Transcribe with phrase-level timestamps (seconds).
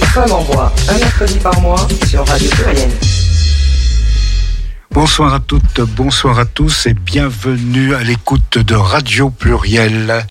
[0.00, 2.88] Femme en bois, un mercredi par mois sur Radio Pluriel.
[4.90, 10.24] Bonsoir à toutes, bonsoir à tous et bienvenue à l'écoute de Radio Pluriel.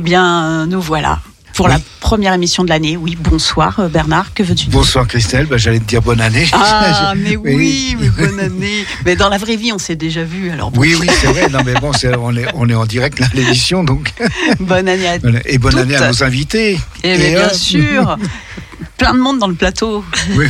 [0.00, 1.18] Eh bien, nous voilà
[1.52, 2.96] pour la première émission de l'année.
[2.96, 4.72] Oui, bonsoir euh, Bernard, que veux-tu dire?
[4.72, 6.48] Bonsoir Christelle, bah, j'allais te dire bonne année.
[6.54, 8.86] Ah, mais oui, bonne année.
[9.04, 10.72] Mais dans la vraie vie, on s'est déjà vu, alors.
[10.74, 11.50] Oui, oui, c'est vrai.
[11.50, 14.14] Non, mais bon, on, est, on est en direct là, l'émission, donc.
[14.60, 16.80] Bonne année à Et bonne année à nos invités.
[17.02, 18.16] Eh Et, bien sûr.
[18.96, 20.02] Plein de monde dans le plateau,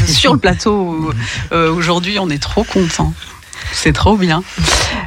[0.06, 1.12] sur le plateau.
[1.50, 3.14] Euh, aujourd'hui, on est trop contents.
[3.72, 4.44] C'est trop bien.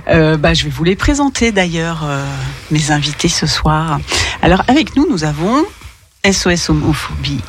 [0.09, 2.25] Euh, bah, je vais vous les présenter d'ailleurs, euh,
[2.71, 3.99] mes invités ce soir.
[4.41, 5.63] Alors avec nous, nous avons
[6.29, 7.41] SOS Homophobie,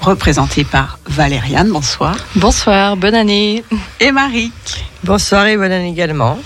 [0.00, 1.70] représenté par Valériane.
[1.70, 2.16] Bonsoir.
[2.36, 3.64] Bonsoir, bonne année.
[4.00, 4.52] Et Marie.
[5.02, 6.38] Bonsoir et bonne année également.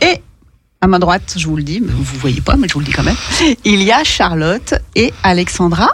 [0.00, 0.20] Et
[0.80, 2.80] à ma droite, je vous le dis, mais vous ne voyez pas, mais je vous
[2.80, 3.16] le dis quand même,
[3.64, 5.90] il y a Charlotte et Alexandra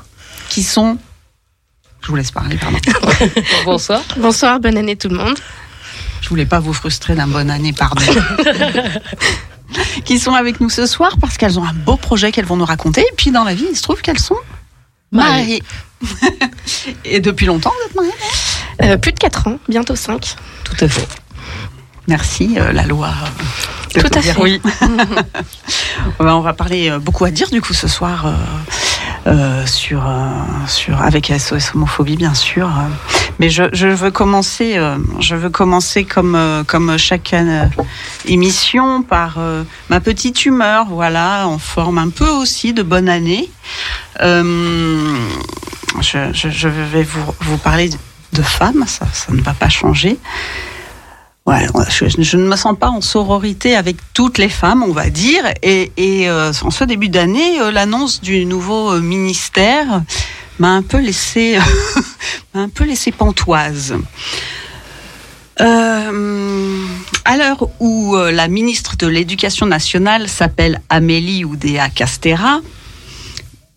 [0.49, 0.97] qui sont...
[2.01, 2.79] Je vous laisse parler, pardon.
[3.67, 4.01] Bonsoir.
[4.17, 5.37] Bonsoir, bonne année tout le monde.
[6.21, 8.03] Je voulais pas vous frustrer d'un bonne année, pardon.
[10.05, 12.65] qui sont avec nous ce soir parce qu'elles ont un beau projet qu'elles vont nous
[12.65, 13.03] raconter.
[13.03, 14.37] Et puis dans la vie, il se trouve qu'elles sont
[15.13, 15.63] mariées.
[17.05, 18.13] et depuis longtemps, vous êtes mariées
[18.83, 20.37] euh, Plus de 4 ans, bientôt 5.
[20.65, 21.09] Tout à fait.
[22.07, 23.11] Merci, euh, la loi.
[23.95, 24.41] Tout à fait.
[24.41, 24.61] Oui.
[26.19, 28.33] on va parler euh, beaucoup à dire du coup ce soir
[29.67, 30.11] sur,
[30.67, 32.71] sur avec SOS homophobie bien sûr.
[33.39, 34.81] Mais je, veux commencer,
[35.21, 37.35] je veux commencer comme comme chaque
[38.27, 39.39] émission par
[39.91, 43.51] ma petite humeur, voilà, en forme un peu aussi de bonne année.
[46.01, 47.91] Je, vais vous, vous parler
[48.33, 50.19] de femmes, ça ne va pas changer.
[51.49, 55.43] Ouais, je, ne me sens pas en sororité avec toutes les femmes, on va dire.
[55.63, 60.03] Et, et euh, en ce début d'année, euh, l'annonce du nouveau euh, ministère
[60.59, 61.59] m'a un peu laissé,
[62.55, 63.95] m'a un peu laissé pantoise.
[65.59, 66.13] à
[67.39, 72.61] l'heure où la ministre de l'Éducation nationale s'appelle Amélie Oudéa Castera,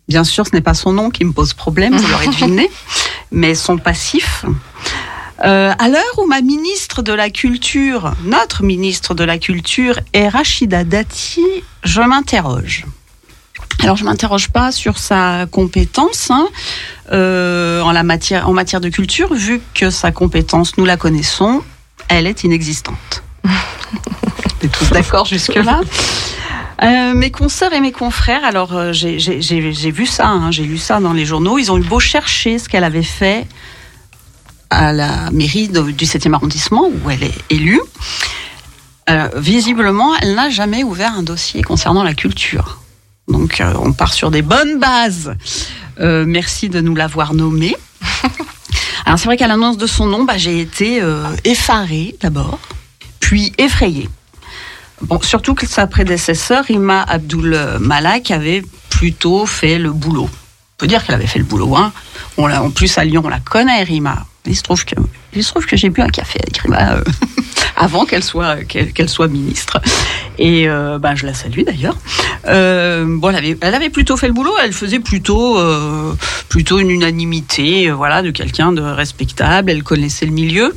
[0.08, 2.70] bien sûr, ce n'est pas son nom qui me pose problème, vous l'aurez deviné,
[3.30, 4.44] mais son passif.
[5.44, 10.28] Euh, à l'heure où ma ministre de la Culture, notre ministre de la Culture est
[10.28, 11.44] Rachida Dati,
[11.82, 12.86] je m'interroge.
[13.80, 16.46] Alors je m'interroge pas sur sa compétence hein,
[17.10, 21.62] euh, en, la matière, en matière de culture, vu que sa compétence, nous la connaissons,
[22.06, 23.24] elle est inexistante.
[23.44, 25.80] On est tous d'accord jusque-là?
[26.82, 31.12] Euh, mes consoeurs et mes confrères, alors j'ai vu ça, hein, j'ai lu ça dans
[31.12, 33.46] les journaux, ils ont eu beau chercher ce qu'elle avait fait
[34.72, 37.80] à la mairie du 7e arrondissement où elle est élue.
[39.10, 42.80] Euh, visiblement, elle n'a jamais ouvert un dossier concernant la culture.
[43.28, 45.34] Donc euh, on part sur des bonnes bases.
[46.00, 47.76] Euh, merci de nous l'avoir nommée.
[49.04, 51.02] Alors c'est vrai qu'à l'annonce de son nom, bah, j'ai été
[51.44, 52.58] effarée d'abord,
[53.20, 54.08] puis effrayée.
[55.02, 60.28] Bon, surtout que sa prédécesseur, Ima Abdul Malak, avait plutôt fait le boulot.
[60.30, 61.76] On peut dire qu'elle avait fait le boulot.
[61.76, 61.92] Hein.
[62.36, 64.24] On en plus, à Lyon, on la connaît, Rima.
[64.46, 64.94] Il se trouve que,
[65.34, 67.04] il se trouve que j'ai bu un café avec Rima euh,
[67.76, 69.80] avant qu'elle soit, qu'elle, soit ministre.
[70.38, 71.96] Et euh, ben, je la salue d'ailleurs.
[72.46, 74.52] Euh, bon, elle avait, elle avait plutôt fait le boulot.
[74.62, 76.14] Elle faisait plutôt, euh,
[76.48, 79.70] plutôt une unanimité, euh, voilà, de quelqu'un de respectable.
[79.70, 80.74] Elle connaissait le milieu.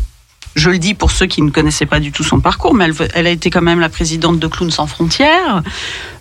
[0.55, 3.27] Je le dis pour ceux qui ne connaissaient pas du tout son parcours, mais elle,
[3.27, 5.63] a été quand même la présidente de Clowns sans frontières.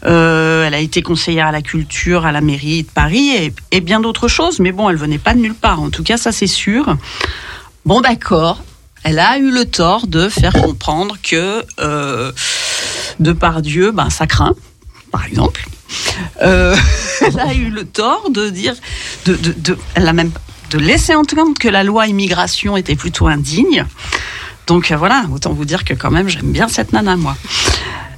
[0.04, 4.00] Euh, elle a été conseillère à la culture à la mairie de Paris et, bien
[4.00, 4.58] d'autres choses.
[4.58, 5.80] Mais bon, elle venait pas de nulle part.
[5.80, 6.96] En tout cas, ça c'est sûr.
[7.86, 8.62] Bon, d'accord.
[9.04, 12.32] Elle a eu le tort de faire comprendre que euh,
[13.20, 14.54] de par Dieu, ben ça craint,
[15.12, 15.64] par exemple.
[16.42, 16.74] Euh,
[17.20, 18.74] elle a eu le tort de dire,
[19.94, 20.32] elle a même
[20.70, 23.84] de laisser entendre que la loi immigration était plutôt indigne.
[24.66, 27.36] Donc euh, voilà, autant vous dire que quand même j'aime bien cette nana moi.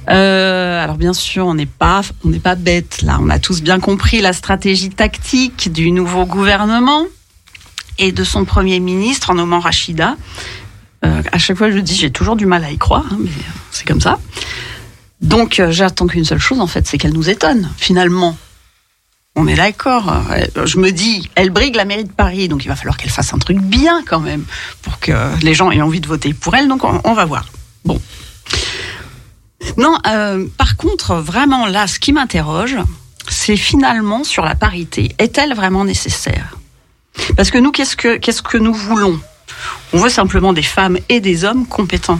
[0.09, 3.17] Euh, alors bien sûr, on n'est pas, on n'est pas bête là.
[3.21, 7.05] On a tous bien compris la stratégie tactique du nouveau gouvernement
[7.97, 10.15] et de son premier ministre en nommant Rachida.
[11.05, 13.29] Euh, à chaque fois, je dis, j'ai toujours du mal à y croire, hein, mais
[13.71, 14.19] c'est comme ça.
[15.21, 18.37] Donc, j'attends qu'une seule chose en fait, c'est qu'elle nous étonne finalement.
[19.39, 20.11] On est d'accord.
[20.65, 23.35] Je me dis, elle brigue la mairie de Paris, donc il va falloir qu'elle fasse
[23.35, 24.43] un truc bien quand même
[24.81, 25.13] pour que
[25.43, 26.67] les gens aient envie de voter pour elle.
[26.67, 27.45] Donc on, va voir.
[27.85, 28.01] Bon.
[29.77, 32.77] Non, euh, par contre, vraiment là, ce qui m'interroge,
[33.29, 35.15] c'est finalement sur la parité.
[35.19, 36.57] Est-elle vraiment nécessaire?
[37.35, 39.19] Parce que nous, qu'est-ce que qu'est-ce que nous voulons?
[39.93, 42.19] On veut simplement des femmes et des hommes compétents.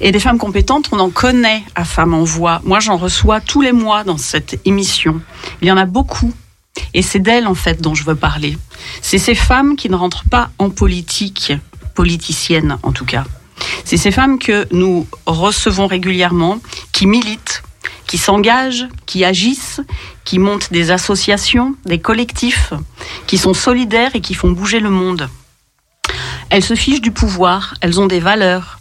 [0.00, 2.60] Et des femmes compétentes, on en connaît à Femmes en Voix.
[2.64, 5.20] Moi, j'en reçois tous les mois dans cette émission.
[5.60, 6.32] Il y en a beaucoup.
[6.94, 8.56] Et c'est d'elles, en fait, dont je veux parler.
[9.02, 11.52] C'est ces femmes qui ne rentrent pas en politique,
[11.94, 13.24] politicienne en tout cas.
[13.84, 16.58] C'est ces femmes que nous recevons régulièrement,
[16.92, 17.64] qui militent,
[18.06, 19.80] qui s'engagent, qui agissent,
[20.24, 22.72] qui montent des associations, des collectifs,
[23.26, 25.28] qui sont solidaires et qui font bouger le monde.
[26.50, 28.78] Elles se fichent du pouvoir, elles ont des valeurs,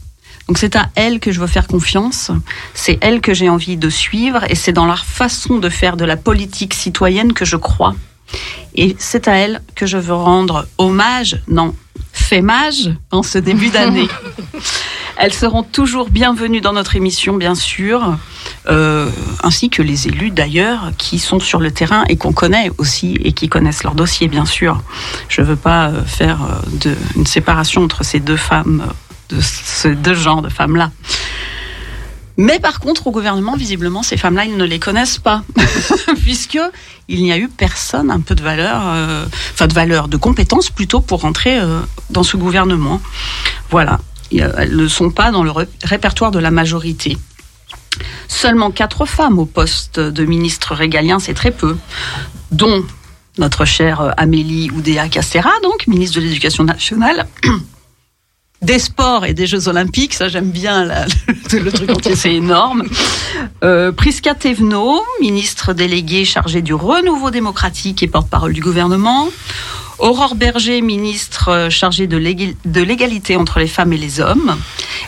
[0.47, 2.31] donc c'est à elle que je veux faire confiance,
[2.73, 6.05] c'est elle que j'ai envie de suivre et c'est dans leur façon de faire de
[6.05, 7.95] la politique citoyenne que je crois.
[8.75, 11.73] Et c'est à elle que je veux rendre hommage, non,
[12.13, 14.07] fémage en ce début d'année.
[15.17, 18.17] Elles seront toujours bienvenues dans notre émission, bien sûr,
[18.69, 19.09] euh,
[19.43, 23.31] ainsi que les élus d'ailleurs qui sont sur le terrain et qu'on connaît aussi et
[23.31, 24.81] qui connaissent leur dossier, bien sûr.
[25.27, 28.83] Je ne veux pas euh, faire euh, de, une séparation entre ces deux femmes
[29.29, 30.91] de ce deux genres de femmes-là.
[32.37, 35.43] Mais par contre, au gouvernement, visiblement, ces femmes-là, ils ne les connaissent pas,
[36.21, 36.59] puisque
[37.07, 40.69] il n'y a eu personne un peu de valeur, euh, enfin de valeur, de compétence
[40.69, 41.79] plutôt pour rentrer euh,
[42.11, 43.01] dans ce gouvernement.
[43.71, 43.99] Voilà,
[44.31, 45.51] elles ne sont pas dans le
[45.83, 47.17] répertoire de la majorité.
[48.27, 51.75] Seulement quatre femmes au poste de ministre régalien, c'est très peu,
[52.51, 52.85] dont
[53.39, 57.27] notre chère euh, Amélie Oudéa Castera, donc ministre de l'Éducation nationale.
[58.61, 60.85] des sports et des Jeux Olympiques, ça j'aime bien
[61.53, 62.83] le, truc entier, c'est énorme.
[63.63, 64.35] Euh, Prisca
[65.21, 69.29] ministre déléguée chargée du renouveau démocratique et porte-parole du gouvernement.
[69.99, 74.55] Aurore Berger, ministre euh, chargée de l'égalité entre les femmes et les hommes.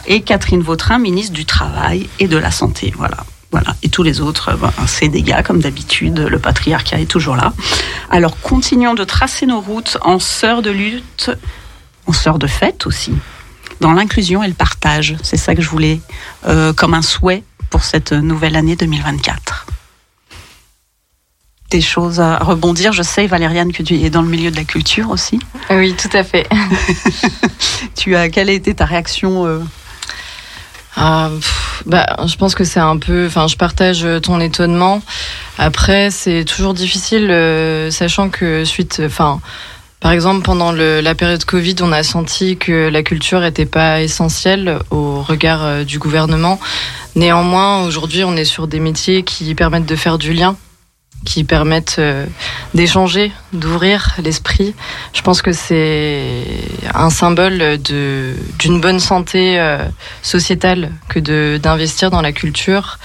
[0.07, 2.93] Et Catherine Vautrin, ministre du Travail et de la Santé.
[2.97, 3.17] Voilà.
[3.51, 3.75] Voilà.
[3.81, 6.19] Et tous les autres, ben, c'est des gars, comme d'habitude.
[6.19, 7.53] Le patriarcat est toujours là.
[8.11, 11.31] Alors, continuons de tracer nos routes en sœurs de lutte,
[12.05, 13.13] en sœurs de fête aussi
[13.79, 15.15] dans l'inclusion et le partage.
[15.23, 15.99] C'est ça que je voulais
[16.47, 19.67] euh, comme un souhait pour cette nouvelle année 2024.
[21.69, 22.93] Des choses à rebondir.
[22.93, 25.39] Je sais, Valériane, que tu es dans le milieu de la culture aussi.
[25.69, 26.47] Oui, tout à fait.
[27.95, 29.59] tu as, quelle a été ta réaction euh
[31.01, 31.29] ah,
[31.85, 33.27] bah, je pense que c'est un peu.
[33.27, 35.01] Enfin, je partage ton étonnement.
[35.57, 39.01] Après, c'est toujours difficile, euh, sachant que suite.
[39.05, 39.39] Enfin,
[39.99, 44.01] par exemple, pendant le, la période Covid, on a senti que la culture n'était pas
[44.01, 46.59] essentielle au regard euh, du gouvernement.
[47.15, 50.55] Néanmoins, aujourd'hui, on est sur des métiers qui permettent de faire du lien
[51.25, 52.25] qui permettent euh,
[52.73, 54.73] d'échanger, d'ouvrir l'esprit.
[55.13, 56.43] Je pense que c'est
[56.93, 59.79] un symbole d'une bonne santé euh,
[60.21, 62.99] sociétale que d'investir dans la culture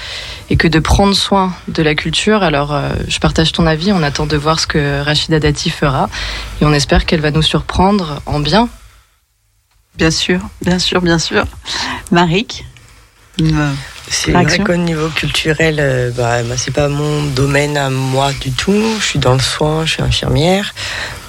[0.50, 2.42] et que de prendre soin de la culture.
[2.42, 3.92] Alors, euh, je partage ton avis.
[3.92, 6.08] On attend de voir ce que Rachida Dati fera
[6.60, 8.68] et on espère qu'elle va nous surprendre en bien.
[9.96, 11.44] Bien sûr, bien sûr, bien sûr.
[12.10, 12.64] Marik
[14.08, 18.52] c'est vrai qu'au niveau culturel, euh, bah, bah, c'est pas mon domaine à moi du
[18.52, 18.82] tout.
[19.00, 20.74] Je suis dans le soin, je suis infirmière.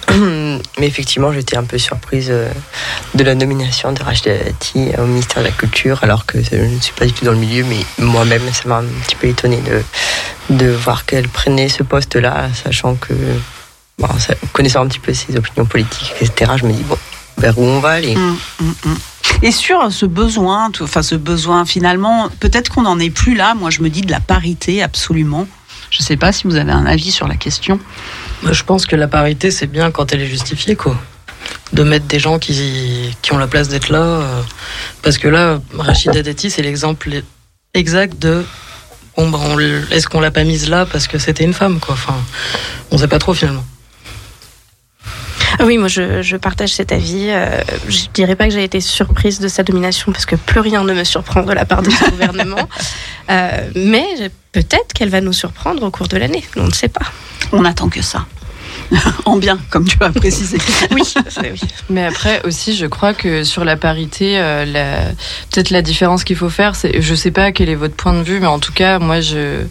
[0.10, 2.50] Mais effectivement, j'étais un peu surprise euh,
[3.16, 6.80] de la nomination de Rachida Dati au ministère de la Culture, alors que je ne
[6.80, 9.58] suis pas du tout dans le milieu, mais moi-même, ça m'a un petit peu étonné
[9.58, 9.82] de,
[10.56, 13.14] de voir qu'elle prenait ce poste-là, sachant que,
[13.98, 14.08] bon,
[14.54, 16.98] connaissant un petit peu ses opinions politiques, etc., je me dis, bon,
[17.38, 18.98] vers où on va aller hum, hum, hum.
[19.42, 23.54] Et sur ce besoin, enfin ce besoin finalement, peut-être qu'on n'en est plus là.
[23.54, 25.48] Moi, je me dis de la parité, absolument.
[25.92, 27.80] Je ne sais pas si vous avez un avis sur la question.
[28.50, 30.98] Je pense que la parité, c'est bien quand elle est justifiée, quoi.
[31.74, 34.04] De mettre des gens qui, qui ont la place d'être là.
[34.04, 34.42] Euh,
[35.02, 37.22] parce que là, Rachida Dati, c'est l'exemple
[37.74, 38.44] exact de
[39.16, 39.40] bon, bah,
[39.92, 41.94] est-ce qu'on l'a pas mise là parce que c'était une femme, quoi.
[41.94, 42.16] Enfin,
[42.92, 43.66] on sait pas trop finalement.
[45.60, 47.28] Ah oui, moi je, partage cet avis.
[47.30, 50.84] Euh, je dirais pas que j'ai été surprise de sa domination parce que plus rien
[50.84, 52.70] ne me surprend de la part de ce gouvernement.
[53.30, 54.06] Euh, mais
[54.52, 56.44] peut-être qu'elle va nous surprendre au cours de l'année.
[56.56, 57.06] On ne sait pas.
[57.52, 58.26] On attend que ça.
[59.26, 60.58] en bien, comme tu as précisé.
[60.92, 61.02] oui,
[61.42, 65.12] oui, Mais après aussi, je crois que sur la parité, euh,
[65.52, 68.24] peut-être la différence qu'il faut faire, c'est, je sais pas quel est votre point de
[68.24, 69.64] vue, mais en tout cas, moi, je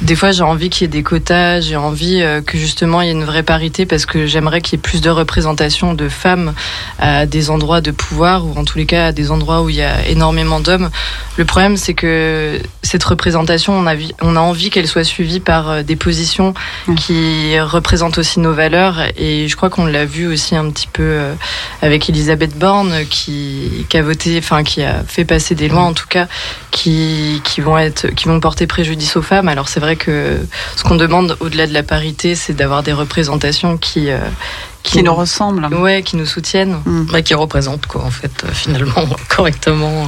[0.00, 3.06] des fois, j'ai envie qu'il y ait des quotas, j'ai envie euh, que justement il
[3.06, 6.08] y ait une vraie parité parce que j'aimerais qu'il y ait plus de représentation de
[6.08, 6.54] femmes
[7.00, 9.76] à des endroits de pouvoir ou en tous les cas à des endroits où il
[9.76, 10.90] y a énormément d'hommes.
[11.36, 15.68] Le problème, c'est que cette représentation, on a, on a envie qu'elle soit suivie par
[15.68, 16.54] euh, des positions
[16.96, 21.02] qui représentent aussi nos valeurs et je crois qu'on l'a vu aussi un petit peu
[21.02, 21.34] euh,
[21.82, 25.92] avec Elisabeth Borne qui, qui a voté, enfin qui a fait passer des lois en
[25.92, 26.28] tout cas
[26.70, 29.48] qui, qui vont être, qui vont porter préjudice aux femmes.
[29.48, 30.38] Alors c'est vrai que
[30.76, 34.18] ce qu'on demande au-delà de la parité, c'est d'avoir des représentations qui, euh,
[34.82, 35.66] qui, nous ressemblent.
[35.74, 36.80] Ouais, qui nous soutiennent.
[36.84, 37.06] Mm.
[37.12, 40.06] Bah, qui représentent, quoi, en fait, euh, finalement, correctement.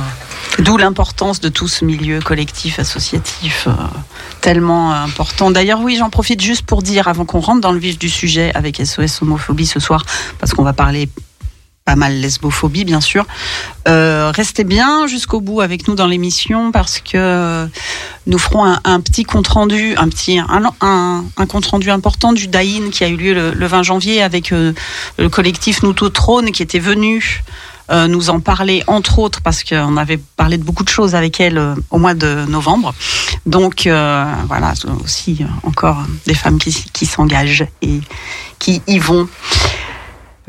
[0.58, 3.72] D'où l'importance de tout ce milieu collectif, associatif, euh,
[4.40, 5.50] tellement important.
[5.50, 8.50] D'ailleurs, oui, j'en profite juste pour dire, avant qu'on rentre dans le vif du sujet
[8.54, 10.04] avec SOS Homophobie ce soir,
[10.38, 11.08] parce qu'on va parler
[11.90, 13.26] pas mal lesbophobie, bien sûr.
[13.88, 17.68] Euh, restez bien jusqu'au bout avec nous dans l'émission parce que
[18.28, 23.02] nous ferons un, petit compte rendu, un petit un, compte rendu important du Daïn qui
[23.02, 24.73] a eu lieu le, 20 janvier avec euh,
[25.18, 27.42] le collectif Nous Trône qui était venu
[27.90, 31.40] euh, nous en parler entre autres parce qu'on avait parlé de beaucoup de choses avec
[31.40, 32.94] elle au mois de novembre.
[33.47, 33.88] Donc
[34.47, 38.00] voilà, aussi encore des femmes qui, qui s'engagent et
[38.61, 39.28] qui y vont.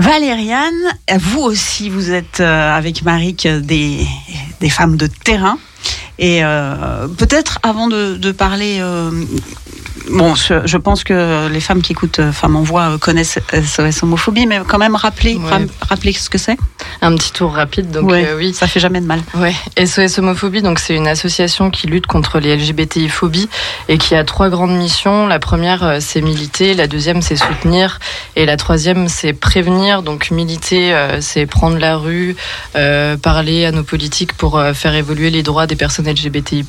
[0.01, 4.03] Valériane, vous aussi, vous êtes euh, avec Marik des,
[4.59, 5.59] des femmes de terrain.
[6.17, 9.11] Et euh, peut-être avant de, parler euh,
[10.09, 14.03] bon, je, pense que les femmes qui écoutent euh, Femmes en Voix euh, connaissent SOS
[14.03, 15.39] homophobie, mais quand même rappeler,
[15.87, 16.57] rappeler ce que c'est.
[17.01, 18.53] Un petit tour rapide, donc oui.
[18.53, 19.21] Ça fait jamais de mal.
[19.35, 19.53] Ouais.
[19.85, 23.49] SOS homophobie, donc c'est une association qui lutte contre les LGBTI phobies
[23.87, 25.27] et qui a trois grandes missions.
[25.27, 27.99] La première, c'est militer, la deuxième, c'est soutenir,
[28.35, 30.03] et la troisième, c'est prévenir.
[30.03, 32.35] Donc militer, c'est prendre la rue,
[33.21, 36.65] parler à nos politiques pour faire évoluer les droits des personnes LGBTI+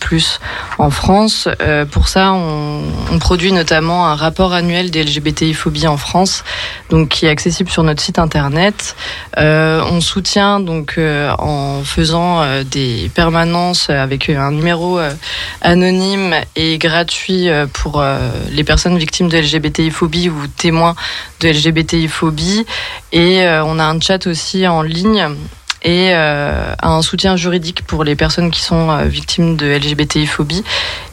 [0.79, 1.49] en France.
[1.91, 6.43] pour ça, on on produit notamment un rapport annuel des LGBTI-phobie en France,
[6.91, 8.97] donc qui est accessible sur notre site internet.
[9.38, 14.99] Euh, on soutient donc euh, en faisant euh, des permanences avec un numéro
[15.61, 18.05] anonyme et gratuit pour
[18.50, 20.97] les personnes victimes de LGBTI-phobie ou témoins
[21.38, 22.67] de LGBTI-phobie.
[23.12, 25.29] Et on a un chat aussi en ligne
[25.85, 30.62] et euh, un soutien juridique pour les personnes qui sont euh, victimes de LGBTI-phobie.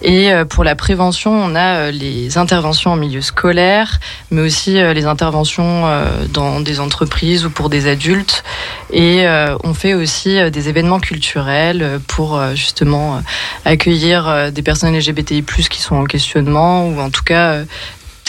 [0.01, 3.99] Et euh, pour la prévention, on a les interventions en milieu scolaire,
[4.31, 5.85] mais aussi les interventions
[6.31, 8.43] dans des entreprises ou pour des adultes.
[8.91, 9.25] Et
[9.63, 13.21] on fait aussi des événements culturels pour justement
[13.65, 17.63] accueillir des personnes LGBTI+, qui sont en questionnement, ou en tout cas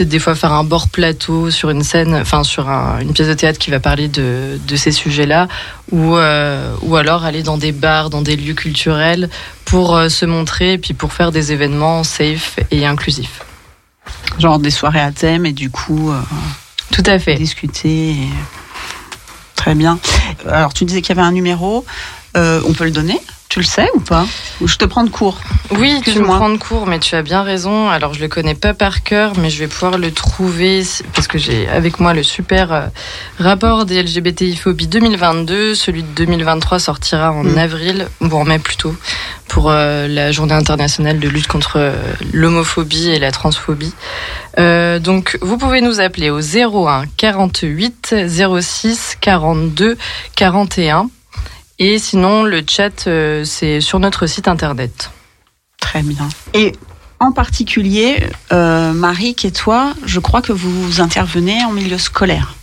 [0.09, 3.59] des fois faire un bord plateau sur une scène, enfin sur une pièce de théâtre
[3.59, 5.49] qui va parler de, ces sujets-là,
[5.93, 9.29] ou, euh, ou alors aller dans des bars, dans des lieux culturels
[9.65, 13.43] pour euh, se montrer et puis pour faire des événements safe et inclusifs.
[14.39, 16.11] Genre des soirées à thème et du coup.
[16.11, 16.21] Euh,
[16.93, 17.35] Tout à fait.
[17.35, 18.17] Discuter.
[19.57, 19.99] Très bien.
[20.49, 21.85] Alors tu disais qu'il y avait un numéro.
[22.35, 23.21] on peut le donner?
[23.51, 24.27] Tu le sais ou pas
[24.61, 25.41] Ou je te prends de cours
[25.73, 27.91] Oui, tu me prends de cours, mais tu as bien raison.
[27.91, 31.37] Alors, je le connais pas par cœur, mais je vais pouvoir le trouver parce que
[31.37, 32.87] j'ai avec moi le super euh,
[33.41, 35.75] rapport des LGBTI phobie 2022.
[35.75, 37.59] Celui de 2023 sortira en mm.
[37.59, 38.95] avril, ou en mai plutôt,
[39.49, 41.93] pour euh, la journée internationale de lutte contre euh,
[42.33, 43.93] l'homophobie et la transphobie.
[44.57, 48.15] donc, vous pouvez nous appeler au 01 48
[48.61, 49.99] 06 42
[50.37, 51.11] 41
[51.81, 55.11] et sinon, le chat, euh, c'est sur notre site internet.
[55.81, 56.29] Très bien.
[56.53, 56.73] Et
[57.21, 58.23] en particulier,
[58.53, 62.55] euh, Marie et toi, je crois que vous intervenez en milieu scolaire.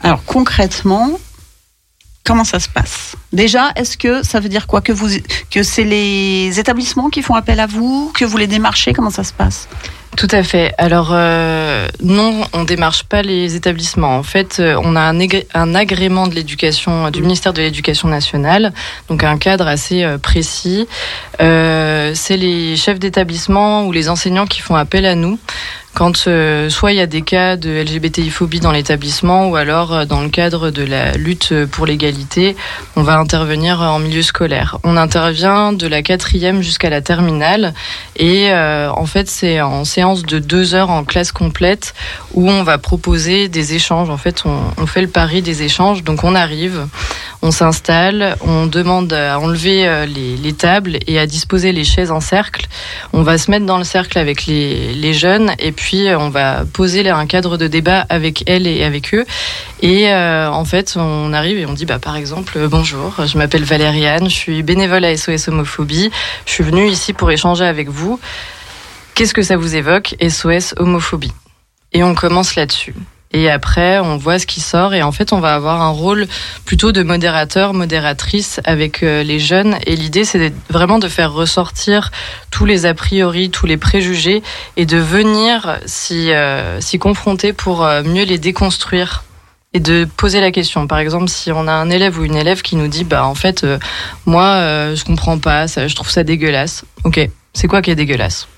[0.00, 1.18] Alors concrètement,
[2.26, 3.16] comment ça se passe?
[3.32, 4.80] Déjà, est-ce que ça veut dire quoi?
[4.80, 5.08] Que vous,
[5.50, 8.92] que c'est les établissements qui font appel à vous, que vous les démarchez?
[8.92, 9.68] Comment ça se passe?
[10.16, 10.72] Tout à fait.
[10.78, 14.16] Alors euh, non, on démarche pas les établissements.
[14.16, 15.18] En fait, euh, on a un,
[15.52, 18.72] un agrément de l'éducation du ministère de l'Éducation nationale,
[19.08, 20.88] donc un cadre assez euh, précis.
[21.38, 25.38] c'est les chefs d'établissement ou les enseignants qui font appel à nous
[25.96, 30.04] quand euh, soit il y a des cas de LGBTI-phobie dans l'établissement ou alors euh,
[30.04, 32.54] dans le cadre de la lutte pour l'égalité,
[32.96, 34.76] on va intervenir en milieu scolaire.
[34.84, 37.72] On intervient de la quatrième jusqu'à la terminale
[38.14, 41.94] et euh, en fait c'est en séance de deux heures en classe complète
[42.34, 44.10] où on va proposer des échanges.
[44.10, 46.04] En fait on, fait le pari des échanges.
[46.04, 46.88] Donc on arrive,
[47.40, 52.20] on s'installe, on demande à enlever les, les, tables et à disposer les chaises en
[52.20, 52.66] cercle.
[53.14, 56.30] On va se mettre dans le cercle avec les jeunes et puis puis euh, on
[56.30, 59.24] va poser un cadre de débat avec elle et avec eux.
[59.82, 63.38] Et euh, en fait, on arrive et on dit, bah, par exemple, euh, bonjour, je
[63.38, 66.10] m'appelle Valériane, je suis bénévole à SOS Homophobie,
[66.44, 68.18] je suis venue ici pour échanger avec vous.
[69.14, 71.32] Qu'est-ce que ça vous évoque, SOS Homophobie?
[71.92, 72.94] Et on commence là-dessus.
[73.32, 74.94] Et après, on voit ce qui sort.
[74.94, 76.26] Et en fait, on va avoir un rôle
[76.64, 79.76] plutôt de modérateur, modératrice avec euh, les jeunes.
[79.86, 82.10] Et l'idée, c'est vraiment de faire ressortir
[82.50, 84.42] tous les a priori, tous les préjugés
[84.76, 89.24] et de venir s'y euh, confronter pour euh, mieux les déconstruire
[89.74, 90.86] et de poser la question.
[90.86, 93.34] Par exemple, si on a un élève ou une élève qui nous dit, bah en
[93.34, 93.66] fait,
[94.24, 96.84] moi, je comprends pas, ça, je trouve ça dégueulasse.
[97.04, 97.20] Ok,
[97.52, 98.48] c'est quoi qui est dégueulasse?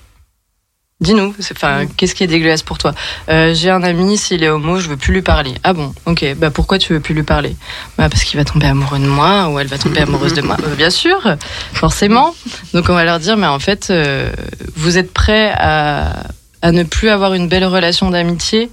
[1.01, 1.89] Dis-nous, enfin, mm.
[1.95, 2.93] qu'est-ce qui est dégueulasse pour toi
[3.29, 5.53] euh, J'ai un ami, s'il est homo, je veux plus lui parler.
[5.63, 6.35] Ah bon, ok.
[6.35, 7.55] Bah pourquoi tu veux plus lui parler
[7.97, 10.57] Bah parce qu'il va tomber amoureux de moi ou elle va tomber amoureuse de moi.
[10.61, 11.37] Euh, bien sûr,
[11.73, 12.35] forcément.
[12.73, 14.29] Donc on va leur dire, mais en fait, euh,
[14.75, 16.23] vous êtes prêts à,
[16.61, 18.69] à ne plus avoir une belle relation d'amitié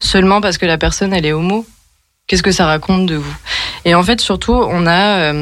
[0.00, 1.66] seulement parce que la personne elle est homo?
[2.28, 3.36] Qu'est-ce que ça raconte de vous?
[3.84, 5.32] Et en fait, surtout, on a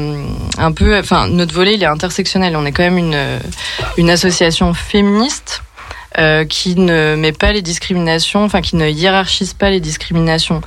[0.57, 2.57] un peu, enfin, notre volet il est intersectionnel.
[2.57, 3.39] On est quand même une
[3.97, 5.61] une association féministe
[6.17, 10.59] euh, qui ne met pas les discriminations, enfin qui ne hiérarchise pas les discriminations.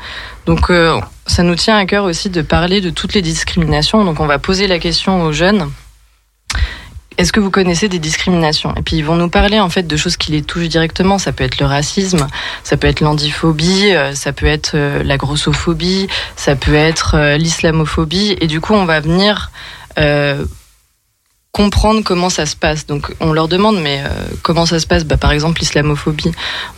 [0.46, 4.04] Donc euh, ça nous tient à cœur aussi de parler de toutes les discriminations.
[4.06, 5.70] Donc on va poser la question aux jeunes.
[7.18, 8.74] Est-ce que vous connaissez des discriminations?
[8.74, 11.18] Et puis ils vont nous parler en fait de choses qui les touchent directement.
[11.18, 12.26] Ça peut être le racisme,
[12.62, 18.34] ça peut être l'andiphobie, euh, ça peut être la grossophobie, ça peut être l'islamophobie.
[18.40, 19.50] Et du coup, on va venir
[21.54, 22.84] comprendre comment ça se passe.
[22.84, 24.08] Donc on leur demande mais euh,
[24.42, 25.04] comment ça se passe?
[25.04, 26.32] Bah, Par exemple l'islamophobie,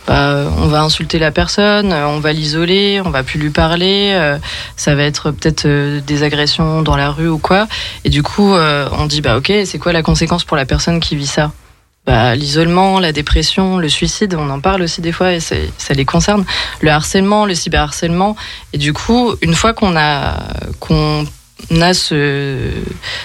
[0.05, 4.11] bah, on va insulter la personne, euh, on va l'isoler, on va plus lui parler,
[4.13, 4.37] euh,
[4.75, 7.67] ça va être peut-être des agressions dans la rue ou quoi.
[8.05, 11.15] Et du coup on dit bah ok c'est quoi la conséquence pour la personne qui
[11.15, 11.51] vit ça?
[12.05, 16.05] Bah, l'isolement, la dépression, le suicide, on en parle aussi des fois et ça les
[16.05, 16.45] concerne.
[16.79, 18.37] Le harcèlement, le cyberharcèlement.
[18.71, 20.37] Et du coup, une fois qu'on a
[21.71, 22.69] on a ce,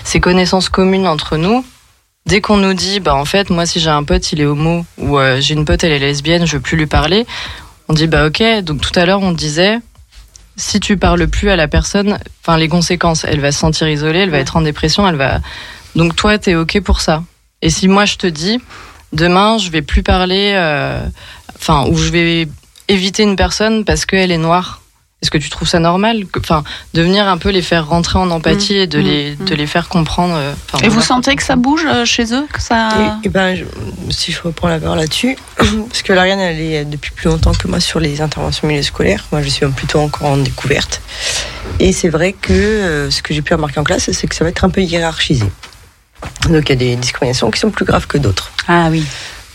[0.04, 1.64] ces connaissances communes entre nous.
[2.26, 4.84] Dès qu'on nous dit, bah en fait, moi si j'ai un pote, il est homo,
[4.98, 7.26] ou euh, j'ai une pote, elle est lesbienne, je veux plus lui parler,
[7.88, 8.42] on dit bah ok.
[8.62, 9.78] Donc tout à l'heure, on disait,
[10.56, 14.20] si tu parles plus à la personne, enfin les conséquences, elle va se sentir isolée,
[14.20, 15.40] elle va être en dépression, elle va.
[15.96, 17.24] Donc toi, t'es ok pour ça.
[17.60, 18.60] Et si moi je te dis,
[19.12, 21.04] demain, je vais plus parler, euh,
[21.56, 22.48] enfin, ou je vais
[22.88, 24.81] éviter une personne parce qu'elle est noire
[25.22, 28.28] est-ce que tu trouves ça normal Enfin, de venir un peu les faire rentrer en
[28.30, 29.44] empathie et de, mmh, les, mmh.
[29.44, 30.34] de les faire comprendre.
[30.36, 32.88] Euh, et vous sentez que ça bouge euh, chez eux que ça...
[33.22, 33.56] et, ben,
[34.10, 37.68] Si je reprends la parole là-dessus, parce que Lauriane, elle est depuis plus longtemps que
[37.68, 39.24] moi sur les interventions milieu scolaires.
[39.30, 41.00] Moi, je suis plutôt encore en découverte.
[41.78, 44.42] Et c'est vrai que euh, ce que j'ai pu remarquer en classe, c'est que ça
[44.42, 45.46] va être un peu hiérarchisé.
[46.48, 48.50] Donc il y a des discriminations qui sont plus graves que d'autres.
[48.66, 49.04] Ah oui.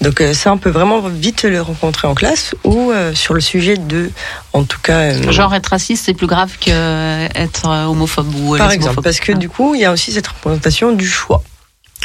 [0.02, 3.42] Donc euh, ça, on peut vraiment vite le rencontrer en classe ou euh, sur le
[3.42, 4.12] sujet de,
[4.54, 5.00] en tout cas...
[5.00, 9.50] Euh, Genre être raciste, c'est plus grave qu'être homophobe ou Par exemple, parce que du
[9.50, 11.42] coup, il y a aussi cette représentation du choix.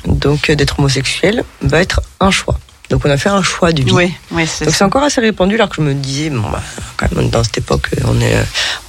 [0.07, 2.59] Donc d'être homosexuel va être un choix.
[2.91, 3.93] Donc on a fait un choix de vie.
[3.93, 6.63] Oui, oui, c'est Donc c'est encore assez répandu alors que je me disais, bon, bah,
[6.97, 8.35] quand même dans cette époque, on est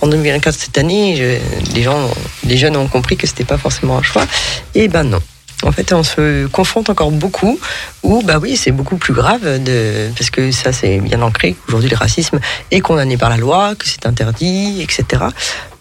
[0.02, 1.40] en 2024 cette année,
[1.74, 2.10] les gens,
[2.46, 4.26] les jeunes ont compris que c'était pas forcément un choix.
[4.76, 5.22] Et ben non.
[5.64, 7.60] En fait, on se confronte encore beaucoup
[8.04, 9.42] où, bah oui, c'est beaucoup plus grave
[10.16, 12.40] parce que ça, c'est bien ancré qu'aujourd'hui le racisme
[12.72, 15.24] est condamné par la loi, que c'est interdit, etc.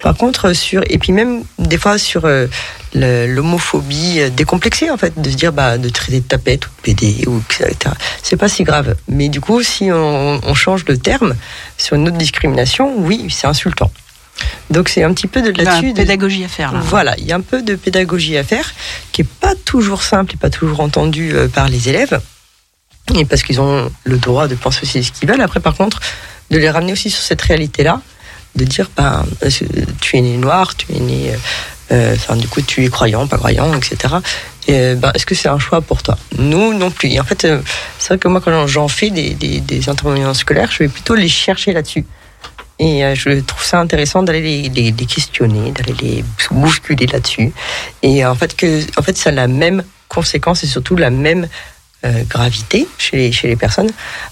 [0.00, 2.46] Par contre, sur, et puis même des fois sur euh,
[2.94, 7.24] l'homophobie décomplexée, en fait, de se dire, bah, de traiter de tapette ou de PD
[7.26, 7.94] ou etc.
[8.22, 8.96] C'est pas si grave.
[9.08, 11.34] Mais du coup, si on, on change de terme
[11.78, 13.90] sur une autre discrimination, oui, c'est insultant.
[14.70, 15.92] Donc c'est un petit peu de là-dessus.
[15.92, 16.72] de pédagogie à faire.
[16.82, 18.72] Voilà, il y a un peu de pédagogie à faire
[19.12, 22.20] qui est pas toujours simple et pas toujours entendu euh, par les élèves.
[23.14, 25.40] Et parce qu'ils ont le droit de penser aussi ce qu'ils veulent.
[25.40, 26.00] Après, par contre,
[26.50, 28.00] de les ramener aussi sur cette réalité-là,
[28.54, 29.26] de dire, ben,
[30.00, 31.32] tu es né noir, tu es né,
[31.90, 34.14] euh, enfin, du coup, tu es croyant, pas croyant, etc.
[34.68, 36.16] Et, ben, est-ce que c'est un choix pour toi?
[36.38, 37.10] Nous, non plus.
[37.10, 37.46] Et en fait,
[37.98, 41.16] c'est vrai que moi, quand j'en fais des, des, des interventions scolaires, je vais plutôt
[41.16, 42.06] les chercher là-dessus.
[42.78, 47.52] Et euh, je trouve ça intéressant d'aller les, questionner, d'aller les bousculer là-dessus.
[48.02, 51.48] Et en fait, que, en fait, ça a la même conséquence et surtout la même
[52.04, 53.90] euh, gravité chez les, chez les personnes.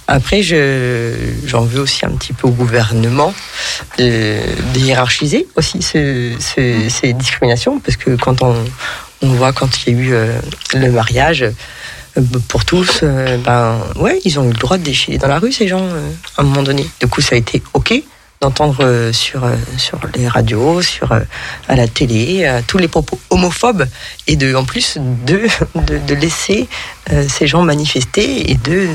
[0.08, 1.14] Après, je,
[1.46, 3.32] j'en veux aussi un petit peu au gouvernement
[3.98, 4.38] de,
[4.76, 8.56] hiérarchiser aussi ce, ce, ces discriminations, parce que quand on,
[9.22, 10.40] on voit quand il y a eu euh,
[10.74, 11.44] le mariage,
[12.48, 13.04] pour tous,
[13.44, 15.86] ben ouais, ils ont eu le droit de déchirer dans la rue ces gens
[16.36, 16.84] à un moment donné.
[16.98, 18.02] Du coup, ça a été ok
[18.40, 21.20] d'entendre euh, sur, euh, sur les radios, sur, euh,
[21.68, 23.86] à la télé, tous les propos homophobes
[24.26, 25.42] et de, en plus de,
[25.74, 26.66] de, laisser
[27.28, 28.88] ces gens manifester et de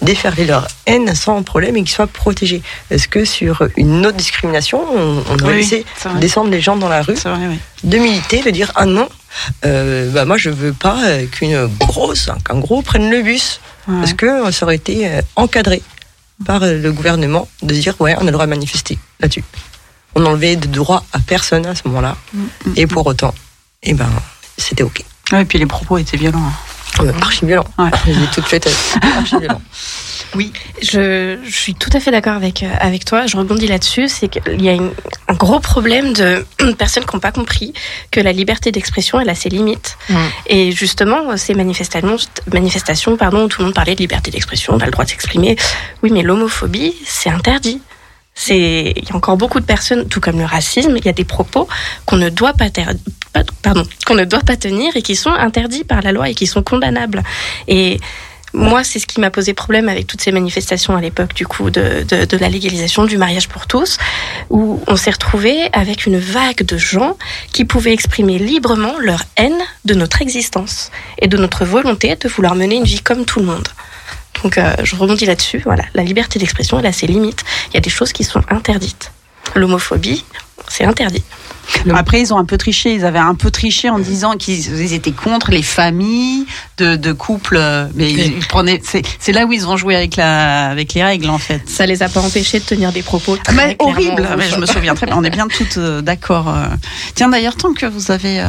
[0.00, 2.60] déferler leur haine sans problème et qu'ils soient protégés.
[2.90, 5.84] Est-ce que sur une autre discrimination, on, on doit laisser
[6.20, 7.16] descendre les gens dans la rue,
[7.84, 9.08] de militer, de dire ah non,
[9.62, 14.66] bah moi je veux pas qu'une grosse, qu'un gros prenne le bus, parce que ça
[14.66, 15.82] aurait été encadré?
[16.44, 19.44] Par le gouvernement de dire ouais, on a le droit de manifester là-dessus.
[20.14, 22.16] On enlevait de droit à personne à ce moment-là.
[22.32, 23.08] Mm, mm, et pour mm.
[23.08, 23.34] autant,
[23.82, 24.10] eh ben,
[24.58, 25.04] c'était OK.
[25.32, 26.38] et puis les propos étaient violents.
[26.38, 26.52] Hein.
[26.98, 27.44] Archi.
[27.44, 27.90] Ouais.
[28.34, 28.68] tout fait
[29.02, 29.62] archi violents.
[30.34, 30.50] Oui,
[30.80, 33.26] je, je, suis tout à fait d'accord avec, euh, avec toi.
[33.26, 34.08] Je rebondis là-dessus.
[34.08, 36.44] C'est qu'il y a un gros problème de
[36.78, 37.74] personnes qui n'ont pas compris
[38.10, 39.98] que la liberté d'expression, elle a ses limites.
[40.08, 40.16] Mm.
[40.46, 42.16] Et justement, ces manifestations,
[42.52, 45.10] manifestations pardon, où tout le monde parlait de liberté d'expression, on a le droit de
[45.10, 45.56] s'exprimer.
[46.02, 47.80] Oui, mais l'homophobie, c'est interdit.
[48.34, 51.12] C'est, il y a encore beaucoup de personnes, tout comme le racisme, il y a
[51.12, 51.68] des propos
[52.06, 52.70] qu'on ne doit pas,
[53.62, 56.46] pardon, qu'on ne doit pas tenir et qui sont interdits par la loi et qui
[56.46, 57.22] sont condamnables.
[57.68, 57.98] Et
[58.54, 61.70] moi, c'est ce qui m'a posé problème avec toutes ces manifestations à l'époque, du coup,
[61.70, 63.96] de, de, la légalisation du mariage pour tous,
[64.50, 67.16] où on s'est retrouvé avec une vague de gens
[67.52, 72.54] qui pouvaient exprimer librement leur haine de notre existence et de notre volonté de vouloir
[72.54, 73.68] mener une vie comme tout le monde.
[74.42, 75.62] Donc, euh, je rebondis là-dessus.
[75.64, 77.44] Voilà, la liberté d'expression, elle a ses limites.
[77.70, 79.12] Il y a des choses qui sont interdites.
[79.54, 80.24] L'homophobie,
[80.68, 81.22] c'est interdit.
[81.94, 82.94] Après, ils ont un peu triché.
[82.94, 86.46] Ils avaient un peu triché en disant qu'ils étaient contre les familles
[86.78, 87.60] de, couples.
[87.94, 88.80] Mais ils, prenaient.
[88.82, 91.62] C'est là où ils ont joué avec la, avec les règles en fait.
[91.68, 94.28] Ça les a pas empêchés de tenir des propos très mais horribles.
[94.36, 95.16] Mais je me souviens très bien.
[95.16, 96.48] On est bien toutes euh, d'accord.
[96.48, 96.66] Euh.
[97.14, 98.46] Tiens d'ailleurs, tant que vous avez euh,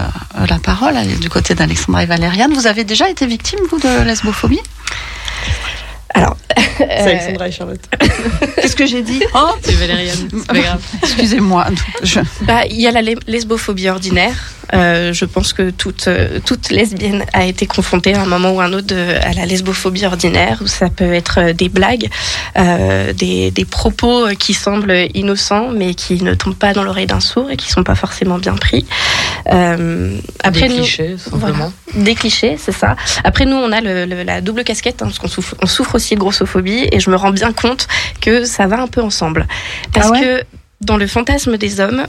[0.50, 4.60] la parole du côté d'Alexandra et Valériane, vous avez déjà été victime vous de lesbophobie?
[6.14, 6.38] Alors,
[6.78, 7.82] c'est Alexandra et Charlotte.
[8.56, 10.30] Qu'est-ce que j'ai dit Oh, c'est Valériane.
[10.32, 10.82] C'est pas grave.
[11.02, 11.66] Excusez-moi.
[12.42, 14.36] Bah, il y a la lesbophobie ordinaire.
[14.74, 18.62] Euh, je pense que toute, euh, toute lesbienne a été confrontée à un moment ou
[18.62, 22.10] un autre à la lesbophobie ordinaire, où ça peut être euh, des blagues,
[22.56, 27.52] des, des, propos qui semblent innocents, mais qui ne tombent pas dans l'oreille d'un sourd
[27.52, 28.86] et qui sont pas forcément bien pris.
[29.46, 31.72] après, des clichés, simplement.
[31.96, 32.96] des clichés, c'est ça.
[33.24, 36.03] Après, nous, on a le, la double casquette, hein, parce qu'on souffre, on souffre aussi
[36.12, 37.88] de grossophobie, et je me rends bien compte
[38.22, 39.48] que ça va un peu ensemble.
[39.94, 40.44] Parce ah que
[40.82, 42.06] dans le fantasme des hommes,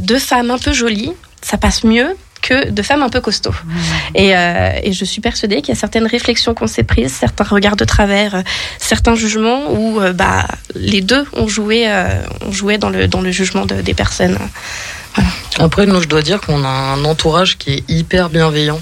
[0.00, 3.50] deux femmes un peu jolies ça passe mieux que de femmes un peu costauds.
[3.50, 3.76] Mmh.
[4.16, 7.74] Euh, et, je suis persuadée qu'il y a certaines réflexions qu'on s'est prises, certains regards
[7.74, 8.42] de travers, euh,
[8.78, 11.88] certains jugements où euh, bah, les deux ont joué,
[12.46, 14.38] ont joué dans, le, dans le jugement des personnes.
[15.58, 18.80] Après, nous, je dois dire qu'on a un entourage qui est hyper bienveillant.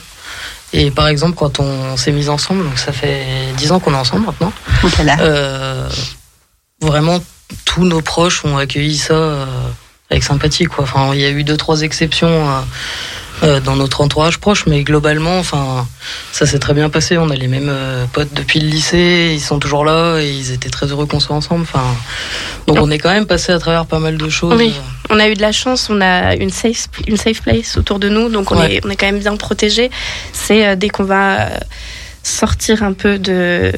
[0.73, 3.25] Et par exemple, quand on s'est mis ensemble, donc ça fait
[3.57, 4.53] dix ans qu'on est ensemble maintenant,
[6.81, 7.21] vraiment
[7.65, 9.47] tous nos proches ont accueilli ça
[10.11, 10.85] avec sympathie quoi.
[10.85, 12.49] Enfin, il y a eu deux trois exceptions
[13.43, 15.87] euh, euh, dans notre entourage proche, mais globalement, enfin,
[16.33, 17.19] ça s'est très bien passé.
[17.19, 20.53] On a les mêmes euh, potes depuis le lycée, ils sont toujours là et ils
[20.53, 21.63] étaient très heureux qu'on soit ensemble.
[21.63, 21.85] Enfin,
[22.67, 24.55] donc on est quand même passé à travers pas mal de choses.
[24.57, 24.75] Oui,
[25.11, 28.09] on a eu de la chance, on a une safe une safe place autour de
[28.09, 29.91] nous, donc on est on est quand même bien protégé.
[30.33, 31.49] C'est dès qu'on va
[32.23, 33.73] sortir un peu de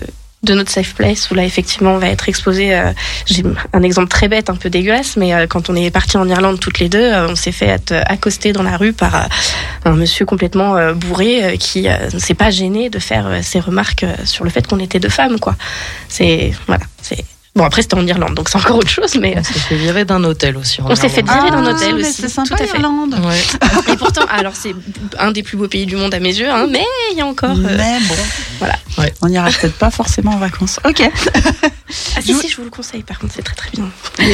[0.45, 2.75] de notre safe place où là effectivement on va être exposé.
[2.75, 2.93] Euh,
[3.27, 6.29] j'ai un exemple très bête, un peu dégueulasse, mais euh, quand on est parti en
[6.29, 9.29] Irlande toutes les deux, euh, on s'est fait être accosté dans la rue par
[9.85, 14.51] un monsieur complètement bourré qui ne s'est pas gêné de faire ses remarques sur le
[14.51, 15.57] fait qu'on était deux femmes, quoi.
[16.09, 17.25] C'est voilà, c'est
[17.59, 19.17] Bon, après, c'était en Irlande, donc c'est encore autre chose.
[19.21, 19.35] Mais...
[19.37, 20.81] On s'est fait virer d'un hôtel aussi.
[20.81, 22.13] on s'est fait virer d'un ah, hôtel aussi.
[22.13, 23.17] C'est sympa, l'Irlande.
[23.93, 24.77] Et pourtant, alors c'est
[25.19, 27.27] un des plus beaux pays du monde à mes yeux, hein, mais il y a
[27.27, 27.51] encore.
[27.51, 28.15] Euh, mais bon.
[28.61, 28.77] Voilà.
[29.23, 30.79] On n'ira peut-être pas forcément en vacances.
[30.85, 31.03] Ok.
[31.03, 33.91] ah, si, si, je vous le conseille, par contre, c'est très très bien.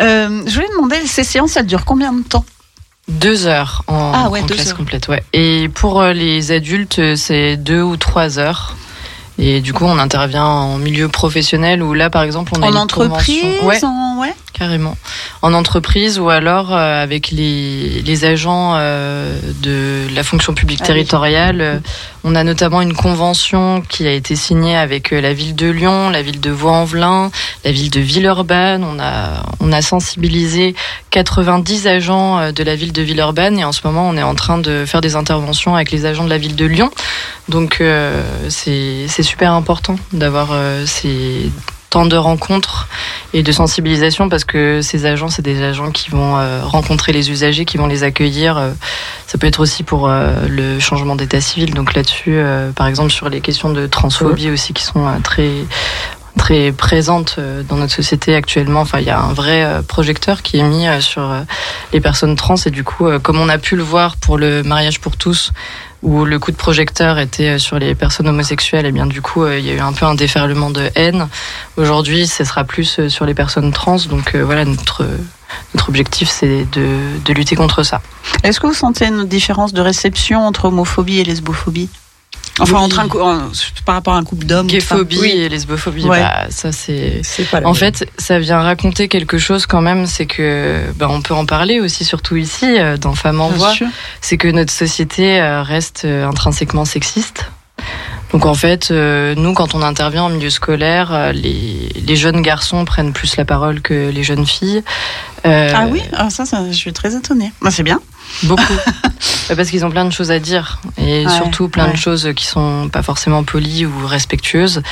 [0.00, 2.44] euh, je voulais demander, ces séances, elles durent combien de temps?
[3.06, 5.22] Deux heures en, ah ouais, classe complète, ouais.
[5.32, 8.74] Et pour euh, les adultes, c'est deux ou trois heures.
[9.40, 12.74] Et du coup, on intervient en milieu professionnel où là, par exemple, on a en
[12.74, 13.80] entreprise, ouais,
[14.18, 14.96] ouais, carrément,
[15.42, 20.86] en entreprise ou alors euh, avec les, les agents euh, de la fonction publique ah
[20.86, 21.60] territoriale.
[21.60, 21.78] Euh,
[22.24, 26.20] on a notamment une convention qui a été signée avec la ville de Lyon, la
[26.20, 27.30] ville de Vaux-en-Velin,
[27.64, 28.82] la ville de Villeurbanne.
[28.82, 30.74] On a on a sensibilisé
[31.10, 34.58] 90 agents de la ville de Villeurbanne et en ce moment, on est en train
[34.58, 36.90] de faire des interventions avec les agents de la ville de Lyon.
[37.48, 37.80] Donc
[38.48, 41.52] c'est super important d'avoir euh, ces
[41.90, 42.88] temps de rencontres
[43.34, 47.30] et de sensibilisation parce que ces agents, c'est des agents qui vont euh, rencontrer les
[47.30, 48.56] usagers, qui vont les accueillir.
[48.56, 48.70] Euh,
[49.26, 51.74] ça peut être aussi pour le changement d'état civil.
[51.74, 52.40] Donc là-dessus,
[52.74, 55.50] par exemple, sur les questions de transphobie aussi qui sont très
[56.38, 57.38] très présentes
[57.68, 58.80] dans notre société actuellement.
[58.80, 61.30] Enfin, il y a un vrai projecteur qui est mis sur
[61.92, 64.98] les personnes trans et du coup, comme on a pu le voir pour le mariage
[64.98, 65.52] pour tous,
[66.02, 69.44] où le coup de projecteur était euh, sur les personnes homosexuelles, et bien du coup,
[69.44, 71.28] euh, il y a eu un peu un déferlement de haine.
[71.76, 73.96] Aujourd'hui, ce sera plus euh, sur les personnes trans.
[74.08, 75.06] Donc voilà, notre
[75.74, 76.86] notre objectif, c'est de,
[77.24, 78.02] de lutter contre ça.
[78.42, 81.88] Est-ce que vous sentez une différence de réception entre homophobie et lesbophobie?
[82.60, 83.50] Enfin, entre un,
[83.84, 84.66] par rapport à un couple d'hommes.
[84.66, 87.22] Gayphobie et lesbophobie, bah, ça c'est.
[87.64, 91.46] En fait, ça vient raconter quelque chose quand même, c'est que bah, on peut en
[91.46, 93.72] parler aussi, surtout ici, euh, dans Femmes en Voix.
[94.20, 97.50] C'est que notre société euh, reste euh, intrinsèquement sexiste.
[98.32, 103.14] Donc en fait, nous, quand on intervient en milieu scolaire, les, les, jeunes garçons prennent
[103.14, 104.82] plus la parole que les jeunes filles.
[105.44, 107.52] ah oui, ah, ça, ça, je suis très étonnée.
[107.62, 108.00] Bah, c'est bien.
[108.44, 108.76] Beaucoup.
[109.56, 112.90] Parce qu'ils ont plein de choses à dire et surtout plein de choses qui sont
[112.92, 114.82] pas forcément polies ou respectueuses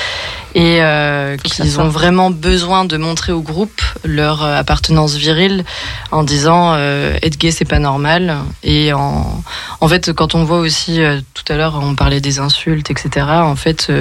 [0.54, 5.64] et euh, qu'ils ont vraiment besoin de montrer au groupe leur euh, appartenance virile
[6.10, 9.42] en disant euh, être gay c'est pas normal et en,
[9.80, 13.26] en fait quand on voit aussi euh, tout à l'heure on parlait des insultes etc
[13.28, 13.92] en fait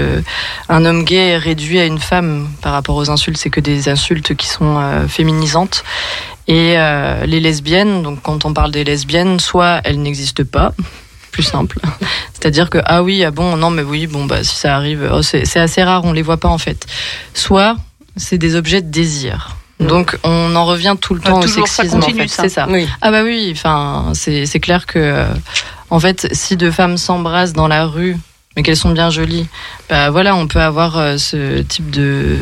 [0.69, 3.37] un homme gay est réduit à une femme par rapport aux insultes.
[3.37, 5.83] C'est que des insultes qui sont féminisantes
[6.47, 10.73] et euh, les lesbiennes, donc quand on parle des lesbiennes, soit elles n'existent pas,
[11.31, 11.79] plus simple.
[12.33, 15.21] C'est-à-dire que ah oui, ah bon, non mais oui, bon bah si ça arrive, oh,
[15.21, 16.85] c'est assez rare, on les voit pas en fait.
[17.33, 17.77] Soit
[18.15, 19.55] c'est des objets de désir.
[19.79, 21.97] Donc on en revient tout le temps au sexisme.
[21.97, 22.27] en fait.
[22.27, 22.67] C'est ça.
[23.01, 23.51] Ah bah oui.
[23.53, 25.25] Enfin, c'est clair que
[25.89, 28.17] en fait, si deux femmes s'embrassent dans la rue
[28.55, 29.47] mais qu'elles sont bien jolies.
[29.89, 32.37] Bah voilà, on peut avoir euh, ce type de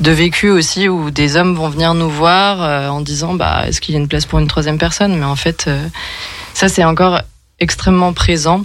[0.00, 3.80] de vécu aussi où des hommes vont venir nous voir euh, en disant bah est-ce
[3.80, 5.16] qu'il y a une place pour une troisième personne?
[5.16, 5.86] Mais en fait, euh,
[6.54, 7.22] ça c'est encore
[7.60, 8.64] extrêmement présent.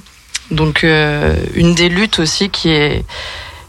[0.50, 3.04] Donc une des luttes aussi qui est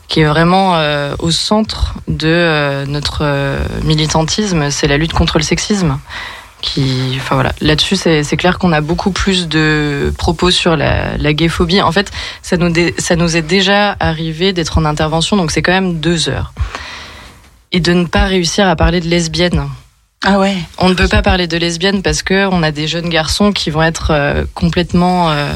[0.06, 0.78] qui est vraiment
[1.18, 5.98] au centre de notre militantisme, c'est la lutte contre le sexisme
[6.60, 11.32] qui, enfin voilà, là-dessus c'est clair qu'on a beaucoup plus de propos sur la, la
[11.32, 11.80] gayphobie.
[11.80, 12.10] En fait,
[12.42, 16.28] ça nous ça nous est déjà arrivé d'être en intervention, donc c'est quand même deux
[16.28, 16.52] heures,
[17.72, 19.68] et de ne pas réussir à parler de lesbiennes.
[20.24, 20.56] Ah ouais.
[20.78, 23.70] On ne peut pas parler de lesbiennes parce que on a des jeunes garçons qui
[23.70, 25.54] vont être euh, complètement euh,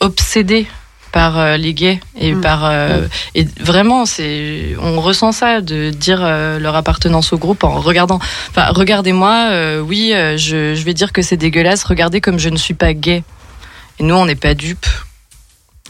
[0.00, 0.66] obsédés
[1.12, 2.40] par euh, les gays et mm.
[2.40, 7.62] par euh, et vraiment c'est on ressent ça de dire euh, leur appartenance au groupe
[7.64, 8.18] en regardant
[8.50, 9.50] enfin regardez-moi
[9.82, 13.22] oui je, je vais dire que c'est dégueulasse regardez comme je ne suis pas gay
[14.00, 14.86] et nous on n'est pas dupes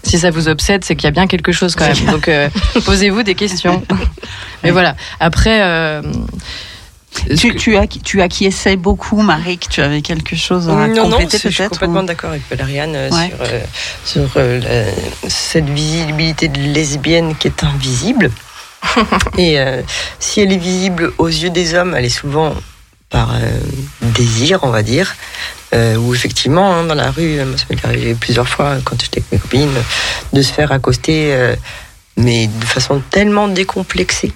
[0.04, 2.06] si ça vous obsède, c'est qu'il y a bien quelque chose quand même.
[2.10, 2.28] Donc
[2.84, 3.84] posez-vous des questions.
[4.64, 4.96] Mais voilà.
[5.20, 5.62] Après,
[7.38, 11.38] tu, tu, as, tu acquiesçais beaucoup, Marie, que tu avais quelque chose à non, compléter
[11.38, 13.60] peut-être Je suis complètement d'accord avec Valériane euh, sur, euh,
[14.04, 14.90] sur euh,
[15.28, 18.30] cette visibilité de lesbienne qui est invisible.
[19.38, 19.58] Et
[20.18, 22.52] si elle est visible aux yeux des hommes, elle est souvent
[23.10, 23.32] par
[24.00, 25.14] désir, on va dire.
[25.72, 29.32] ou effectivement, hein, dans la rue, moi, ça m'est arrivé plusieurs fois quand j'étais avec
[29.32, 29.82] mes copines,
[30.32, 31.54] de se faire accoster
[32.16, 34.32] mais de façon tellement décomplexée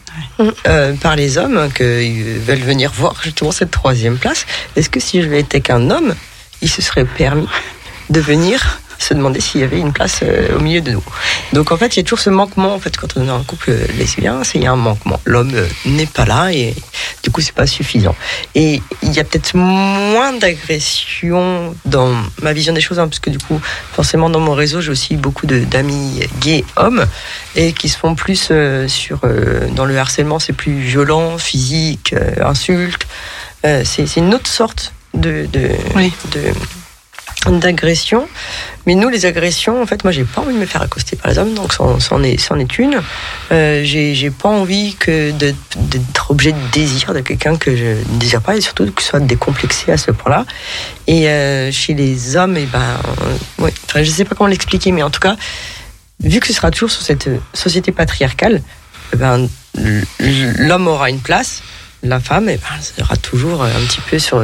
[0.66, 4.46] euh, par les hommes qu'ils veulent venir voir justement cette troisième place.
[4.76, 6.14] Est-ce que si je vais être avec un homme,
[6.62, 7.48] il se serait permis
[8.10, 11.02] de venir se demander s'il y avait une place euh, au milieu de nous.
[11.52, 13.42] Donc en fait, il y a toujours ce manquement en fait quand on est un
[13.42, 15.20] couple lesbien, c'est il y a un manquement.
[15.24, 16.74] L'homme euh, n'est pas là et
[17.22, 18.14] du coup c'est pas suffisant.
[18.54, 23.30] Et il y a peut-être moins d'agression dans ma vision des choses, hein, parce que
[23.30, 23.60] du coup
[23.92, 27.06] forcément dans mon réseau j'ai aussi beaucoup d'amis gays hommes
[27.54, 29.20] et qui se font plus euh, sur
[29.72, 33.06] dans le harcèlement, c'est plus violent, physique, insulte.
[33.62, 35.70] c'est une autre sorte de, de,
[36.32, 36.52] de
[37.50, 38.28] d'agression.
[38.86, 41.30] Mais nous, les agressions, en fait, moi, j'ai pas envie de me faire accoster par
[41.30, 43.00] les hommes, donc c'en est, est une.
[43.52, 48.42] Euh, j'ai pas envie que d'être objet de désir de quelqu'un que je ne désire
[48.42, 50.44] pas, et surtout que ce soit décomplexé à ce point-là.
[51.06, 54.92] Et euh, chez les hommes, et eh ben, euh, enfin, je sais pas comment l'expliquer,
[54.92, 55.36] mais en tout cas,
[56.22, 58.62] vu que ce sera toujours sur cette société patriarcale,
[59.12, 59.48] eh ben,
[60.58, 61.62] l'homme aura une place
[62.02, 64.42] la femme, eh ben, sera toujours un petit peu sur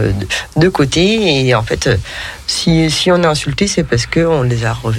[0.57, 1.47] deux côtés.
[1.47, 1.89] Et en fait,
[2.47, 4.91] si, si on est insulté, c'est parce qu'on les a, on,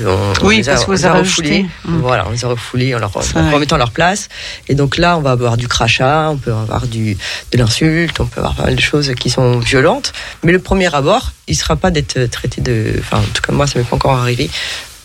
[0.44, 1.66] oui, parce les a, refoulés.
[1.86, 1.98] Mm.
[2.00, 4.30] Voilà, on les a refoulés en leur remettant leur place.
[4.68, 7.18] Et donc là, on va avoir du crachat, on peut avoir du,
[7.52, 10.14] de l'insulte, on peut avoir pas mal de choses qui sont violentes.
[10.44, 12.96] Mais le premier abord, il ne sera pas d'être traité de.
[13.00, 14.50] Enfin, en tout cas, moi, ça m'est pas encore arrivé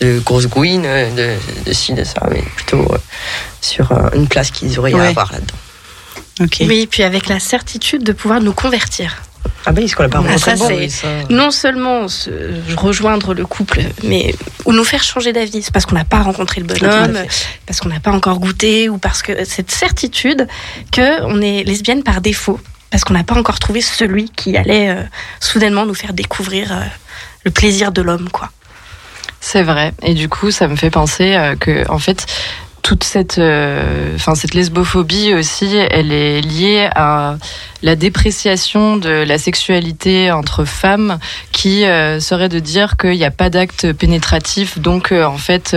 [0.00, 1.34] de grosses gouines, de,
[1.66, 2.98] de ci, de ça, mais plutôt euh,
[3.60, 5.54] sur euh, une place qu'ils auraient à avoir là-dedans.
[6.60, 9.22] Oui, puis avec la certitude de pouvoir nous convertir.
[9.66, 10.88] Ah ben, ce qu'on n'a pas ah, ça, c'est
[11.30, 12.06] non seulement
[12.76, 15.62] rejoindre le couple, mais ou nous faire changer d'avis.
[15.62, 17.18] C'est parce qu'on n'a pas rencontré le bonhomme,
[17.66, 20.46] parce qu'on n'a pas encore goûté, ou parce que cette certitude
[20.92, 22.58] que on est lesbienne par défaut,
[22.90, 25.02] parce qu'on n'a pas encore trouvé celui qui allait euh,
[25.40, 26.80] soudainement nous faire découvrir euh,
[27.44, 28.50] le plaisir de l'homme, quoi.
[29.40, 29.92] C'est vrai.
[30.02, 32.26] Et du coup, ça me fait penser euh, que, en fait,
[32.88, 37.36] toute cette, euh, enfin cette lesbophobie aussi, elle est liée à
[37.82, 41.18] la dépréciation de la sexualité entre femmes,
[41.52, 45.76] qui euh, serait de dire qu'il n'y a pas d'acte pénétratif, donc euh, en fait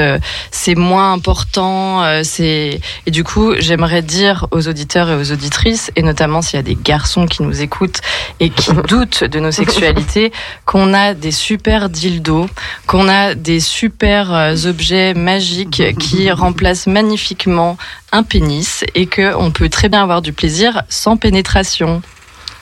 [0.52, 2.02] c'est moins important.
[2.24, 6.60] c'est et du coup j'aimerais dire aux auditeurs et aux auditrices, et notamment s'il y
[6.60, 8.00] a des garçons qui nous écoutent
[8.40, 10.32] et qui doutent de nos sexualités,
[10.66, 12.48] qu'on a des super dildos,
[12.88, 17.78] qu'on a des super objets magiques qui remplacent magnifiquement
[18.12, 22.02] un pénis et que on peut très bien avoir du plaisir sans pénétration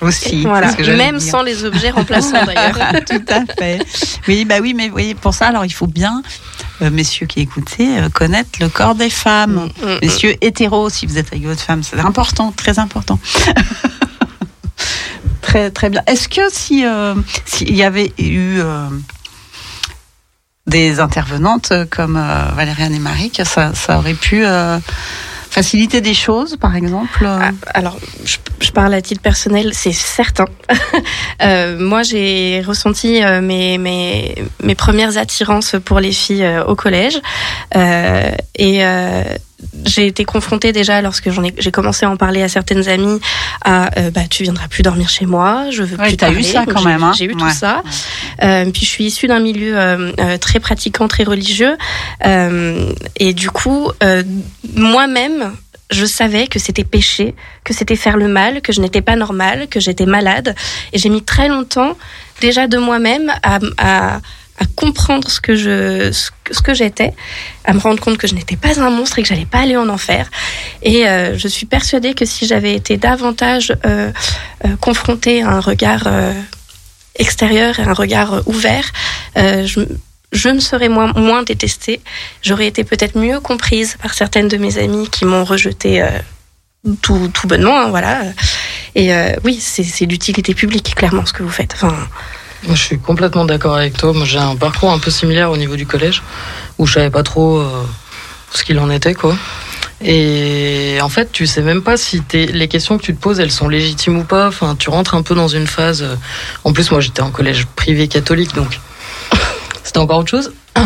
[0.02, 0.44] aussi.
[0.44, 0.74] Voilà.
[0.96, 2.78] Même sans les objets remplaçants d'ailleurs.
[3.06, 3.80] Tout à fait.
[4.28, 6.22] Oui, bah oui, mais vous voyez, pour ça, alors il faut bien,
[6.82, 9.70] euh, messieurs qui écoutez, euh, connaître le corps des femmes.
[9.82, 10.00] Mm, mm, mm.
[10.02, 13.20] messieurs hétéros, si vous êtes avec votre femme, c'est important, très important.
[15.42, 16.02] très très bien.
[16.08, 18.62] Est-ce que si euh, s'il y avait eu
[20.70, 22.22] des intervenantes comme
[22.56, 24.46] Valériane et Marie, que ça, aurait pu
[25.50, 30.46] faciliter des choses, par exemple ah, Alors, je, parle à titre personnel, c'est certain.
[31.42, 36.76] euh, moi, j'ai ressenti euh, mes, mes, mes, premières attirances pour les filles euh, au
[36.76, 37.20] collège.
[37.76, 38.82] Euh, et
[39.86, 43.20] j'ai été confrontée déjà lorsque j'en ai, j'ai commencé à en parler à certaines amies
[43.64, 46.66] à euh, bah tu viendras plus dormir chez moi, je veux plus t'as eu ça
[46.66, 47.04] quand même.
[47.04, 47.84] Hein j'ai eu tout ça.
[48.44, 51.78] Euh, puis je suis issue d'un milieu euh, euh, très pratiquant, très religieux,
[52.24, 53.92] et du coup
[54.76, 55.54] moi-même
[55.92, 57.34] je savais que c'était péché,
[57.64, 60.56] que c'était faire le mal, que je n'étais pas normale, que j'étais malade.
[60.94, 61.98] Et j'ai mis très longtemps,
[62.42, 64.20] déjà de moi-même, à, à,
[64.60, 66.12] à comprendre ce que je
[66.52, 67.14] ce que j'étais,
[67.66, 69.78] à me rendre compte que je n'étais pas un monstre et que j'allais pas aller
[69.78, 70.30] en enfer.
[70.82, 74.12] Et euh, je suis persuadée que si j'avais été davantage euh,
[74.66, 76.34] euh, confrontée à un regard euh,
[77.16, 78.92] extérieur et un regard ouvert,
[79.36, 79.82] je,
[80.32, 82.02] je me serais moins, moins détestée.
[82.42, 86.06] J'aurais été peut-être mieux comprise par certaines de mes amies qui m'ont rejetée
[87.02, 88.22] tout, tout bonnement, hein, voilà.
[88.96, 89.12] Et
[89.44, 91.74] oui, c'est l'utilité publique, clairement, ce que vous faites.
[91.74, 92.08] Enfin,
[92.68, 94.14] je suis complètement d'accord avec toi.
[94.14, 96.22] Moi, j'ai un parcours un peu similaire au niveau du collège,
[96.78, 97.84] où je savais pas trop euh,
[98.52, 99.36] ce qu'il en était, quoi.
[100.02, 103.52] Et en fait, tu sais même pas si les questions que tu te poses, elles
[103.52, 104.48] sont légitimes ou pas.
[104.48, 106.04] Enfin, tu rentres un peu dans une phase.
[106.04, 106.16] Euh,
[106.64, 108.80] en plus, moi, j'étais en collège privé catholique, donc
[109.84, 110.52] c'était encore autre chose.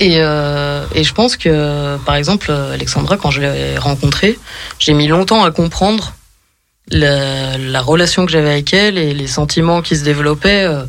[0.00, 4.38] Et, euh, et, je pense que, par exemple, Alexandra, quand je l'ai rencontrée,
[4.78, 6.14] j'ai mis longtemps à comprendre
[6.90, 10.84] la, relation que j'avais avec elle et les sentiments qui se développaient, euh,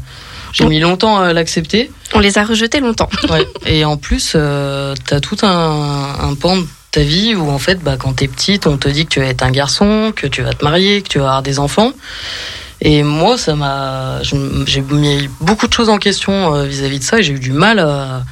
[0.52, 1.92] j'ai mis longtemps à l'accepter.
[2.14, 3.10] On les a rejetés longtemps.
[3.66, 7.80] Et en plus, euh, t'as tout un, un, pan de ta vie où en fait,
[7.80, 10.44] bah, quand t'es petite, on te dit que tu vas être un garçon, que tu
[10.44, 11.92] vas te marier, que tu vas avoir des enfants.
[12.82, 17.20] Et moi, ça m'a, j'ai mis beaucoup de choses en question euh, vis-à-vis de ça
[17.20, 18.24] et j'ai eu du mal à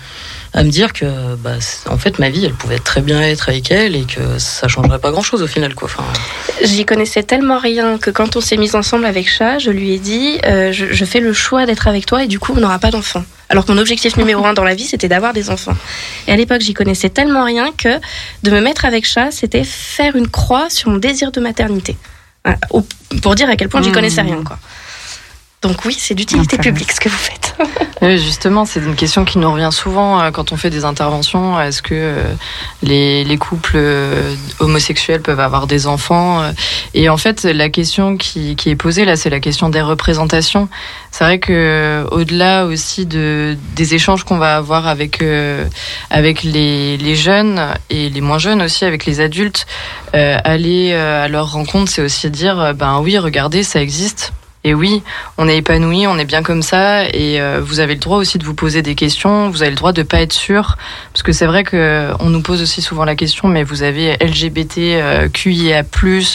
[0.54, 1.56] à me dire que bah,
[1.89, 4.99] en fait ma vie elle pouvait très bien être avec elle et que ça changerait
[4.99, 5.88] pas grand chose au final quoi.
[5.91, 6.04] Enfin...
[6.64, 9.99] J'y connaissais tellement rien que quand on s'est mis ensemble avec Chat, je lui ai
[9.99, 12.80] dit euh, je, je, fais le choix d'être avec toi et du coup on n'aura
[12.80, 13.24] pas d'enfants.
[13.47, 15.76] Alors que mon objectif numéro un dans la vie c'était d'avoir des enfants.
[16.28, 17.99] Et à l'époque j'y connaissais tellement rien que
[18.43, 21.95] de me mettre avec Chat c'était faire une croix sur mon désir de maternité.
[23.22, 24.58] Pour dire à quel point j'y connaissais rien quoi.
[25.62, 27.55] Donc oui, c'est d'utilité publique ce que vous faites.
[28.01, 31.62] oui, justement, c'est une question qui nous revient souvent euh, quand on fait des interventions.
[31.62, 32.34] Est-ce que euh,
[32.82, 36.51] les, les, couples euh, homosexuels peuvent avoir des enfants
[36.95, 40.68] Et en fait, la question qui, qui est posée là, c'est la question des représentations.
[41.12, 45.24] C'est vrai que au-delà aussi de des échanges qu'on va avoir avec
[46.09, 49.68] avec les, les, jeunes et les moins jeunes aussi avec les adultes,
[50.14, 54.34] aller à leur rencontre, c'est aussi dire ben oui, regardez, ça existe
[54.64, 55.01] et oui,
[55.39, 58.38] on est épanoui, on est bien comme ça, et euh, vous avez le droit aussi
[58.38, 59.49] de vous poser des questions.
[59.49, 60.78] Vous avez le droit de pas être sûr,
[61.12, 64.18] parce que c'est vrai que on nous pose aussi souvent la question, mais vous avez
[64.22, 65.84] LGBT, euh, QIA+,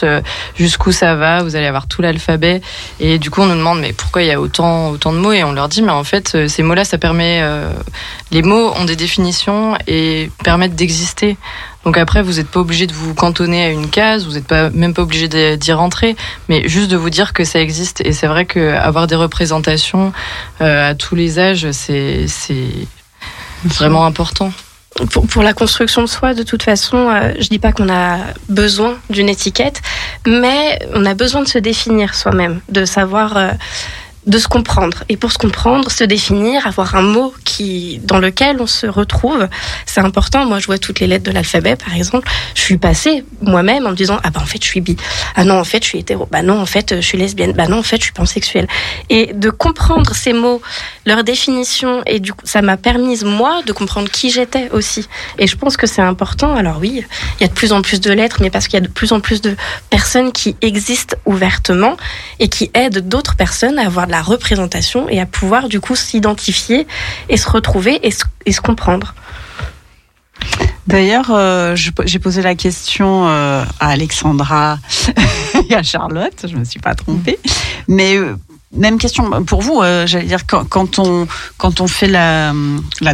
[0.02, 0.20] euh,
[0.56, 2.62] jusqu'où ça va Vous allez avoir tout l'alphabet,
[2.98, 5.32] et du coup on nous demande mais pourquoi il y a autant autant de mots
[5.32, 7.42] Et on leur dit mais en fait ces mots-là, ça permet,
[8.32, 11.36] les mots ont des définitions et permettent d'exister.
[11.86, 14.70] Donc après, vous n'êtes pas obligé de vous cantonner à une case, vous n'êtes pas
[14.70, 16.16] même pas obligé d'y rentrer,
[16.48, 18.00] mais juste de vous dire que ça existe.
[18.00, 20.12] Et c'est vrai qu'avoir des représentations
[20.60, 22.26] euh, à tous les âges, c'est
[23.64, 24.52] vraiment important.
[25.12, 28.18] Pour, pour, la construction de soi, de toute façon, euh, je dis pas qu'on a
[28.48, 29.80] besoin d'une étiquette,
[30.26, 33.50] mais on a besoin de se définir soi-même, de savoir euh,
[34.26, 35.04] de se comprendre.
[35.08, 39.48] Et pour se comprendre, se définir, avoir un mot qui, dans lequel on se retrouve,
[39.86, 40.44] c'est important.
[40.46, 42.28] Moi, je vois toutes les lettres de l'alphabet, par exemple.
[42.54, 44.96] Je suis passée moi-même en me disant, ah bah en fait, je suis bi.
[45.36, 46.28] Ah non, en fait, je suis hétéro.
[46.30, 47.52] Bah non, en fait, je suis lesbienne.
[47.52, 48.66] Bah non, en fait, je suis pansexuelle.
[49.10, 50.60] Et de comprendre ces mots,
[51.06, 55.06] leur définition, et du coup, ça m'a permis, moi, de comprendre qui j'étais aussi.
[55.38, 56.54] Et je pense que c'est important.
[56.56, 57.04] Alors oui,
[57.38, 58.92] il y a de plus en plus de lettres, mais parce qu'il y a de
[58.92, 59.56] plus en plus de
[59.88, 61.96] personnes qui existent ouvertement
[62.40, 65.96] et qui aident d'autres personnes à avoir de la représentation et à pouvoir du coup
[65.96, 66.86] s'identifier
[67.28, 69.14] et se retrouver et se, comprendre.
[70.86, 74.78] D'ailleurs, euh, j'ai posé la question euh, à Alexandra
[75.70, 77.38] et à Charlotte, je me suis pas trompée,
[77.88, 78.36] mais euh,
[78.72, 82.52] même question pour vous, euh, j'allais dire quand, on quand on fait la,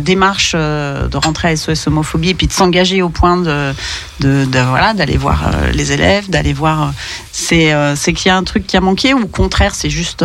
[0.00, 3.72] démarche euh, de rentrer à SOS homophobie et puis de s'engager au point de,
[4.20, 6.92] de, voilà d'aller voir euh, les élèves, d'aller voir,
[7.32, 10.24] c'est c'est qu'il y a un truc qui a manqué ou au contraire c'est juste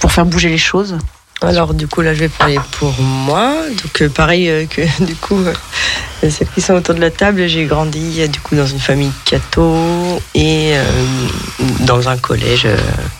[0.00, 0.98] pour faire bouger les choses?
[1.46, 3.54] Alors du coup là je vais parler pour moi.
[3.82, 5.52] Donc euh, pareil euh, que du coup euh,
[6.30, 10.22] celles qui sont autour de la table, j'ai grandi du coup dans une famille catho
[10.34, 10.72] et
[11.80, 12.66] dans un collège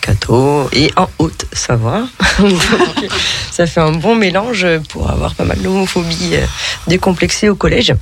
[0.01, 2.07] catho et en Haute-Savoie.
[3.51, 6.33] ça fait un bon mélange pour avoir pas mal d'homophobie
[6.87, 7.93] décomplexée au collège.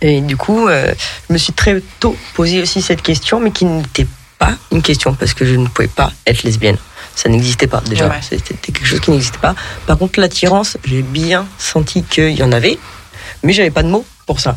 [0.00, 4.08] Et du coup, je me suis très tôt posé aussi cette question, mais qui n'était
[4.36, 6.78] pas une question parce que je ne pouvais pas être lesbienne
[7.14, 8.10] ça n'existait pas déjà.
[8.20, 9.54] C'était quelque chose qui n'existait pas.
[9.86, 12.78] Par contre, l'attirance, j'ai bien senti qu'il y en avait,
[13.42, 14.56] mais j'avais pas de mots pour ça.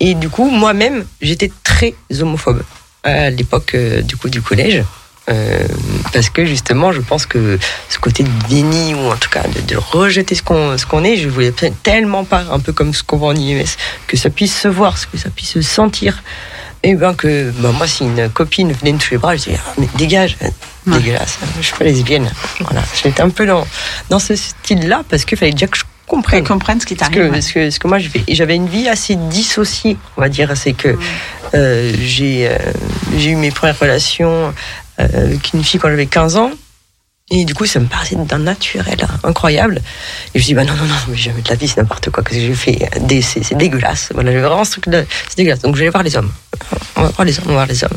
[0.00, 2.62] Et du coup, moi-même, j'étais très homophobe
[3.04, 4.84] à l'époque du coup du collège.
[5.30, 5.66] Euh,
[6.12, 7.58] parce que justement, je pense que
[7.88, 11.16] ce côté de déni, ou en tout cas de, rejeter ce qu'on ce qu'on est,
[11.16, 11.52] je voulais
[11.82, 13.76] tellement pas, un peu comme ce qu'on voit en IMS,
[14.08, 16.22] que ça puisse se voir, que ça puisse se sentir.
[16.82, 19.58] Et bien que bah, moi, si une copine venait me toucher les bras, je disais,
[19.64, 20.36] ah, mais dégage,
[20.86, 22.30] dégueulasse, je suis pas lesbienne.
[22.60, 23.66] Voilà, j'étais un peu dans,
[24.10, 26.44] dans ce style-là, parce qu'il fallait déjà que je comprenne.
[26.44, 27.30] comprenne ce qui t'arrive.
[27.30, 30.56] Parce que, parce que, moi, j'avais une vie assez dissociée, on va dire.
[30.56, 30.96] C'est que
[31.54, 32.56] euh, j'ai euh,
[33.16, 34.52] j'ai eu mes premières relations
[34.98, 36.50] avec une fille quand j'avais 15 ans.
[37.30, 39.76] Et du coup, ça me paraissait d'un naturel incroyable.
[39.76, 39.80] Et
[40.34, 42.10] je me suis dit, bah non, non, non, mais jamais de la vie, c'est n'importe
[42.10, 42.90] quoi que j'ai fait.
[43.22, 44.10] C'est dégueulasse.
[44.12, 44.84] Voilà, j'ai vraiment ce truc
[45.28, 45.60] c'est dégueulasse.
[45.60, 46.30] Donc, je vais voir les hommes.
[46.96, 47.96] On va voir les hommes, on va voir les hommes.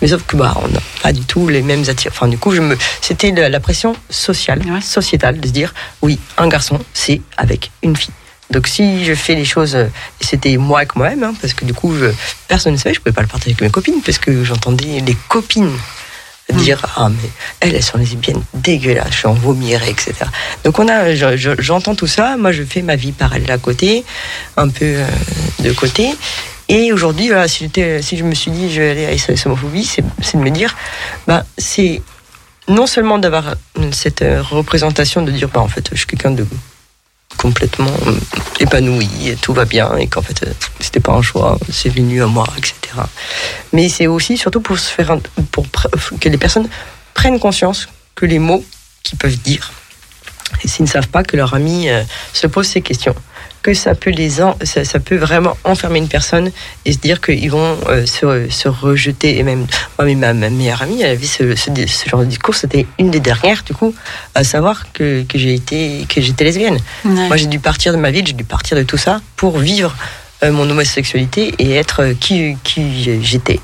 [0.00, 2.10] Mais sauf que, bah, on n'a pas du tout les mêmes attirations.
[2.10, 6.46] Enfin, du coup, je me, c'était la, pression sociale, sociétale, de se dire, oui, un
[6.46, 8.14] garçon, c'est avec une fille.
[8.50, 9.76] Donc si je fais les choses,
[10.20, 11.94] c'était moi avec moi-même, hein, parce que du coup,
[12.46, 15.16] personne ne savait, je pouvais pas le partager avec mes copines, parce que j'entendais les
[15.28, 15.70] copines
[16.54, 17.30] dire ah mais
[17.60, 20.14] elles elles sont lesbiennes dégueulasses, je en vomirais, etc.
[20.64, 24.04] Donc on a, j'entends tout ça, moi je fais ma vie parallèle à côté,
[24.56, 25.06] un peu euh,
[25.60, 26.14] de côté.
[26.70, 30.42] Et aujourd'hui, si je me suis dit je vais aller à SOS homophobie, c'est de
[30.42, 30.76] me dire,
[31.26, 32.02] bah, c'est
[32.68, 33.54] non seulement d'avoir
[33.92, 36.46] cette euh, représentation de dire, bah, en fait, je suis quelqu'un de
[37.38, 37.94] complètement
[38.60, 40.44] épanoui, et tout va bien, et qu'en fait,
[40.80, 42.74] c'était pas un choix, c'est venu à moi, etc.
[43.72, 45.16] Mais c'est aussi surtout pour se faire,
[45.52, 45.66] pour
[46.20, 46.68] que les personnes
[47.14, 48.64] prennent conscience que les mots
[49.02, 49.72] qu'ils peuvent dire,
[50.64, 53.14] s'ils ne savent pas que leur ami euh, se pose ces questions,
[53.62, 54.30] que ça peut les
[54.62, 56.50] ça, peut vraiment enfermer une personne
[56.84, 59.38] et se dire qu'ils vont euh, se, rejeter.
[59.38, 59.66] Et même
[59.98, 61.54] moi ma, meilleure amie elle a vu ce,
[62.06, 62.54] genre de discours.
[62.54, 63.94] C'était une des dernières du coup
[64.34, 66.78] à savoir que, j'ai été que j'étais lesbienne.
[67.04, 69.94] Moi j'ai dû partir de ma ville j'ai dû partir de tout ça pour vivre
[70.42, 73.60] euh, mon homosexualité et être qui qui j'étais.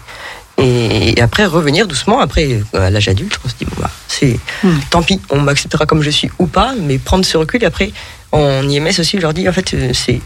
[0.57, 4.79] Et après revenir doucement après à l'âge adulte on se dit bon bah c'est hmm.
[4.89, 7.93] tant pis on m'acceptera comme je suis ou pas mais prendre ce recul et après
[8.35, 10.21] en IMS aussi, je leur dis en fait, euh, c'est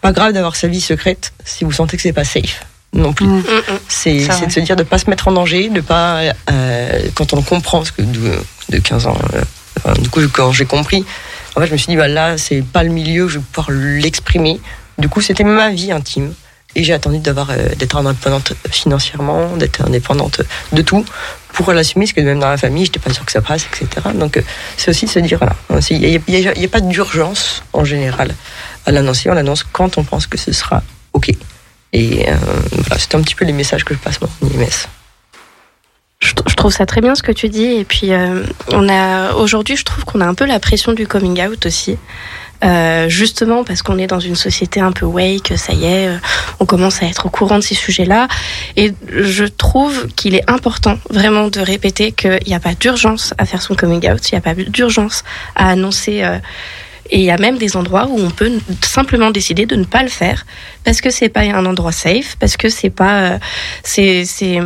[0.00, 3.26] pas grave d'avoir sa vie secrète si vous sentez que c'est pas safe non plus.
[3.26, 3.38] Mm.
[3.38, 3.78] Mm, mm.
[3.88, 7.42] C'est de se dire de pas se mettre en danger, de pas euh, quand on
[7.42, 9.18] comprend ce que de, 15 ans.
[9.34, 11.04] Euh, du coup, quand j'ai compris,
[11.56, 13.70] en fait, je me suis dit bah là, c'est pas le milieu, je vais pouvoir
[13.70, 14.60] l'exprimer.
[14.98, 16.34] Du coup, c'était ma vie intime.
[16.76, 20.42] Et j'ai attendu d'avoir d'être indépendante financièrement, d'être indépendante
[20.72, 21.04] de tout
[21.54, 24.08] pour l'assumer, parce que même dans la famille, j'étais pas sûre que ça passe, etc.
[24.14, 24.42] Donc, euh,
[24.76, 25.54] c'est aussi se dire, voilà,
[25.90, 28.34] il n'y a, pas d'urgence en général
[28.84, 30.82] à l'annoncer, on l'annonce quand on pense que ce sera
[31.12, 31.30] OK.
[31.92, 32.34] Et euh,
[32.72, 34.88] voilà, c'est un petit peu les messages que je passe moi en IMS.
[36.20, 37.64] Je, trouve ça très bien ce que tu dis.
[37.64, 41.06] Et puis, euh, on a aujourd'hui, je trouve qu'on a un peu la pression du
[41.06, 41.98] coming out aussi.
[42.62, 46.16] Euh, justement parce qu'on est dans une société un peu wake, ça y est, euh,
[46.60, 48.28] on commence à être au courant de ces sujets-là.
[48.76, 53.44] Et je trouve qu'il est important vraiment de répéter qu'il n'y a pas d'urgence à
[53.44, 55.24] faire son coming out, il n'y a pas d'urgence
[55.56, 56.22] à annoncer.
[56.22, 56.38] Euh,
[57.10, 58.50] et il y a même des endroits où on peut
[58.80, 60.46] simplement décider de ne pas le faire
[60.84, 63.38] parce que c'est pas un endroit safe, parce que c'est pas,
[63.82, 64.58] c'est, c'est,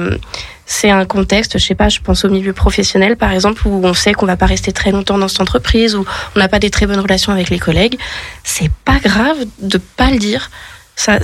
[0.70, 3.94] c'est un contexte, je sais pas, je pense au milieu professionnel par exemple, où on
[3.94, 6.04] sait qu'on va pas rester très longtemps dans cette entreprise, où
[6.36, 7.98] on n'a pas des très bonnes relations avec les collègues.
[8.44, 10.50] C'est pas grave de pas le dire.
[10.94, 11.18] Ça,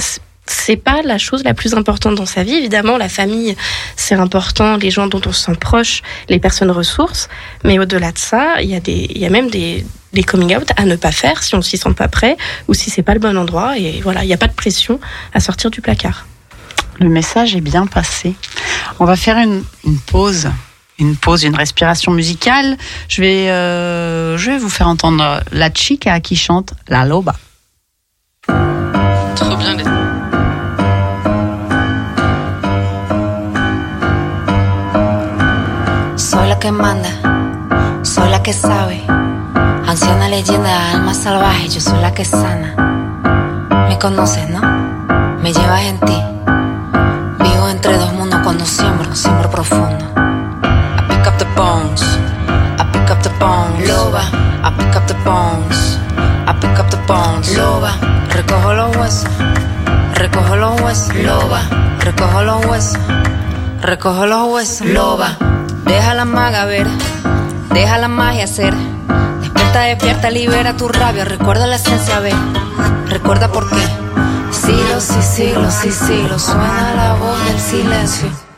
[0.47, 2.55] c'est pas la chose la plus importante dans sa vie.
[2.55, 3.55] Évidemment, la famille,
[3.97, 7.29] c'est important, les gens dont on se sent proche, les personnes ressources.
[7.65, 9.85] Mais au-delà de ça, il y a des, il y a même des,
[10.15, 12.89] des coming out à ne pas faire si on s'y sent pas prêt ou si
[12.89, 13.77] c'est pas le bon endroit.
[13.79, 15.01] Et voilà, il n'y a pas de pression
[15.35, 16.27] à sortir du placard.
[17.01, 18.35] Le message est bien passé.
[18.99, 19.65] On va faire une,
[20.07, 20.49] pause
[20.99, 22.77] une pause, une respiration musicale.
[23.09, 27.35] Je vais, euh, je vais vous faire entendre la chica qui chante La Loba.
[28.47, 29.77] Trop bien.
[36.17, 37.09] Soy la que manda,
[38.03, 39.01] soy la que sabe.
[39.87, 42.75] Anciana leyenda, alma salvaje, yo soy la que sana.
[43.89, 44.61] Me conoces, ¿no?
[45.43, 46.24] Me llevas en ti
[48.65, 50.05] siembro, siembro profundo.
[50.17, 52.03] I pick up the bones,
[52.79, 53.89] I pick up the bones.
[53.89, 54.23] Loba,
[54.63, 55.99] I pick up the bones,
[56.47, 57.57] I pick up the bones.
[57.57, 57.93] Loba,
[58.31, 59.31] recojo los huesos,
[60.15, 61.15] recojo los huesos.
[61.15, 61.61] Loba,
[62.01, 62.99] recojo los huesos,
[63.83, 64.87] recojo los huesos.
[64.87, 65.37] Loba,
[65.85, 66.87] deja la maga ver,
[67.73, 68.75] deja la magia ser.
[69.41, 72.33] Despierta, despierta, libera tu rabia, recuerda la esencia, ve,
[73.09, 73.87] recuerda por qué.
[74.51, 78.54] Siglos y siglos y siglos suena la voz del silencio.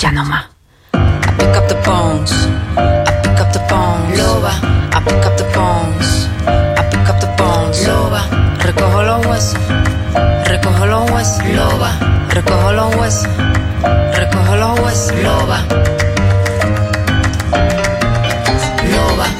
[0.00, 0.46] Ya no más.
[0.94, 2.32] I pick up the bones.
[2.76, 4.18] I pick up the bones.
[4.18, 4.52] Loba.
[4.96, 6.26] I pick up the bones.
[6.46, 7.86] I pick up the bones.
[7.86, 8.40] Loba.
[8.70, 9.58] recojo los huesos,
[10.44, 11.90] recojo los huesos, loba,
[12.30, 13.28] recojo los huesos,
[14.14, 15.64] recojo los huesos, loba.
[18.92, 19.26] Loba.
[19.26, 19.39] Loba.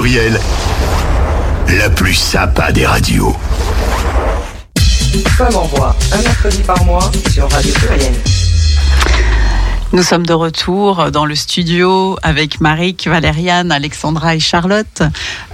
[0.00, 0.40] Pluriel,
[1.76, 3.36] la plus sympa des radios.
[5.36, 8.14] Femme en voix, un mercredi par mois sur Radio Pluriel.
[9.92, 15.02] Nous sommes de retour dans le studio avec Marik, Valériane, Alexandra et Charlotte.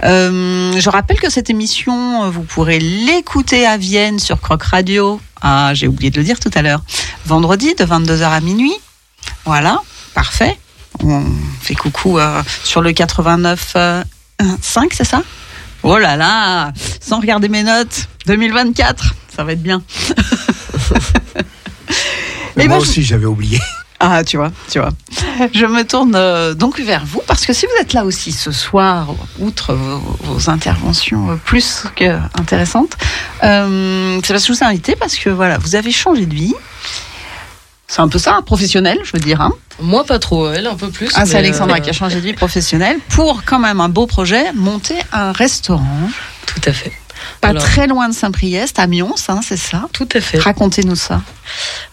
[0.05, 5.19] Euh, je rappelle que cette émission, vous pourrez l'écouter à Vienne sur Croc Radio.
[5.41, 6.83] Ah, j'ai oublié de le dire tout à l'heure.
[7.25, 8.75] Vendredi de 22h à minuit.
[9.43, 9.81] Voilà,
[10.13, 10.57] parfait
[11.03, 11.23] on
[11.61, 13.73] fait coucou euh, sur le 89
[14.61, 15.23] 5, c'est ça?
[15.83, 19.81] Oh là là, sans regarder mes notes, 2024, ça va être bien.
[22.57, 23.59] Et moi aussi, j'avais oublié.
[23.99, 24.91] Ah, tu vois, tu vois.
[25.53, 28.51] Je me tourne euh, donc vers vous parce que si vous êtes là aussi ce
[28.51, 29.07] soir,
[29.39, 32.95] outre vos, interventions euh, plus qu'intéressantes,
[33.43, 36.33] euh, c'est parce que je vous ai invité parce que voilà, vous avez changé de
[36.33, 36.53] vie.
[37.89, 39.39] C'est un peu ça, professionnel, je veux dire.
[39.39, 39.53] Hein.
[39.79, 41.09] Moi, pas trop, elle, un peu plus.
[41.15, 44.05] Ah, c'est Alexandra euh, qui a changé de vie professionnelle pour quand même un beau
[44.07, 46.09] projet, monter un restaurant.
[46.45, 46.91] Tout à fait.
[47.41, 50.37] Pas très loin de Saint-Priest, à Mions, hein, c'est ça Tout à fait.
[50.37, 51.21] Racontez-nous ça.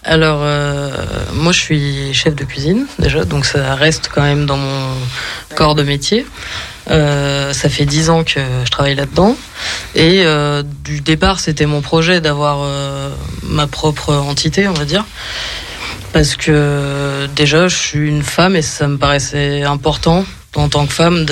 [0.03, 0.90] Alors, euh,
[1.32, 4.95] moi, je suis chef de cuisine déjà, donc ça reste quand même dans mon
[5.55, 6.26] corps de métier.
[6.90, 9.36] Euh, ça fait dix ans que je travaille là-dedans.
[9.95, 10.24] Et
[10.84, 12.68] du départ, c'était mon projet d'avoir
[13.45, 15.05] ma propre entité, on va dire
[16.15, 20.93] parce que déjà je suis une femme et ça me paraissait important en tant que
[20.93, 21.27] femme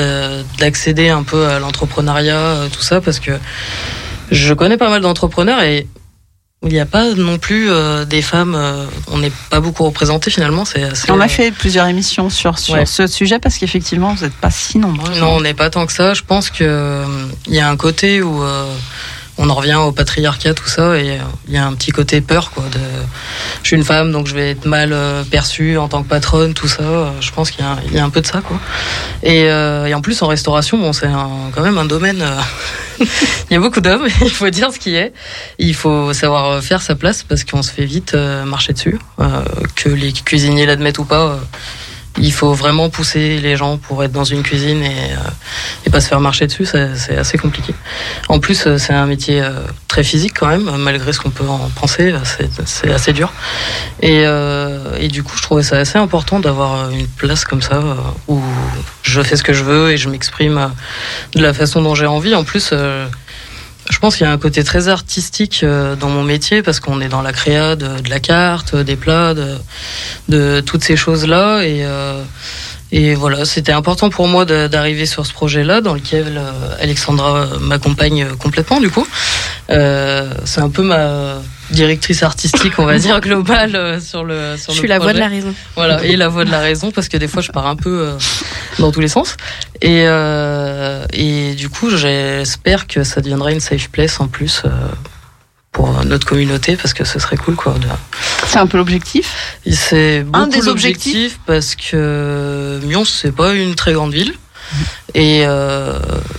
[0.59, 3.31] d'accéder un peu à l'entrepreneuriat, euh, tout ça, parce que
[4.33, 5.87] je connais pas mal d'entrepreneurs et
[6.65, 10.33] il n'y a pas non plus euh, des femmes, euh, on n'est pas beaucoup représentés
[10.33, 10.65] finalement.
[10.65, 14.51] C'est on a fait plusieurs émissions sur, sur ce sujet parce qu'effectivement vous n'êtes pas
[14.51, 15.17] si nombreux.
[15.21, 16.13] Non, on n'est pas tant que ça.
[16.15, 16.67] Je pense qu'il
[17.47, 18.43] il y a un côté où
[19.39, 21.19] on en revient au patriarcat, tout ça, et
[21.49, 22.65] il y a un petit côté peur, quoi.
[22.73, 22.79] De,
[23.63, 26.53] je suis une femme, donc je vais être mal euh, perçue en tant que patronne,
[26.55, 27.13] tout ça.
[27.21, 28.59] Je pense qu'il y, a un peu de ça, quoi.
[29.23, 31.09] Et, euh, et en plus, en restauration, bon, c'est
[31.55, 32.23] quand même un domaine.
[32.23, 33.05] Euh,
[33.51, 35.13] il y a beaucoup d'hommes, il faut dire ce qui est.
[35.59, 38.99] Il faut savoir faire sa place parce qu'on se fait vite marcher dessus,
[39.77, 41.39] que les cuisiniers l'admettent ou pas
[42.23, 46.09] il faut vraiment pousser les gens pour être dans une cuisine et, euh, pas se
[46.09, 47.75] faire marcher dessus, c'est assez compliqué.
[48.31, 49.51] En plus, euh, c'est un métier euh,
[49.89, 52.15] très physique quand même, malgré ce qu'on peut en penser,
[52.65, 53.31] c'est assez dur.
[54.01, 54.25] Et,
[54.99, 57.83] et, du coup, je trouvais ça assez important d'avoir une place comme ça
[58.27, 58.41] où
[59.03, 60.71] je fais ce que je veux et je m'exprime
[61.35, 62.35] de la façon dont j'ai envie.
[62.35, 62.73] En plus,
[63.91, 67.01] je pense qu'il y a un côté très artistique euh, dans mon métier parce qu'on
[67.01, 69.35] est dans la créa de, la carte, des plats,
[70.29, 71.63] de, toutes ces choses-là.
[71.63, 72.23] Et, euh,
[72.93, 78.27] et voilà, c'était important pour moi d'arriver sur ce projet-là dans lequel euh, Alexandra m'accompagne
[78.39, 79.07] complètement du coup.
[79.69, 81.41] c'est un peu ma
[81.73, 85.19] directrice artistique, on va dire, globale euh, sur le sur Je suis la voix de
[85.19, 85.55] la raison.
[85.75, 87.91] Voilà, et la voix de la raison, parce que des fois, je pars un peu
[87.91, 88.19] euh,
[88.79, 89.37] dans tous les sens.
[89.81, 94.63] Et, euh, et du coup, j'espère que ça deviendra une safe place en plus
[95.73, 97.75] pour notre communauté, parce que ce serait cool, quoi.
[98.47, 103.95] C'est un peu l'objectif C'est un des objectifs parce que Mions, c'est pas une très
[103.95, 104.35] grande ville.
[105.15, 105.41] Et,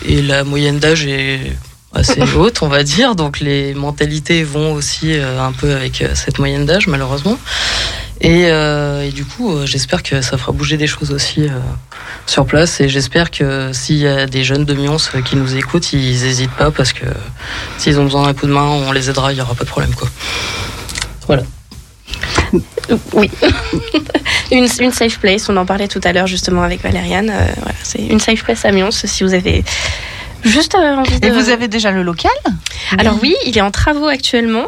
[0.05, 1.53] et la moyenne d'âge est
[1.93, 3.15] assez haute, on va dire.
[3.15, 7.37] Donc les mentalités vont aussi euh, un peu avec euh, cette moyenne d'âge, malheureusement.
[8.21, 11.47] Et, euh, du coup, j'espère que ça fera bouger des choses aussi
[12.25, 12.79] sur place.
[12.79, 16.51] Et j'espère que s'il y a des jeunes de Mions qui nous écoutent, ils n'hésitent
[16.51, 17.05] pas parce que
[17.77, 19.69] s'ils ont besoin d'un coup de main, on les aidera, il n'y aura pas de
[19.69, 19.93] problème.
[19.93, 20.07] Quoi.
[21.27, 21.43] Voilà.
[23.13, 23.29] Oui,
[24.51, 25.49] une, safe place.
[25.49, 27.33] On en parlait tout à l'heure justement avec Valériane.
[27.83, 28.91] c'est une safe place à Mions.
[28.91, 29.65] Si vous avez
[30.43, 31.25] Juste euh, envie de...
[31.25, 32.31] Et vous avez déjà le local
[32.97, 34.65] Alors oui, il est en travaux actuellement.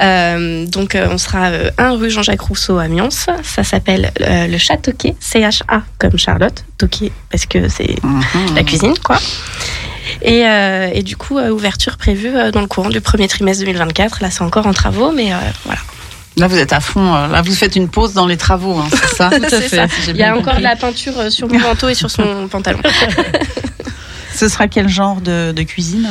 [0.00, 3.10] Euh, donc euh, on sera 1 rue Jean-Jacques Rousseau à Mions.
[3.10, 8.54] Ça s'appelle le Chat Toqué, C-H-A comme Charlotte, Toqué parce que c'est mhm.
[8.54, 9.18] la cuisine quoi.
[10.22, 10.42] Et,
[10.92, 14.22] et, du coup, ouverture prévue dans le courant du premier trimestre 2024.
[14.22, 15.32] Là, c'est encore en travaux, mais
[15.64, 15.80] voilà.
[16.36, 17.12] Là, vous êtes à fond.
[17.12, 19.88] Là, vous faites une pause dans les travaux, hein, c'est ça Tout à fait.
[20.08, 22.80] Il y a encore de la peinture sur mon manteau et sur son pantalon.
[24.34, 26.08] Ce sera quel genre de, cuisine?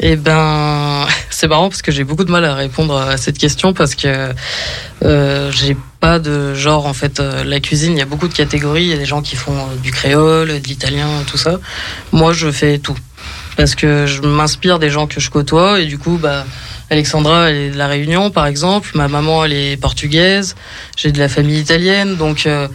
[0.00, 3.72] Eh ben, c'est marrant parce que j'ai beaucoup de mal à répondre à cette question
[3.72, 4.34] parce que
[5.04, 7.20] euh, j'ai pas de genre en fait.
[7.20, 8.82] Euh, la cuisine, il y a beaucoup de catégories.
[8.84, 11.60] Il y a des gens qui font euh, du créole, de l'italien, tout ça.
[12.12, 12.96] Moi, je fais tout
[13.56, 16.44] parce que je m'inspire des gens que je côtoie et du coup, bah.
[16.94, 18.92] Alexandra, elle est de la Réunion, par exemple.
[18.94, 20.54] Ma maman, elle est portugaise.
[20.96, 22.68] J'ai de la famille italienne, donc euh,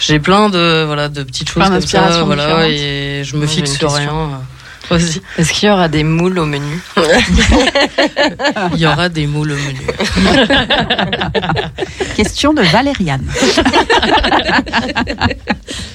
[0.00, 3.92] j'ai plein de voilà de petites choses comme ça, voilà, et je me fixe sur
[3.92, 4.40] rien.
[4.90, 6.80] Est-ce qu'il y aura des moules au menu
[8.72, 9.86] Il y aura des moules au menu.
[12.16, 13.26] Question de Valériane.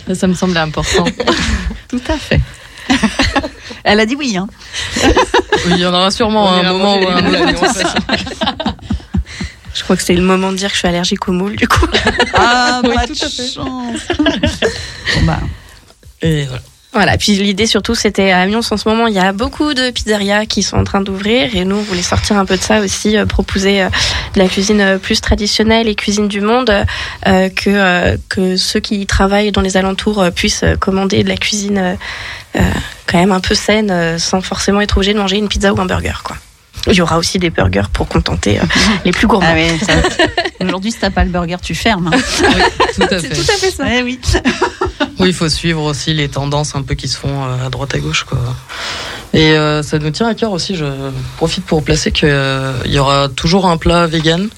[0.14, 1.06] Ça me semblait important.
[1.88, 2.40] Tout à fait.
[3.84, 4.38] Elle a dit oui.
[4.38, 4.48] Hein.
[5.66, 7.22] Oui, il y en aura sûrement un moment où un
[9.74, 11.68] Je crois que c'est le moment de dire que je suis allergique aux moules, du
[11.68, 11.88] coup.
[12.36, 13.47] Ah, oui, pas tout de à fait.
[13.47, 13.99] chance.
[15.24, 15.39] bah.
[16.22, 16.61] Et voilà.
[16.94, 19.89] Voilà, puis l'idée surtout c'était à Amiens en ce moment, il y a beaucoup de
[19.89, 22.82] pizzerias qui sont en train d'ouvrir et nous on voulait sortir un peu de ça
[22.82, 23.89] aussi, euh, proposer euh,
[24.36, 26.72] de la cuisine euh, plus traditionnelle et cuisine du monde,
[27.26, 31.98] que, que ceux qui travaillent dans les alentours puissent commander de la cuisine
[32.54, 35.86] quand même un peu saine sans forcément être obligé de manger une pizza ou un
[35.86, 36.36] burger quoi.
[36.88, 38.60] Il y aura aussi des burgers pour contenter
[39.06, 39.48] les plus gourmands.
[39.50, 39.80] Ah oui,
[40.66, 42.12] Aujourd'hui, si t'as pas le burger, tu fermes.
[42.14, 42.18] Hein.
[42.96, 43.30] tout à fait.
[43.30, 43.86] tout à fait ça.
[43.90, 44.20] Eh oui.
[45.20, 47.94] Oui, il faut suivre aussi les tendances un peu qui se font euh, à droite
[47.94, 48.24] à gauche.
[48.24, 48.40] Quoi.
[49.34, 50.86] Et euh, ça nous tient à cœur aussi, je
[51.38, 54.50] profite pour placer qu'il euh, y aura toujours un plat vegan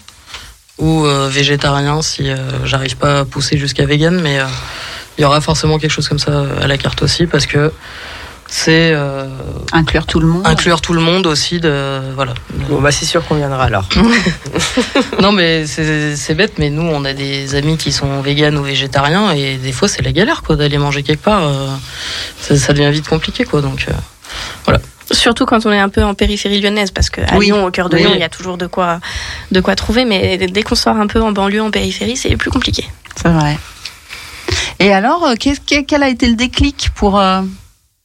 [0.78, 2.28] ou végétarien si
[2.66, 4.40] j'arrive pas à pousser jusqu'à vegan, mais
[5.18, 7.72] il y aura forcément quelque chose comme ça à la carte aussi parce que
[8.48, 9.26] c'est euh,
[9.72, 10.46] inclure tout le monde.
[10.46, 12.34] Inclure tout le monde aussi de voilà.
[12.70, 13.90] Bon bah c'est sûr qu'on viendra alors.
[15.22, 19.32] non mais c'est bête mais nous on a des amis qui sont véganes ou végétariens
[19.32, 21.44] et des fois c'est la galère quoi d'aller manger quelque part.
[21.44, 21.68] Euh,
[22.40, 23.94] ça, devient vite compliqué quoi donc euh,
[24.66, 24.80] voilà.
[25.12, 27.98] Surtout quand on est un peu en périphérie lyonnaise, parce qu'à Lyon, au cœur de
[27.98, 29.00] Lyon, il y a toujours de quoi,
[29.52, 32.50] de quoi trouver, mais dès qu'on sort un peu en banlieue, en périphérie, c'est plus
[32.50, 32.90] compliqué.
[33.16, 33.60] C'est vrai.
[34.80, 37.22] Et alors, quel a été le déclic pour,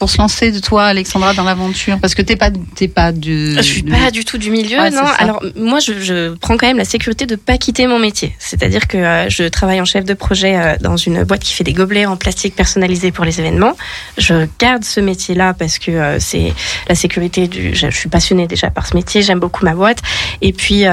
[0.00, 3.54] pour se lancer de toi, Alexandra, dans l'aventure Parce que t'es pas, t'es pas du.
[3.56, 5.04] Je suis pas du tout du milieu, non.
[5.18, 8.34] Alors moi, je, je, prends quand même la sécurité de pas quitter mon métier.
[8.38, 11.64] C'est-à-dire que euh, je travaille en chef de projet euh, dans une boîte qui fait
[11.64, 13.76] des gobelets en plastique personnalisés pour les événements.
[14.16, 16.54] Je garde ce métier-là parce que euh, c'est
[16.88, 17.74] la sécurité du.
[17.74, 19.20] Je, suis passionnée déjà par ce métier.
[19.20, 19.98] J'aime beaucoup ma boîte.
[20.40, 20.84] Et puis,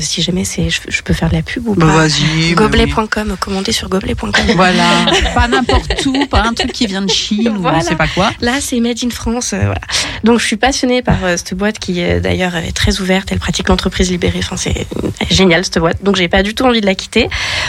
[0.00, 2.06] si jamais c'est, je, peux faire de la pub ou bah, pas.
[2.06, 2.54] Vas-y.
[2.54, 4.32] Gobelet.com, commander sur gobelet.com.
[4.56, 5.04] Voilà.
[5.34, 8.30] pas n'importe où, pas un truc qui vient de Chine ou je sais pas quoi.
[8.40, 9.54] Là, c'est Made in France.
[9.54, 9.80] voilà.
[10.24, 13.28] Donc, je suis passionnée par cette boîte qui, d'ailleurs, est très ouverte.
[13.32, 14.38] Elle pratique l'entreprise libérée.
[14.38, 14.86] Enfin, c'est
[15.30, 16.02] génial cette boîte.
[16.02, 17.28] Donc, j'ai pas du tout envie de la quitter.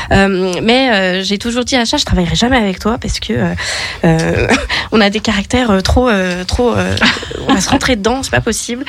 [0.09, 3.33] mais j'ai toujours dit à Achat, je travaillerai jamais avec toi parce que
[4.91, 6.09] on a des caractères trop,
[6.47, 6.73] trop.
[7.47, 8.85] on va se rentrer dedans, c'est pas possible.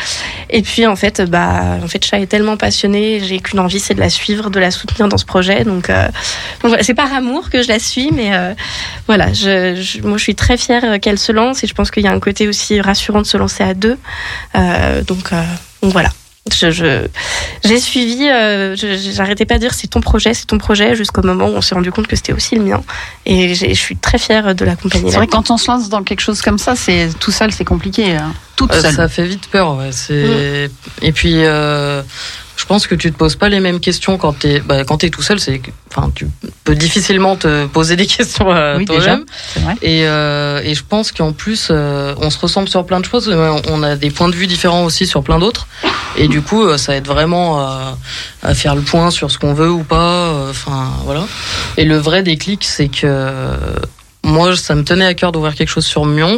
[0.50, 3.20] Et puis, en fait, bah, en fait, Chat est tellement passionné.
[3.22, 5.64] J'ai qu'une envie, c'est de la suivre, de la soutenir dans ce projet.
[5.64, 5.90] Donc,
[6.82, 8.32] c'est par amour que je la suis, mais
[9.06, 12.12] voilà, je, moi je suis très fière qu'elle se lance je pense qu'il y a
[12.12, 13.96] un côté aussi rassurant de se lancer à deux.
[14.56, 15.42] Euh, donc, euh,
[15.82, 16.10] donc, voilà.
[16.50, 17.06] Je,
[17.62, 21.46] j'ai suivi, euh, j'arrêtais pas de dire c'est ton projet, c'est ton projet, jusqu'au moment
[21.46, 22.82] où on s'est rendu compte que c'était aussi le mien.
[23.24, 25.10] Et je suis très fière de l'accompagner.
[25.10, 27.52] C'est vrai que quand on se lance dans quelque chose comme ça, c'est tout seul,
[27.52, 28.16] c'est compliqué.
[28.16, 28.32] Hein.
[28.56, 28.92] Tout seul.
[28.92, 29.76] Ça fait vite peur.
[29.76, 29.90] Ouais.
[29.90, 30.70] Mm.
[31.02, 31.44] Et puis
[32.60, 35.02] je pense que tu te poses pas les mêmes questions quand tu es, bah, quand
[35.02, 35.40] es tout seul.
[35.40, 36.26] C'est, enfin, tu
[36.64, 39.24] peux difficilement te poser des questions à oui, toi-même.
[39.80, 43.34] Et, euh, et je pense qu'en plus, euh, on se ressemble sur plein de choses.
[43.68, 45.68] On a des points de vue différents aussi sur plein d'autres.
[46.18, 47.96] Et du coup, euh, ça aide vraiment à,
[48.42, 50.30] à faire le point sur ce qu'on veut ou pas.
[50.50, 51.26] Enfin, voilà.
[51.78, 53.30] Et le vrai déclic, c'est que
[54.22, 56.36] moi, ça me tenait à cœur d'ouvrir quelque chose sur Mions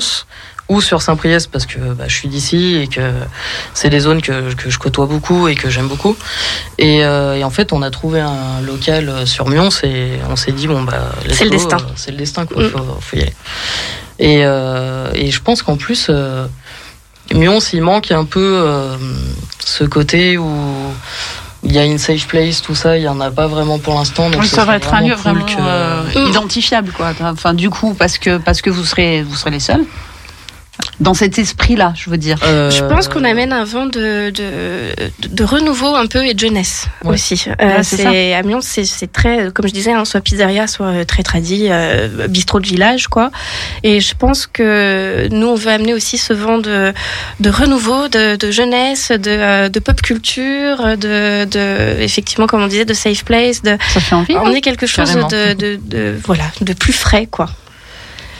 [0.72, 3.12] ou sur Saint-Priest parce que bah, je suis d'ici et que
[3.74, 6.16] c'est des zones que, que, je côtoie beaucoup et que j'aime beaucoup.
[6.78, 10.52] Et, euh, et, en fait, on a trouvé un local sur Mions et on s'est
[10.52, 12.70] dit bon bah c'est le destin, euh, c'est le destin quoi, mm.
[12.70, 13.34] faut, faut, y aller.
[14.18, 16.46] Et, euh, et je pense qu'en plus euh,
[17.34, 18.66] Mions, il manque un peu
[19.58, 20.50] ce côté où
[21.64, 23.94] il y a une safe place, tout ça, il y en a pas vraiment pour
[23.94, 24.30] l'instant.
[24.30, 25.46] Donc ça va être un lieu vraiment
[26.14, 27.12] identifiable, quoi.
[27.20, 29.84] Enfin, du coup, parce que parce que vous serez vous serez les seuls
[31.00, 32.38] dans cet esprit-là, je veux dire.
[32.44, 36.38] Euh, je pense qu'on amène un vent de, de, de, renouveau un peu et de
[36.38, 37.44] jeunesse aussi.
[37.60, 41.68] Euh, c'est Amiens, c'est très, comme je disais, hein, soit pizzeria, soit euh, très tradit,
[42.28, 43.30] bistrot de village, quoi.
[43.82, 46.92] Et je pense que nous, on veut amener aussi ce vent de,
[47.40, 52.84] de renouveau, de, de jeunesse, de, de pop culture, de, de, effectivement, comme on disait,
[52.84, 53.62] de safe place.
[53.62, 54.36] De, Ça fait envie.
[54.36, 57.48] On est quelque chose de, de, de, voilà, de plus frais, quoi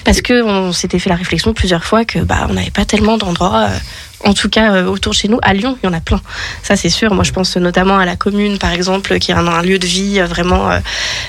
[0.05, 3.18] parce que on s'était fait la réflexion plusieurs fois que bah on n'avait pas tellement
[3.18, 3.78] d'endroits euh,
[4.25, 5.39] en tout cas euh, autour de chez nous.
[5.43, 6.20] À Lyon, il y en a plein.
[6.62, 7.12] Ça, c'est sûr.
[7.14, 10.20] Moi, je pense notamment à la commune, par exemple, qui est un, lieu de vie
[10.20, 10.70] euh, vraiment.
[10.70, 10.79] Euh,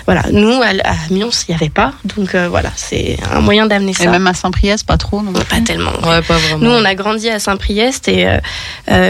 [0.06, 0.24] voilà.
[0.32, 1.94] Nous, à, à Mions, il n'y avait pas.
[2.06, 4.06] Donc voilà, c'est un moyen d'amener ça.
[4.06, 5.92] Et même à Saint-Priest, pas trop, non Pas tellement.
[6.04, 6.66] Ouais, pas vraiment.
[6.66, 8.28] Nous, on a grandi à Saint-Priest et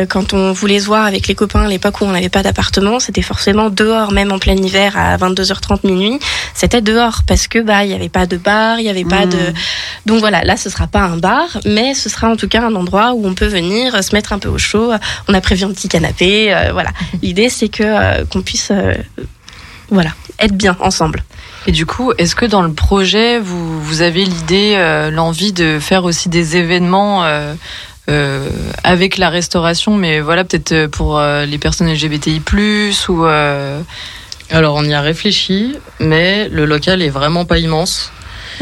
[0.09, 2.99] quand on voulait se voir avec les copains à l'époque où on n'avait pas d'appartement,
[2.99, 6.19] c'était forcément dehors, même en plein hiver à 22h30 minuit.
[6.53, 9.25] C'était dehors parce que bah il n'y avait pas de bar, il n'y avait pas
[9.25, 9.37] de.
[9.37, 9.53] Mmh.
[10.05, 12.75] Donc voilà, là, ce sera pas un bar, mais ce sera en tout cas un
[12.75, 14.91] endroit où on peut venir se mettre un peu au chaud.
[15.27, 16.53] On a prévu un petit canapé.
[16.53, 16.89] Euh, voilà.
[17.21, 18.93] L'idée, c'est que euh, qu'on puisse, euh,
[19.89, 21.23] voilà, être bien ensemble.
[21.65, 24.75] Et du coup, est-ce que dans le projet, vous, vous avez l'idée,
[25.13, 27.23] l'envie de faire aussi des événements
[28.83, 32.41] avec la restauration, mais voilà, peut-être pour les personnes LGBTI+,
[33.07, 33.25] ou...
[34.49, 38.11] Alors, on y a réfléchi, mais le local est vraiment pas immense.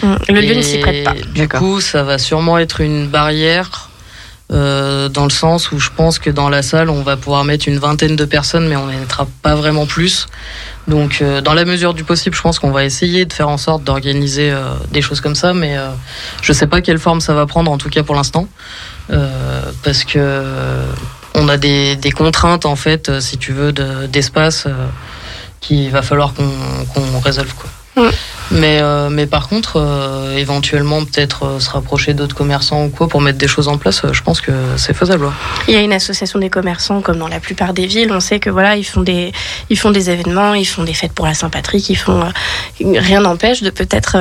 [0.04, 0.16] Mmh.
[0.30, 1.16] Le lieu ne s'y prête pas.
[1.34, 3.91] Du coup, ça va sûrement être une barrière
[4.52, 7.68] euh, dans le sens où je pense que dans la salle, on va pouvoir mettre
[7.70, 10.28] une vingtaine de personnes, mais on ne mettra pas vraiment plus.
[10.88, 13.58] Donc, euh, dans la mesure du possible, je pense qu'on va essayer de faire en
[13.58, 15.78] sorte d'organiser euh, des choses comme ça, mais
[16.42, 18.48] je ne sais pas quelle forme ça va prendre, en tout cas pour l'instant,
[19.84, 20.44] parce que
[21.34, 24.68] on a des, contraintes en fait, si tu veux, d'espace
[25.62, 28.12] qu'il va falloir qu'on résolve quoi.
[28.52, 33.08] Mais, euh, mais par contre, euh, éventuellement, peut-être euh, se rapprocher d'autres commerçants ou quoi
[33.08, 35.28] pour mettre des choses en place, je pense que c'est faisable.
[35.68, 38.12] Il y a une association des commerçants, comme dans la plupart des villes.
[38.12, 39.32] On sait que voilà, ils font des,
[39.70, 42.24] ils font des événements, ils font des fêtes pour la Saint-Patrick, ils font.
[42.80, 44.18] rien n'empêche de peut-être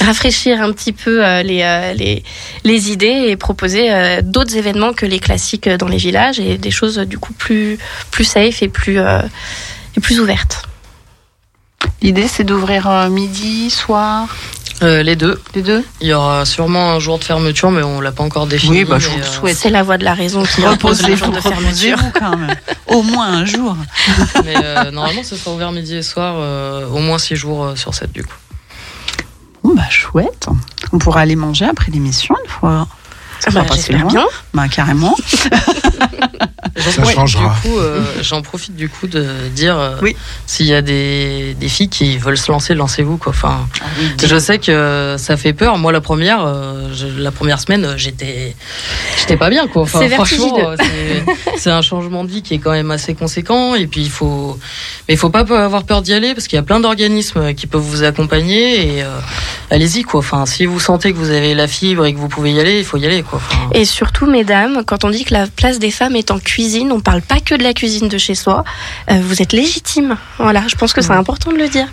[0.00, 2.24] rafraîchir un petit peu les, les,
[2.64, 6.98] les idées et proposer d'autres événements que les classiques dans les villages et des choses
[6.98, 7.78] du coup plus,
[8.10, 10.69] plus safe et plus, et plus ouvertes.
[12.02, 14.28] L'idée, c'est d'ouvrir euh, midi, soir
[14.82, 15.38] euh, les deux.
[15.54, 18.46] Les deux Il y aura sûrement un jour de fermeture, mais on l'a pas encore
[18.46, 18.78] défini.
[18.78, 19.56] Oui, bah, je vous le euh, souhaite.
[19.56, 21.98] C'est la voie de la raison qui repose les jours de fermeture.
[22.18, 22.56] quand même.
[22.86, 23.76] au moins un jour.
[24.44, 26.36] mais normalement, ce sera ouvert midi et soir,
[26.90, 28.36] au moins six jours sur sept, du coup.
[29.62, 30.48] Bon, bah chouette.
[30.92, 32.88] On pourra aller manger après l'émission une fois.
[33.40, 34.26] Ça va passer bien.
[34.54, 35.16] Bah carrément.
[36.76, 37.54] Ça changera.
[37.62, 39.96] Du coup, euh, j'en profite du coup de dire euh,
[40.46, 43.30] s'il y a des, des, filles qui veulent se lancer, lancez-vous quoi.
[43.30, 43.84] Enfin, ah
[44.24, 45.78] je sais que ça fait peur.
[45.78, 46.46] Moi, la première,
[47.18, 48.54] la première semaine, j'étais,
[49.18, 49.82] j'étais pas bien quoi.
[49.82, 50.56] Enfin, franchement,
[51.56, 53.74] c'est un changement de vie qui est quand même assez conséquent.
[53.74, 54.58] Et puis il faut,
[55.08, 57.66] mais il faut pas avoir peur d'y aller parce qu'il y a plein d'organismes qui
[57.66, 59.04] peuvent vous accompagner et
[59.70, 60.20] allez-y quoi.
[60.20, 62.78] Enfin, si vous sentez que vous avez la fibre et que vous pouvez y aller,
[62.78, 63.29] il faut y aller quoi.
[63.72, 67.00] Et surtout, mesdames, quand on dit que la place des femmes est en cuisine, on
[67.00, 68.64] parle pas que de la cuisine de chez soi.
[69.10, 70.16] Euh, vous êtes légitime.
[70.38, 71.86] Voilà, je pense que c'est important de le dire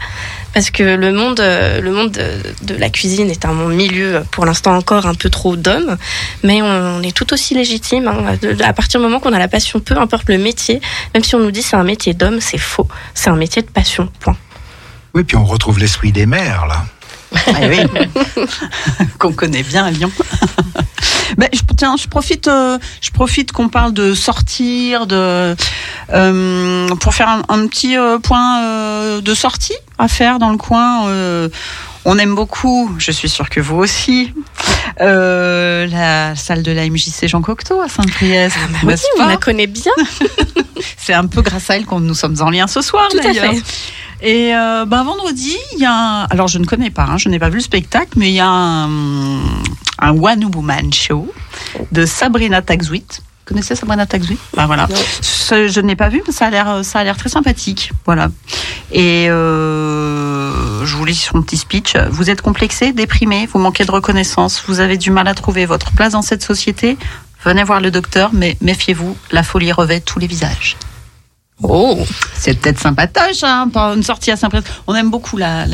[0.53, 4.75] parce que le monde, euh, le monde de, la cuisine est un milieu pour l'instant
[4.75, 5.97] encore un peu trop d'hommes,
[6.43, 8.07] mais on est tout aussi légitime.
[8.07, 8.38] Hein.
[8.63, 10.81] à partir du moment qu'on a la passion, peu importe le métier,
[11.13, 12.88] même si on nous dit c'est un métier d'homme, c'est faux.
[13.13, 14.09] C'est un métier de passion.
[14.19, 14.35] Point.
[15.13, 16.85] Oui, puis on retrouve l'esprit des mères là.
[17.36, 17.80] Ah oui,
[19.19, 20.11] qu'on connaît bien à Lyon.
[21.38, 22.80] Ben, je, tiens, je profite, euh,
[23.13, 25.55] profite qu'on parle de sortir, de
[26.13, 31.11] euh, pour faire un, petit euh, point de sortie à faire dans le coin.
[32.10, 34.34] On aime beaucoup, je suis sûre que vous aussi,
[34.97, 38.55] la salle de la MJC Jean Cocteau à Saint-Priest.
[38.58, 39.91] Ah bah on la connaît bien.
[40.97, 43.10] C'est un peu grâce à elle qu'on nous sommes en lien ce soir.
[43.10, 43.62] Tout à fait.
[44.22, 47.39] Et euh, ben, vendredi, il y a alors je ne connais pas, hein, je n'ai
[47.39, 48.88] pas vu le spectacle, mais il y a un,
[49.99, 51.32] un One Woman Show
[51.91, 53.22] de Sabrina Taxwit.
[53.48, 54.89] Vous connaissez Sabrina Taxwit ben, voilà.
[54.91, 58.28] je n'ai pas vu, mais ça a l'air, ça a l'air très sympathique, voilà.
[58.91, 61.95] Et euh, je vous lis son petit speech.
[62.10, 65.91] Vous êtes complexé, déprimé, vous manquez de reconnaissance, vous avez du mal à trouver votre
[65.91, 66.98] place dans cette société.
[67.45, 70.76] Venez voir le docteur, mais méfiez-vous, la folie revêt tous les visages.
[71.64, 71.97] Oh,
[72.36, 74.68] c'est peut-être sympatoche, hein, pour une sortie à Saint-Priest.
[74.86, 75.66] On aime beaucoup la,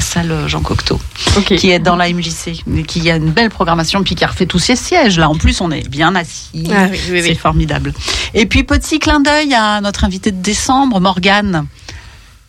[0.00, 1.00] salle Jean Cocteau,
[1.44, 4.60] qui est dans la MJC, qui a une belle programmation, puis qui a refait tous
[4.60, 5.18] ses sièges.
[5.18, 6.70] Là, en plus, on est bien assis.
[6.72, 7.92] Ah c'est formidable.
[8.34, 11.66] Et puis, petit clin d'œil à notre invité de décembre, Morgane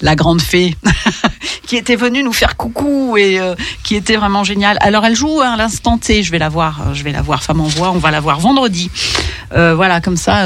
[0.03, 0.75] la grande fée,
[1.65, 4.77] qui était venue nous faire coucou et euh, qui était vraiment géniale.
[4.81, 7.41] Alors elle joue à l'instant T, je vais la voir, euh, je vais la voir
[7.41, 8.91] femme en voix, on va la voir vendredi.
[9.53, 10.45] Euh, voilà, comme ça,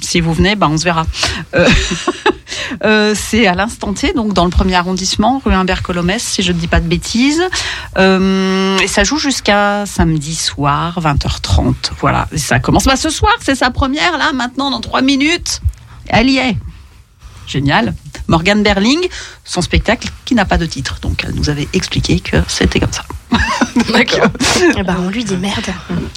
[0.00, 1.04] si vous venez, bah, on se verra.
[3.14, 6.58] c'est à l'instant T, donc dans le premier arrondissement, rue Humbert Colomès, si je ne
[6.58, 7.42] dis pas de bêtises.
[7.96, 11.74] et ça joue jusqu'à samedi soir, 20h30.
[12.00, 15.60] Voilà, ça commence bah, ce soir, c'est sa première, là, maintenant, dans trois minutes.
[16.08, 16.56] Elle y est.
[17.46, 17.94] Génial.
[18.28, 19.00] Morgane Berling,
[19.44, 20.98] son spectacle qui n'a pas de titre.
[21.00, 23.04] Donc elle nous avait expliqué que c'était comme ça.
[23.92, 24.28] D'accord.
[24.76, 25.66] Eh ben, on lui dit merde.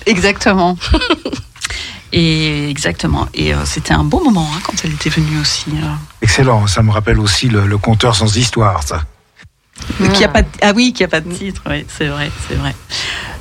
[0.05, 0.77] Exactement.
[2.11, 3.27] Et exactement.
[3.33, 5.65] Et euh, c'était un bon moment hein, quand elle était venue aussi.
[5.73, 5.87] Euh.
[6.21, 6.65] Excellent.
[6.67, 9.03] Ça me rappelle aussi le, le conteur sans histoire, ça.
[10.13, 12.75] Qui a pas ah oui, qui a pas de titre, oui, c'est vrai, c'est vrai.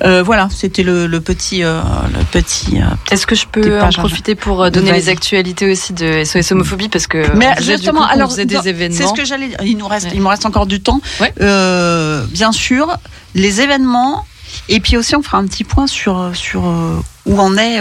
[0.04, 2.80] Euh, voilà, c'était le, petit, le petit.
[2.80, 6.88] Euh, Est-ce que je peux en profiter pour donner les actualités aussi de SOS homophobie
[6.88, 8.96] parce que mais justement, coup, alors des événements.
[8.96, 9.50] C'est ce que j'allais.
[9.64, 11.00] Il nous reste, il me reste encore du temps.
[11.38, 12.96] bien sûr,
[13.34, 14.26] les événements.
[14.68, 16.62] Et puis aussi, on fera un petit point sur sur
[17.26, 17.80] où on est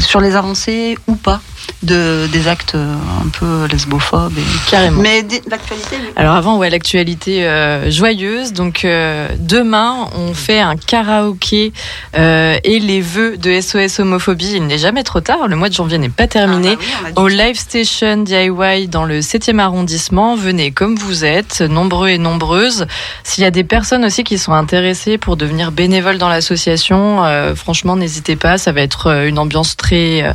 [0.00, 1.40] sur les avancées ou pas
[1.82, 4.36] de, des actes euh, un peu lesbophobes.
[4.38, 4.70] Et...
[4.70, 5.02] Carrément.
[5.02, 8.52] Mais l'actualité Alors avant, ouais, l'actualité euh, joyeuse.
[8.52, 11.72] Donc euh, demain, on fait un karaoké
[12.14, 14.54] et les vœux de SOS homophobie.
[14.56, 15.48] Il n'est jamais trop tard.
[15.48, 16.76] Le mois de janvier n'est pas terminé.
[16.80, 20.36] Ah bah Au Live Station DIY dans le 7e arrondissement.
[20.36, 22.86] Venez comme vous êtes, nombreux et nombreuses.
[23.22, 27.22] S'il y a des personnes aussi qui sont intéressées pour devenir bénévoles dans l'association,
[27.54, 28.53] franchement, n'hésitez pas.
[28.58, 30.34] Ça va être une ambiance très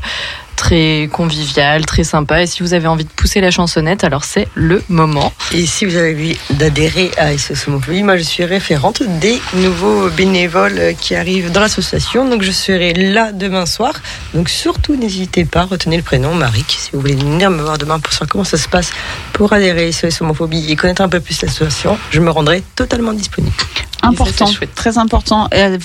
[0.60, 2.43] très convivial, très sympa.
[2.43, 5.32] Et si vous avez envie de pousser la chansonnette, alors c'est le moment.
[5.53, 10.10] Et si vous avez envie d'adhérer à SOS Homophobie, moi je suis référente des nouveaux
[10.10, 12.28] bénévoles qui arrivent dans l'association.
[12.28, 13.93] Donc je serai là demain soir.
[14.34, 17.99] Donc surtout n'hésitez pas, retenez le prénom Marik si vous voulez venir me voir demain
[17.99, 18.91] pour savoir comment ça se passe
[19.32, 21.97] pour adhérer à SOS Homophobie et connaître un peu plus l'association.
[22.12, 23.55] Je me rendrai totalement disponible.
[24.01, 25.49] Important, très important.
[25.53, 25.78] Euh,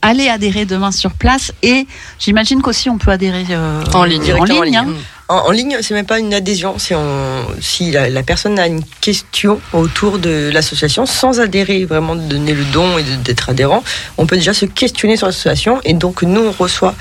[0.00, 1.86] allez adhérer demain sur place et
[2.18, 4.34] j'imagine qu'aussi on peut adhérer euh, en ligne.
[4.34, 4.86] En ligne, hein.
[5.28, 5.78] en ligne.
[5.82, 6.78] c'est même pas une adhésion.
[6.78, 12.22] Si, on, si la, personne a une question autour de l'association, sans adhérer, vraiment de
[12.22, 13.84] donner le don et d'être adhérent,
[14.16, 15.80] on peut déjà se questionner sur l'association.
[15.84, 16.94] Et donc, nous, on reçoit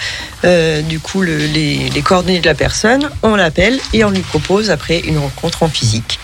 [0.46, 1.48] euh, du coup les,
[1.90, 5.70] les, coordonnées de la personne, on l'appelle et on lui propose après une rencontre en
[5.70, 6.20] physique.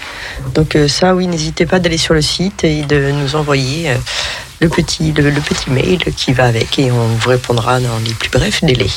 [0.54, 3.96] Donc euh, ça, oui, n'hésitez pas d'aller sur le site et de nous envoyer euh,
[4.64, 8.30] le petit, le, petit mail qui va avec et on vous répondra dans les plus
[8.30, 8.90] brefs délais.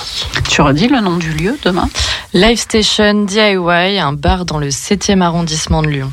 [0.49, 1.89] Tu redis le nom du lieu demain?
[2.33, 6.13] Live Station DIY, un bar dans le 7e arrondissement de Lyon.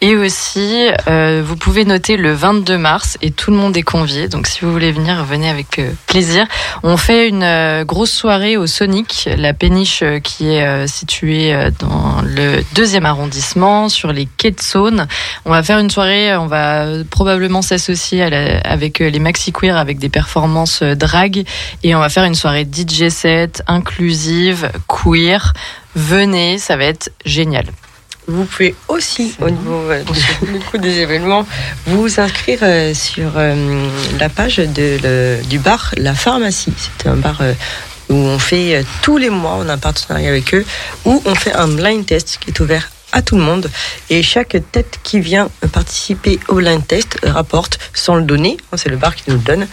[0.00, 4.28] Et aussi, euh, vous pouvez noter le 22 mars et tout le monde est convié.
[4.28, 6.46] Donc si vous voulez venir, venez avec euh, plaisir.
[6.84, 12.62] On fait une euh, grosse soirée au Sonic, la péniche qui est située dans le
[12.74, 15.08] deuxième arrondissement, sur les quais de Saône.
[15.44, 20.08] On va faire une soirée, on va probablement s'associer avec les Maxi Queer avec des
[20.08, 21.44] performances drag
[21.82, 25.52] et on va faire une soirée DJ set inclusive, queer.
[25.96, 27.66] Venez, ça va être génial.
[28.28, 30.04] Vous pouvez aussi, au niveau euh,
[30.78, 31.46] des événements,
[31.86, 33.88] vous inscrire euh, sur euh,
[34.20, 36.74] la page de, du bar La Pharmacie.
[36.76, 37.40] C'est un bar
[38.10, 40.66] où on fait tous les mois, on a un partenariat avec eux,
[41.06, 43.70] où on fait un blind test qui est ouvert à tout le monde.
[44.10, 48.90] Et chaque tête qui vient participer au blind test rapporte, sans le donner, hein, c'est
[48.90, 49.66] le bar qui nous le donne,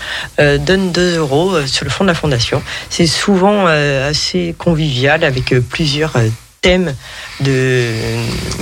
[0.66, 2.64] donne 2 euros sur le fond de la fondation.
[2.90, 6.14] C'est souvent assez convivial avec plusieurs
[7.40, 7.94] de,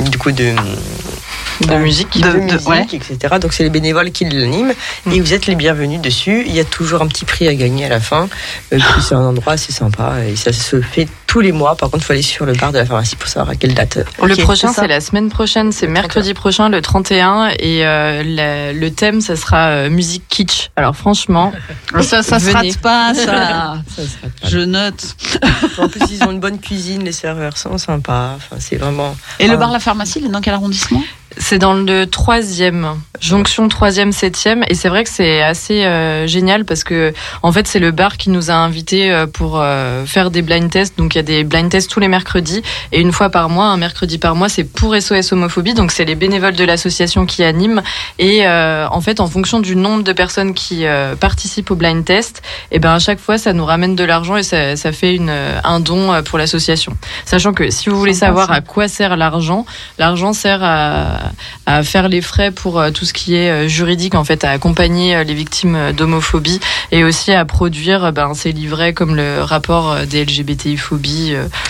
[0.09, 0.53] du coup, de,
[1.61, 3.35] de musique, de, musique etc.
[3.39, 4.73] Donc c'est les bénévoles qui l'animent
[5.11, 6.43] et vous êtes les bienvenus dessus.
[6.45, 8.27] Il y a toujours un petit prix à gagner à la fin.
[8.73, 11.75] Euh, c'est un endroit assez sympa et ça se fait tous les mois.
[11.75, 13.73] Par contre, il faut aller sur le bar de la pharmacie pour savoir à quelle
[13.73, 13.97] date.
[14.21, 19.19] Le prochain, c'est la semaine prochaine, c'est mercredi prochain, le 31 et euh, le thème,
[19.19, 20.69] ça sera euh, musique kitsch.
[20.75, 21.51] Alors franchement,
[22.01, 23.81] ça, ça se rate pas, ça.
[24.43, 25.15] Je note.
[25.79, 28.33] en plus, ils ont une bonne cuisine, les serveurs sont sympas.
[28.35, 29.15] Enfin, c'est vraiment.
[29.39, 31.01] Et le bar La Pharmacie, il est dans quel arrondissement?
[31.37, 32.87] C'est dans le troisième,
[33.19, 37.67] jonction troisième, septième, et c'est vrai que c'est assez euh, génial parce que en fait
[37.67, 40.97] c'est le bar qui nous a invités euh, pour euh, faire des blind tests.
[40.97, 42.61] Donc il y a des blind tests tous les mercredis
[42.91, 45.73] et une fois par mois, un mercredi par mois, c'est pour SOS homophobie.
[45.73, 47.81] Donc c'est les bénévoles de l'association qui animent
[48.19, 50.85] et en fait en fonction du nombre de personnes qui
[51.19, 54.37] participent au blind test, et eh ben à chaque fois ça nous ramène de l'argent
[54.37, 56.95] et ça, ça fait une, un don pour l'association.
[57.25, 59.65] Sachant que si vous voulez savoir à quoi sert l'argent,
[59.97, 61.13] l'argent sert à
[61.65, 64.51] à, faire les frais pour euh, tout ce qui est euh, juridique, en fait, à
[64.51, 66.59] accompagner euh, les victimes d'homophobie
[66.91, 71.12] et aussi à produire ben, ces livrets comme le rapport des LGBTI-phobie.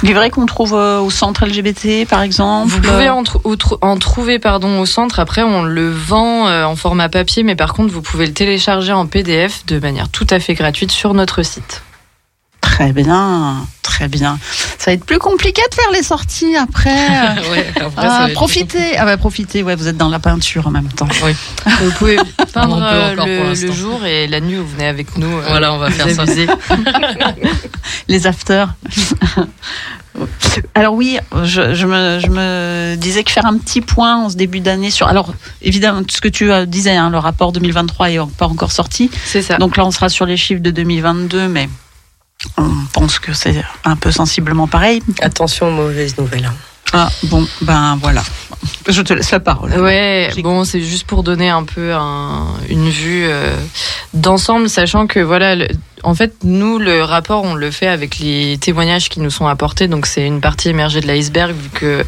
[0.03, 3.23] Livrets qu'on trouve au centre LGBT, par exemple Vous pouvez en,
[3.81, 5.19] en, trouver pardon, au centre.
[5.19, 9.05] Après, on le vend en format papier, mais par contre, vous pouvez le télécharger en
[9.05, 11.83] PDF de manière tout à fait gratuite sur notre site.
[12.73, 14.39] Très bien, très bien.
[14.79, 16.89] Ça va être plus compliqué de faire les sorties après.
[17.51, 19.61] ouais, après ah, profitez, ah bah profitez.
[19.61, 21.07] Ouais, vous êtes dans la peinture en même temps.
[21.23, 21.35] Oui.
[21.81, 22.17] vous pouvez
[22.53, 25.37] peindre le, le, jour et la nuit vous venez avec nous.
[25.37, 26.23] Euh, voilà, on va faire ça.
[28.07, 28.73] les afters.
[30.73, 34.35] Alors oui, je, je, me, je, me, disais que faire un petit point en ce
[34.35, 35.07] début d'année sur.
[35.07, 39.11] Alors évidemment, ce que tu disais, hein, le rapport 2023 est pas encore sorti.
[39.25, 39.57] C'est ça.
[39.57, 41.69] Donc là, on sera sur les chiffres de 2022, mais
[42.57, 45.01] on pense que c'est un peu sensiblement pareil.
[45.21, 46.45] Attention aux mauvaises nouvelles.
[46.45, 46.53] Hein.
[46.93, 48.23] Ah bon, ben voilà.
[48.87, 49.71] Je te laisse la parole.
[49.79, 51.91] Ouais, bon, c'est juste pour donner un peu
[52.69, 53.55] une vue euh,
[54.13, 55.55] d'ensemble, sachant que voilà,
[56.03, 59.87] en fait, nous, le rapport, on le fait avec les témoignages qui nous sont apportés.
[59.87, 62.05] Donc, c'est une partie émergée de l'iceberg, vu que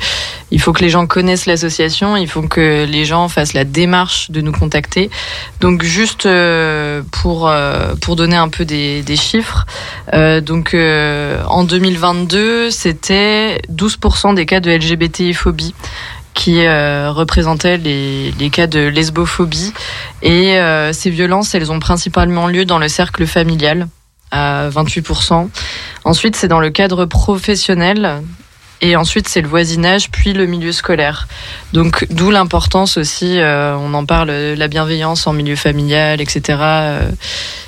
[0.51, 4.31] il faut que les gens connaissent l'association, il faut que les gens fassent la démarche
[4.31, 5.09] de nous contacter.
[5.61, 9.65] Donc, juste euh, pour euh, pour donner un peu des, chiffres,
[10.13, 15.73] euh, donc en 2022, c'était 12% des cas de LGBTI-phobie
[16.35, 19.73] qui euh, représentait les, les, cas de lesbophobie.
[20.21, 23.87] Et euh, ces violences, elles ont principalement lieu dans le cercle familial,
[24.29, 25.49] à 28%.
[26.03, 28.21] Ensuite, c'est dans le cadre professionnel.
[28.81, 31.29] Et ensuite, c'est le voisinage, puis le milieu scolaire.
[31.71, 36.59] Donc, d'où l'importance aussi, euh, on en parle, la bienveillance en milieu familial, etc.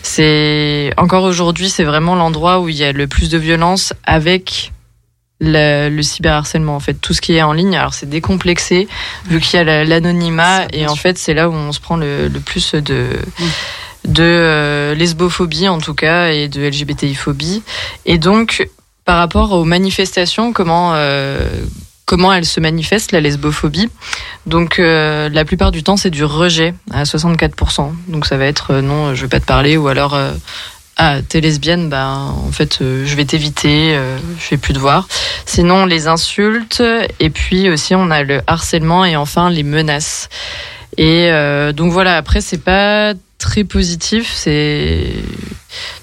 [0.04, 4.74] c'est encore aujourd'hui, c'est vraiment l'endroit où il y a le plus de violence avec
[5.40, 7.76] le, le, cyberharcèlement en fait tout ce qui est en ligne.
[7.76, 8.88] Alors c'est décomplexé
[9.28, 12.28] vu qu'il y a l'anonymat et en fait c'est là où on se prend le,
[12.28, 13.10] le plus de
[14.06, 17.62] de euh, lesbophobie en tout cas et de LGBTI phobie.
[18.06, 18.68] Et donc
[19.06, 21.48] par rapport aux manifestations comment euh,
[22.06, 23.90] comment elle se manifeste la lesbophobie?
[24.46, 28.76] Donc euh, la plupart du temps c'est du rejet à 64% donc ça va être
[28.76, 30.18] non je vais pas te parler ou alors
[31.00, 34.80] ah, t'es lesbienne, bah, en fait, euh, je vais t'éviter, euh, je vais plus te
[34.80, 35.08] voir.
[35.46, 36.82] Sinon, les insultes,
[37.20, 40.28] et puis aussi, on a le harcèlement et enfin les menaces.
[40.98, 45.14] Et euh, donc voilà, après, c'est pas très positif, c'est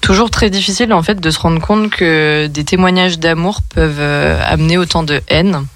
[0.01, 4.79] toujours très difficile en fait de se rendre compte que des témoignages d'amour peuvent amener
[4.79, 5.67] autant de haine.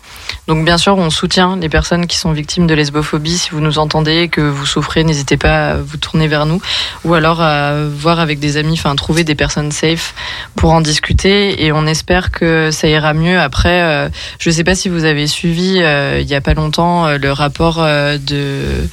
[0.48, 3.36] Donc bien sûr, on soutient les personnes qui sont victimes de lesbophobie.
[3.36, 6.62] Si vous nous entendez, que vous souffrez, n'hésitez pas à vous tourner vers nous,
[7.04, 10.14] ou alors à voir avec des amis, enfin trouver des personnes safe
[10.56, 11.62] pour en discuter.
[11.62, 13.38] Et on espère que ça ira mieux.
[13.38, 16.54] Après, euh, je ne sais pas si vous avez suivi euh, il y a pas
[16.54, 18.88] longtemps euh, le rapport de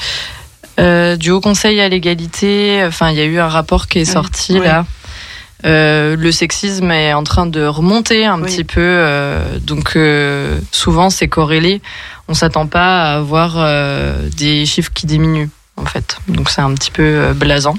[1.16, 2.84] du Haut Conseil à l'égalité.
[2.86, 4.86] Enfin, il y a eu un rapport qui est sorti là.
[5.64, 11.10] Euh, le sexisme est en train de remonter un petit peu, euh, donc euh, souvent
[11.10, 11.82] c'est corrélé.
[12.28, 13.58] On s'attend pas à avoir
[14.36, 17.76] des chiffres qui diminuent en fait, donc c'est un petit peu blasant.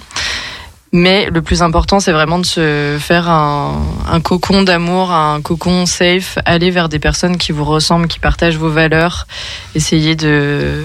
[0.93, 5.85] Mais le plus important, c'est vraiment de se faire un, un cocon d'amour, un cocon
[5.85, 9.27] safe, aller vers des personnes qui vous ressemblent, qui partagent vos valeurs.
[9.75, 10.85] Essayez de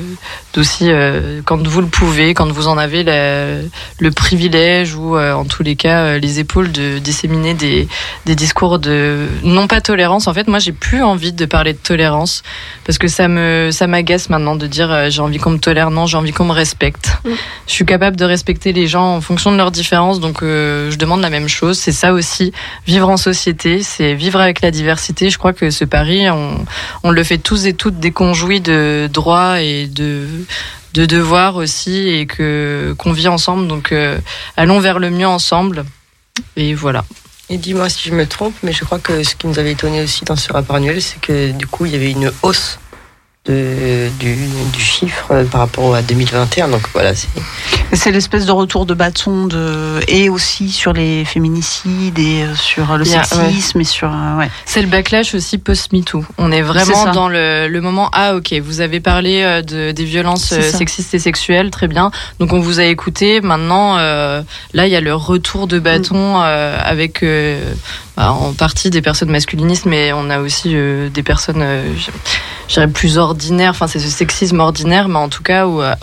[0.53, 5.45] d'aussi, euh, quand vous le pouvez, quand vous en avez le privilège ou euh, en
[5.45, 7.87] tous les cas euh, les épaules, de disséminer des,
[8.25, 10.27] des discours de non pas tolérance.
[10.27, 12.43] En fait, moi, j'ai plus envie de parler de tolérance
[12.85, 15.91] parce que ça me ça m'agace maintenant de dire j'ai envie qu'on me tolère.
[15.91, 17.17] Non, j'ai envie qu'on me respecte.
[17.25, 17.29] Mm.
[17.67, 20.97] Je suis capable de respecter les gens en fonction de leurs différences donc euh, je
[20.97, 21.77] demande la même chose.
[21.77, 22.53] C'est ça aussi,
[22.87, 25.29] vivre en société, c'est vivre avec la diversité.
[25.29, 29.87] Je crois que ce pari, on, le fait tous et toutes déconjouis de droits et
[29.87, 30.25] de
[30.93, 33.67] de devoirs aussi et que qu'on vit ensemble.
[33.67, 34.19] Donc euh,
[34.57, 35.85] allons vers le mieux ensemble.
[36.55, 37.05] Et voilà.
[37.49, 40.03] Et dis-moi si je me trompe, mais je crois que ce qui nous avait étonné
[40.03, 42.79] aussi dans ce rapport annuel, c'est que du coup, il y avait une hausse
[43.45, 44.35] de, du,
[44.71, 46.67] du, chiffre par rapport à 2021.
[46.67, 47.27] Donc voilà, c'est.
[47.93, 52.97] C'est l'espèce de retour de bâton de et aussi sur les féminicides et euh, sur
[52.97, 54.49] le sexisme et sur euh, ouais.
[54.65, 56.23] C'est le backlash aussi post MeToo.
[56.37, 60.05] On est vraiment dans le, le, moment ah ok vous avez parlé euh, de, des
[60.05, 64.43] violences sexistes et sexuelles très bien donc on vous a écouté maintenant là
[64.73, 67.25] il y a le retour de bâton avec
[68.17, 71.63] en partie des personnes masculinistes mais on a aussi des personnes
[72.71, 75.93] je dirais plus ordinaire, enfin c'est ce sexisme ordinaire, mais en tout cas où, euh,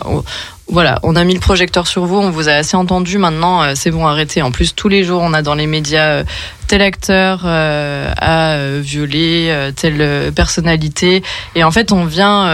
[0.67, 3.73] voilà, on a mis le projecteur sur vous, on vous a assez entendu, maintenant euh,
[3.75, 4.43] c'est bon, arrêtez.
[4.43, 6.23] En plus, tous les jours, on a dans les médias euh,
[6.67, 11.23] tel acteur a violé telle personnalité,
[11.55, 12.45] et en fait, on vient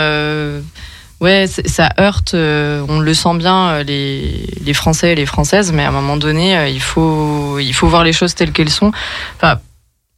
[1.21, 5.89] ouais, ça heurte, on le sent bien, les, les Français et les Françaises, mais à
[5.89, 8.91] un moment donné, il, faut, il faut voir les choses telles qu'elles sont.
[9.37, 9.59] Enfin,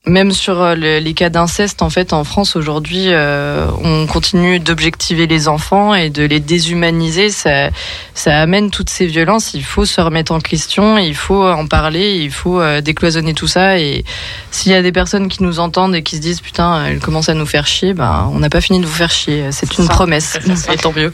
[0.07, 5.27] même sur euh, les cas d'inceste, en fait, en France aujourd'hui, euh, on continue d'objectiver
[5.27, 7.29] les enfants et de les déshumaniser.
[7.29, 7.69] Ça,
[8.13, 9.53] ça amène toutes ces violences.
[9.53, 13.47] Il faut se remettre en question, il faut en parler, il faut euh, décloisonner tout
[13.47, 13.79] ça.
[13.79, 14.05] Et
[14.51, 17.29] s'il y a des personnes qui nous entendent et qui se disent putain, elle commence
[17.29, 19.45] à nous faire chier, ben on n'a pas fini de vous faire chier.
[19.51, 20.39] C'est une promesse.
[20.71, 21.11] Et tant mieux.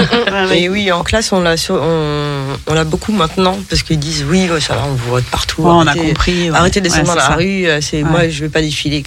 [0.54, 4.48] et oui, en classe, on l'a on, on l'a beaucoup maintenant parce qu'ils disent oui,
[4.60, 5.62] ça va, on vous voit de partout.
[5.64, 6.50] on a compris.
[6.50, 7.66] Arrêtez de descendre dans la rue.
[7.80, 9.02] C'est moi je vais pas défiler.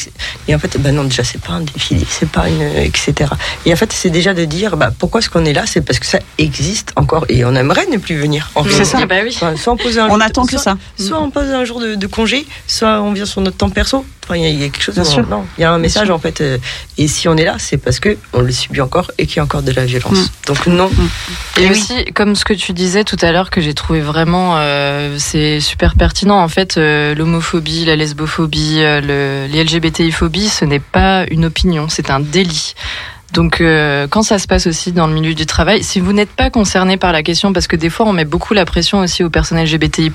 [0.47, 2.61] Et en fait, ben non, déjà, c'est pas un défilé, c'est pas une.
[2.61, 3.31] etc.
[3.65, 5.65] Et en fait, c'est déjà de dire, bah, pourquoi est-ce qu'on est là?
[5.65, 8.51] C'est parce que ça existe encore et on aimerait ne plus venir.
[8.69, 9.31] C'est ça, bah oui.
[9.31, 10.77] soit on pose un On attend que ça.
[10.97, 14.05] Soit on pose un jour de, congé, soit on vient sur notre temps perso.
[14.23, 14.95] Enfin, il y, a quelque chose.
[15.57, 16.39] il y a un message en fait.
[16.39, 16.57] Euh,
[16.97, 19.39] et si on est là, c'est parce que on le subit encore et qu'il y
[19.39, 20.17] a encore de la violence.
[20.17, 20.27] Mm.
[20.47, 20.89] Donc non.
[20.89, 21.61] Mm.
[21.61, 25.17] Et, aussi, comme ce que tu disais tout à l'heure, que j'ai trouvé vraiment, euh,
[25.19, 26.39] c'est super pertinent.
[26.39, 32.09] En fait, euh, l'homophobie, la lesbophobie, le, les LGBTI-phobies, ce n'est pas une opinion, c'est
[32.09, 32.75] un délit.
[33.33, 36.29] Donc euh, quand ça se passe aussi dans le milieu du travail, si vous n'êtes
[36.29, 39.23] pas concerné par la question, parce que des fois on met beaucoup la pression aussi
[39.23, 40.11] aux personnes LGBTI+,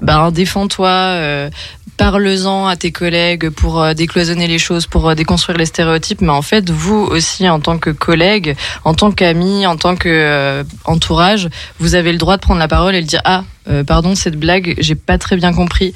[0.00, 1.50] ben défends-toi, euh,
[1.96, 6.30] parle-en à tes collègues pour euh, décloisonner les choses, pour euh, déconstruire les stéréotypes, mais
[6.30, 11.48] en fait vous aussi en tant que collègue, en tant qu'ami, en tant que entourage,
[11.80, 13.42] vous avez le droit de prendre la parole et de dire ah
[13.86, 15.94] pardon cette blague j'ai pas très bien compris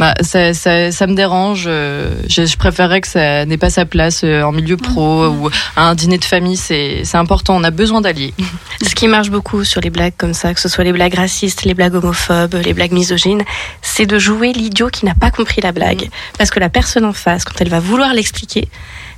[0.00, 1.64] bah, ça, ça, ça, me dérange.
[1.66, 5.50] Euh, je, je, préférerais que ça n'ait pas sa place euh, en milieu pro ou
[5.76, 6.56] à un dîner de famille.
[6.56, 7.54] C'est important.
[7.54, 8.32] On a besoin d'alliés.
[8.82, 11.64] Ce qui marche beaucoup sur les blagues comme ça, que ce soit les blagues racistes,
[11.64, 13.44] les blagues homophobes, les blagues misogynes,
[13.82, 16.08] c'est de jouer l'idiot qui n'a pas compris la blague.
[16.38, 18.70] Parce que la personne en face, quand elle va vouloir l'expliquer,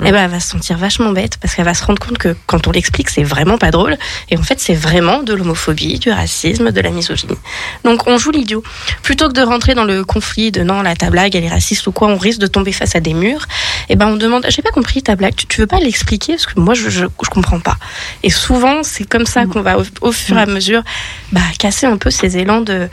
[0.05, 2.35] eh ben, elle va se sentir vachement bête parce qu'elle va se rendre compte que
[2.47, 3.97] quand on l'explique, c'est vraiment pas drôle.
[4.31, 7.39] Et en fait, c'est vraiment de l'homophobie, du racisme, de la misogynie.
[7.85, 8.62] Donc, on joue l'idiot.
[9.03, 11.87] Plutôt que de rentrer dans le conflit de non, là, ta blague, elle est raciste
[11.87, 13.47] ou quoi, on risque de tomber face à des murs.
[13.89, 16.33] Et eh ben, on demande, j'ai pas compris ta blague, tu, veux pas l'expliquer?
[16.35, 17.77] Parce que moi, je, je, comprends pas.
[18.23, 20.83] Et souvent, c'est comme ça qu'on va, au, fur et à mesure,
[21.31, 22.89] bah, casser un peu ces élans de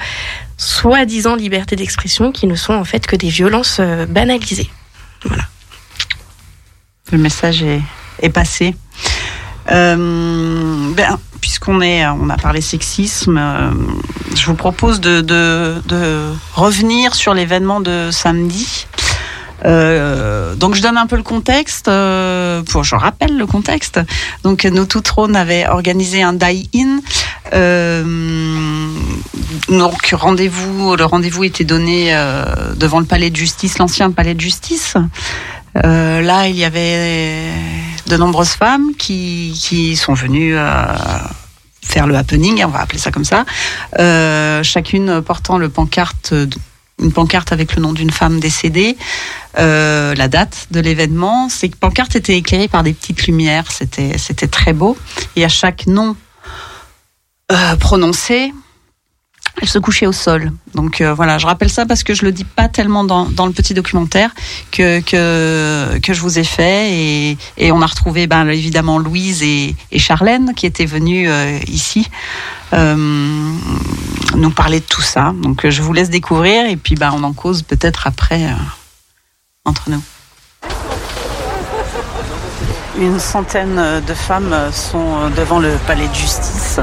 [0.57, 4.69] soi-disant liberté d'expression qui ne sont en fait que des violences euh, banalisées.
[5.23, 5.43] Voilà
[7.11, 8.75] le message est, passé.
[9.71, 13.71] Euh, ben, puisqu'on est, on a parlé sexisme, euh,
[14.35, 15.73] je vous propose de,
[16.53, 18.87] revenir sur l'événement de samedi.
[19.65, 23.99] Euh, donc je donne un peu le contexte, euh, pour, je rappelle le contexte.
[24.43, 26.99] Donc nos tout trônes avaient organisé un die-in.
[27.53, 28.03] Euh,
[29.69, 32.13] donc rendez-vous, le rendez-vous était donné
[32.75, 34.95] devant le palais de justice, l'ancien palais de justice.
[35.83, 37.51] Là, il y avait
[38.07, 40.55] de nombreuses femmes qui, sont venues
[41.81, 43.45] faire le happening, on va appeler ça comme ça,
[44.63, 45.59] chacune portant
[46.99, 48.97] une pancarte avec le nom d'une femme décédée,
[49.57, 51.49] euh, la date de l'événement.
[51.49, 54.97] Ces pancartes étaient éclairées par des petites lumières, c'était très beau.
[55.35, 56.15] Et à chaque nom
[57.51, 58.53] euh, prononcé,
[59.61, 60.51] elle se couchait au sol.
[60.73, 63.45] Donc euh, voilà, je rappelle ça parce que je le dis pas tellement dans, dans
[63.45, 64.31] le petit documentaire
[64.71, 66.91] que, que, que je vous ai fait.
[66.93, 71.29] Et, et on a retrouvé ben, évidemment Louise et, et Charlène qui étaient venues
[71.67, 72.07] ici
[72.73, 72.95] euh,
[74.35, 75.33] nous parler de tout ça.
[75.41, 78.47] Donc je vous laisse découvrir et puis ben, on en cause peut-être après
[79.65, 80.01] entre nous.
[82.97, 86.79] Une centaine de femmes sont devant le palais de justice.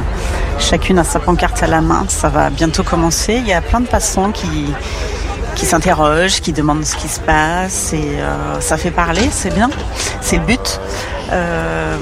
[0.59, 2.05] Chacune a sa pancarte à la main.
[2.09, 3.35] Ça va bientôt commencer.
[3.35, 4.67] Il y a plein de passants qui,
[5.55, 7.93] qui s'interrogent, qui demandent ce qui se passe.
[7.93, 9.71] Et euh, ça fait parler, c'est bien.
[10.21, 10.81] C'est le but.
[11.33, 11.97] Euh,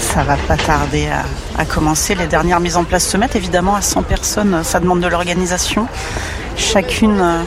[0.00, 1.24] ça va pas tarder à,
[1.60, 2.14] à, commencer.
[2.14, 3.36] Les dernières mises en place se mettent.
[3.36, 5.88] Évidemment, à 100 personnes, ça demande de l'organisation.
[6.56, 7.46] Chacune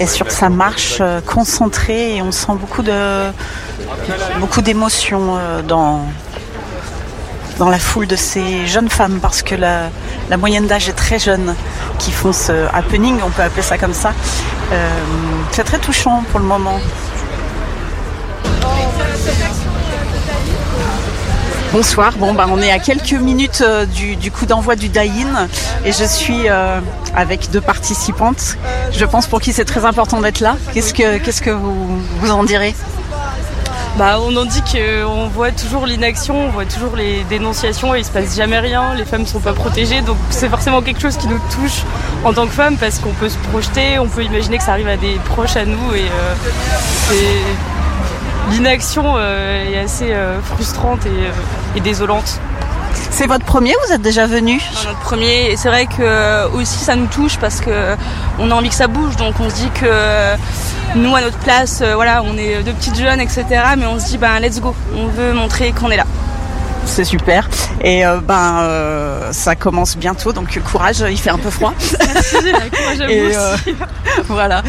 [0.00, 3.30] euh, est sur sa marche euh, concentrée et on sent beaucoup de
[4.38, 6.00] beaucoup d'émotions euh, dans
[7.58, 9.90] dans la foule de ces jeunes femmes parce que la,
[10.30, 11.54] la moyenne d'âge est très jeune
[11.98, 14.14] qui font ce happening, on peut appeler ça comme ça.
[15.52, 16.80] c'est très touchant pour le moment.
[21.72, 22.14] Bonsoir.
[22.18, 25.46] Bon, bah, on est à quelques minutes euh, du, coup d'envoi du die-in
[25.84, 26.80] et je suis euh,
[27.14, 28.56] avec deux participantes.
[28.90, 30.56] Je pense pour qui c'est très important d'être là.
[30.74, 32.74] Qu'est-ce que, qu'est-ce que vous, vous en direz?
[33.98, 38.04] Bah, on en dit qu'on voit toujours l'inaction, on voit toujours les dénonciations et il
[38.04, 41.26] se passe jamais rien, les femmes sont pas protégées, donc c'est forcément quelque chose qui
[41.28, 41.82] nous touche
[42.24, 44.88] en tant que femmes parce qu'on peut se projeter, on peut imaginer que ça arrive
[44.88, 46.34] à des proches à nous et euh,
[47.08, 47.69] c'est
[48.50, 51.30] l'inaction euh, est assez euh, frustrante euh,
[51.76, 52.40] et, désolante.
[53.10, 54.60] C'est votre premier Vous êtes déjà venu?
[54.86, 55.50] Notre premier.
[55.50, 57.96] Et c'est vrai que aussi ça nous touche parce que
[58.38, 59.16] on a envie que ça bouge.
[59.16, 60.36] Donc on se dit que
[60.96, 63.44] nous à notre place, voilà, on est deux petites jeunes, etc.
[63.78, 64.74] Mais on se dit ben let's go.
[64.96, 66.04] On veut montrer qu'on est là.
[66.84, 67.48] C'est super.
[67.82, 68.66] Et ben
[69.30, 71.04] ça commence bientôt, donc courage.
[71.08, 71.74] Il fait un peu froid.
[72.12, 72.36] Merci,
[72.72, 73.76] courage à vous aussi.
[74.28, 74.62] voilà.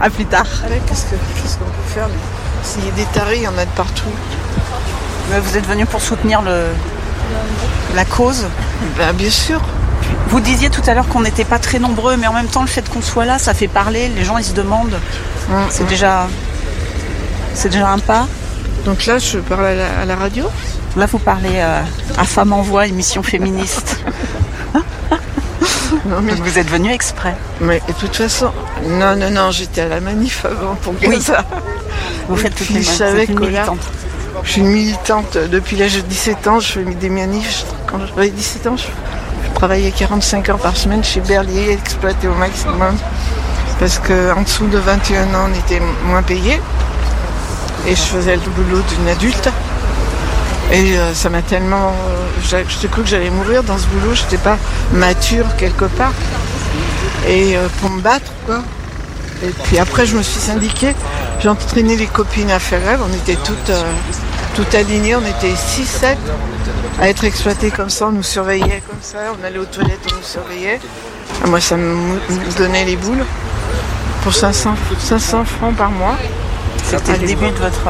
[0.00, 0.46] À plus tard.
[0.86, 1.04] Qu'est-ce
[1.58, 2.08] qu'on peut faire
[2.62, 4.10] S'il y a des tarés, il y en a de partout.
[5.30, 6.66] Mais vous êtes venu pour soutenir le,
[7.94, 8.46] la cause
[8.98, 9.60] ben, Bien sûr.
[10.28, 12.66] Vous disiez tout à l'heure qu'on n'était pas très nombreux, mais en même temps, le
[12.68, 14.08] fait qu'on soit là, ça fait parler.
[14.08, 14.98] Les gens, ils se demandent.
[15.70, 16.26] C'est déjà,
[17.54, 18.26] c'est déjà un pas.
[18.84, 20.46] Donc là, je parle à la, radio?
[20.96, 21.80] Là, vous parlez euh,
[22.18, 24.00] à Femme en Voix, émission féministe.
[26.06, 26.34] Non, mais...
[26.34, 27.34] vous êtes venu exprès.
[27.60, 28.50] Mais de toute façon,
[28.86, 31.20] non, non, non, j'étais à la manif avant pour oui.
[31.20, 31.44] ça.
[32.28, 33.32] Vous faites toutes les je savais que
[34.42, 36.60] je suis une militante depuis l'âge de 17 ans.
[36.60, 37.64] Je fais des manifs.
[37.86, 38.84] Quand j'avais 17 ans, je,
[39.54, 42.96] travaillais 45 heures par semaine chez Berlier, exploité au maximum.
[43.78, 46.60] Parce qu'en dessous de 21 ans, on était moins payé.
[47.86, 49.50] Et je faisais le boulot d'une adulte.
[50.72, 51.94] Et euh, ça m'a tellement.
[52.52, 54.58] Euh, je cru que j'allais mourir dans ce boulot, j'étais pas
[54.92, 56.12] mature quelque part.
[57.28, 58.60] Et euh, pour me battre, quoi.
[59.42, 60.94] Et puis après, je me suis syndiquée.
[61.40, 63.00] J'ai entraîné les copines à faire grève.
[63.04, 63.72] On était toutes,
[64.54, 65.16] toutes alignées.
[65.16, 66.16] On était 6-7
[67.00, 68.06] à être exploitées comme ça.
[68.06, 69.18] On nous surveillait comme ça.
[69.38, 70.80] On allait aux toilettes, on nous surveillait.
[71.46, 72.18] Moi, ça me
[72.56, 73.24] donnait les boules.
[74.22, 76.16] Pour 500, 500 francs par mois.
[76.84, 77.82] C'était le début de votre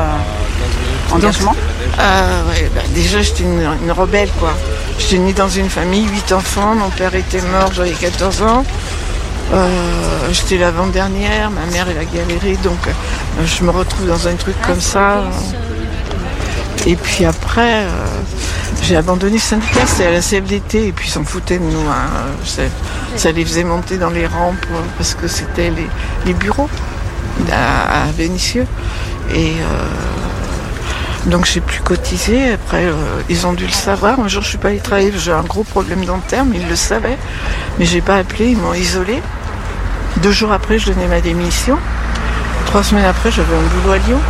[1.12, 1.55] engagement?
[1.98, 4.54] Euh, ouais, bah, Déjà, j'étais une, rebelle, quoi.
[4.98, 8.64] J'étais née dans une famille, 8 enfants, mon père était mort, j'avais 14 ans.
[9.52, 9.68] Euh,
[10.32, 14.56] j'étais l'avant-dernière, ma mère elle a galéré, donc euh, je me retrouve dans un truc
[14.66, 15.24] comme ça.
[16.86, 17.86] Et puis après,
[18.82, 21.88] j'ai abandonné le syndicat, c'était à la CFDT, et puis ils s'en foutaient de nous.
[21.90, 22.62] Hein.
[23.16, 24.66] Ça, les faisait monter dans les rampes,
[24.96, 25.70] parce que c'était
[26.24, 26.70] les, bureaux
[27.50, 28.66] à, à Vénissieux.
[29.34, 29.54] Et
[31.26, 32.52] donc j'ai plus cotisé.
[32.52, 32.92] Après, euh,
[33.28, 34.20] ils ont dû le savoir.
[34.20, 35.12] Un jour, je suis pas allée travailler.
[35.16, 37.18] J'ai un gros problème dentaire, mais ils le savaient.
[37.78, 38.51] Mais j'ai pas appelé.
[38.51, 39.22] Ils m'ont isolé.
[40.18, 41.78] Deux jours après, je donnais ma démission.
[42.66, 44.20] Trois semaines après, j'avais un boulot à Lyon.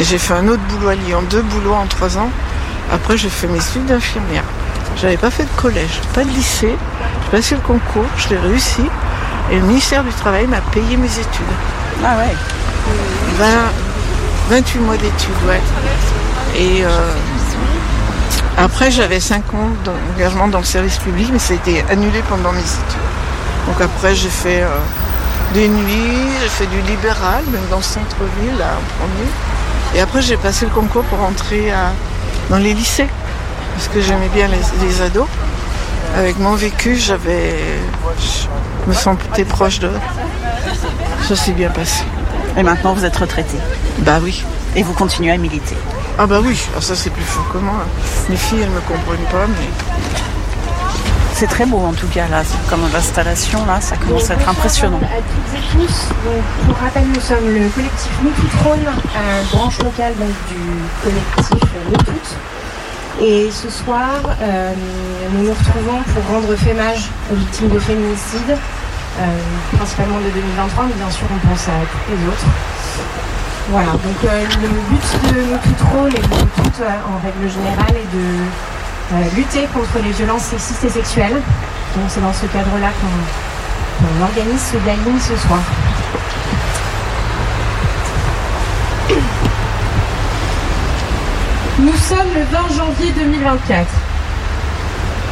[0.00, 1.22] J'ai fait un autre boulot à Lyon.
[1.30, 2.30] Deux boulots en trois ans.
[2.92, 4.44] Après, j'ai fait mes études d'infirmière.
[4.96, 6.76] J'avais pas fait de collège, pas de lycée.
[7.24, 8.82] J'ai passé le concours, je l'ai réussi.
[9.50, 11.44] Et le ministère du Travail m'a payé mes études.
[12.04, 12.34] Ah ouais
[14.48, 15.60] 28 mois d'études, ouais.
[16.56, 16.88] Et euh,
[18.58, 22.52] après, j'avais 5 ans d'engagement dans le service public, mais ça a été annulé pendant
[22.52, 23.00] mes études.
[23.66, 24.68] Donc après, j'ai fait euh,
[25.54, 29.30] des nuits, j'ai fait du libéral, même dans le centre-ville, là, en premier.
[29.96, 31.72] Et après, j'ai passé le concours pour entrer
[32.50, 33.08] dans les lycées,
[33.74, 35.28] parce que j'aimais bien les, ados.
[36.16, 37.54] Avec mon vécu, j'avais,
[38.18, 39.98] je me sentais proche d'eux.
[41.26, 42.04] Ça s'est bien passé.
[42.56, 43.56] Et maintenant, vous êtes retraité
[43.98, 44.44] Bah oui.
[44.76, 45.76] Et vous continuez à militer
[46.18, 47.84] Ah bah oui, ah, ça c'est plus fort que moi.
[48.28, 49.68] Les filles, elles me comprennent pas, mais...
[51.34, 55.00] C'est très beau en tout cas là, comme l'installation là, ça commence à être impressionnant.
[55.02, 56.08] À toutes et tous,
[56.64, 58.86] pour rappel, nous sommes le collectif Nous Tout Trône,
[59.52, 60.60] branche locale du
[61.02, 62.36] collectif Nous Toutes.
[63.20, 64.10] Et ce soir,
[64.42, 64.72] euh,
[65.32, 68.56] nous nous retrouvons pour rendre fémage aux victimes de féminicide,
[69.18, 69.38] euh,
[69.76, 72.46] principalement de 2023, mais bien sûr on pense à toutes les autres.
[73.70, 77.50] Voilà, donc euh, le but de nos tout rôle et de toutes euh, en règle
[77.50, 81.40] générale est de lutter contre les violences sexistes et sexuelles.
[81.96, 85.60] Donc c'est dans ce cadre-là qu'on organise ce dialogue ce soir.
[91.78, 93.86] Nous sommes le 20 janvier 2024.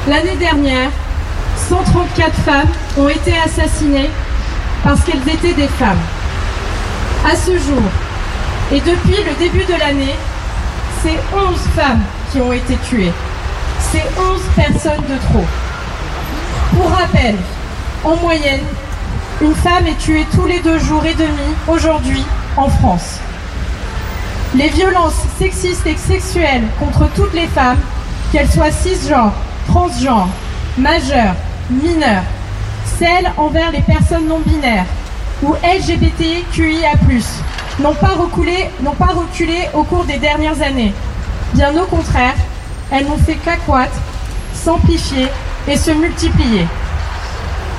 [0.08, 0.90] L'année dernière,
[1.68, 4.10] 134 femmes ont été assassinées
[4.82, 6.00] parce qu'elles étaient des femmes.
[7.24, 7.82] À ce jour,
[8.70, 10.14] et depuis le début de l'année,
[11.02, 13.12] c'est 11 femmes qui ont été tuées.
[13.80, 15.44] C'est 11 personnes de trop.
[16.76, 17.34] Pour rappel,
[18.04, 18.60] en moyenne,
[19.40, 22.24] une femme est tuée tous les deux jours et demi aujourd'hui
[22.56, 23.18] en France.
[24.54, 27.80] Les violences sexistes et sexuelles contre toutes les femmes,
[28.30, 29.32] qu'elles soient cisgenres,
[29.66, 30.28] transgenres,
[30.78, 31.34] majeures,
[31.70, 32.24] mineures,
[32.98, 34.86] celles envers les personnes non binaires
[35.42, 36.92] ou LGBTQIA+,
[37.80, 40.92] n'ont pas, reculé, pas reculé au cours des dernières années.
[41.54, 42.34] Bien au contraire,
[42.90, 43.96] elles n'ont fait qu'accroître,
[44.54, 45.28] s'amplifier
[45.66, 46.66] et se multiplier.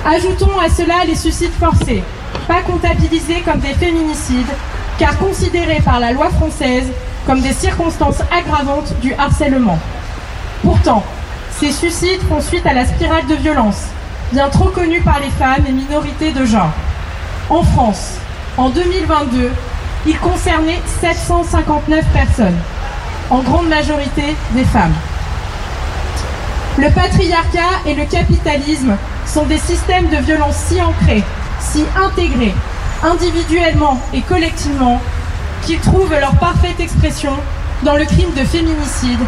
[0.06, 2.04] Ajoutons à cela les suicides forcés,
[2.48, 4.54] pas comptabilisés comme des féminicides,
[5.00, 6.88] car considérés par la loi française
[7.26, 9.80] comme des circonstances aggravantes du harcèlement.
[10.62, 11.04] Pourtant,
[11.60, 13.86] ces suicides font suite à la spirale de violence,
[14.34, 16.72] bien trop connue par les femmes et minorités de genre.
[17.50, 18.18] En France,
[18.58, 19.52] en 2022,
[20.08, 22.58] il concernait 759 personnes,
[23.30, 24.94] en grande majorité des femmes.
[26.78, 28.96] Le patriarcat et le capitalisme
[29.26, 31.24] sont des systèmes de violence si ancrés,
[31.60, 32.54] si intégrés,
[33.04, 35.00] individuellement et collectivement,
[35.64, 37.34] qu'ils trouvent leur parfaite expression
[37.84, 39.20] dans le crime de féminicide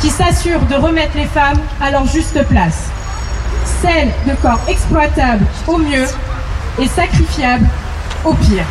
[0.00, 2.90] qui s'assure de remettre les femmes à leur juste place,
[3.80, 6.06] celle de corps exploitables au mieux
[6.80, 7.68] et sacrifiables
[8.24, 8.64] au pire.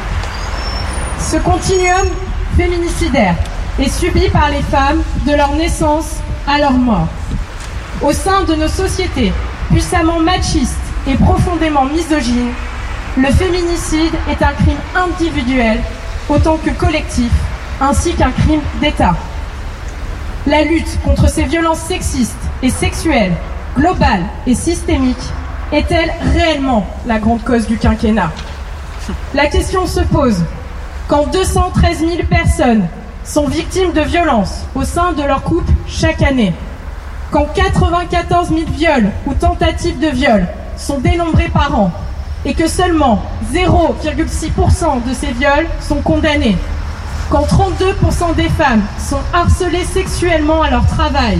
[1.19, 2.07] Ce continuum
[2.57, 3.35] féminicidaire
[3.79, 6.15] est subi par les femmes de leur naissance
[6.47, 7.07] à leur mort.
[8.01, 9.31] Au sein de nos sociétés
[9.69, 10.75] puissamment machistes
[11.07, 12.51] et profondément misogynes,
[13.17, 15.79] le féminicide est un crime individuel
[16.29, 17.31] autant que collectif,
[17.79, 19.15] ainsi qu'un crime d'État.
[20.47, 23.33] La lutte contre ces violences sexistes et sexuelles,
[23.75, 25.17] globales et systémiques,
[25.71, 28.31] est-elle réellement la grande cause du quinquennat?
[29.33, 30.43] La question se pose.
[31.07, 32.87] Quand 213 000 personnes
[33.23, 36.53] sont victimes de violences au sein de leur couple chaque année,
[37.31, 41.91] quand 94 000 viols ou tentatives de viol sont dénombrés par an
[42.43, 43.21] et que seulement
[43.53, 46.57] 0,6% de ces viols sont condamnés,
[47.29, 51.37] quand 32% des femmes sont harcelées sexuellement à leur travail,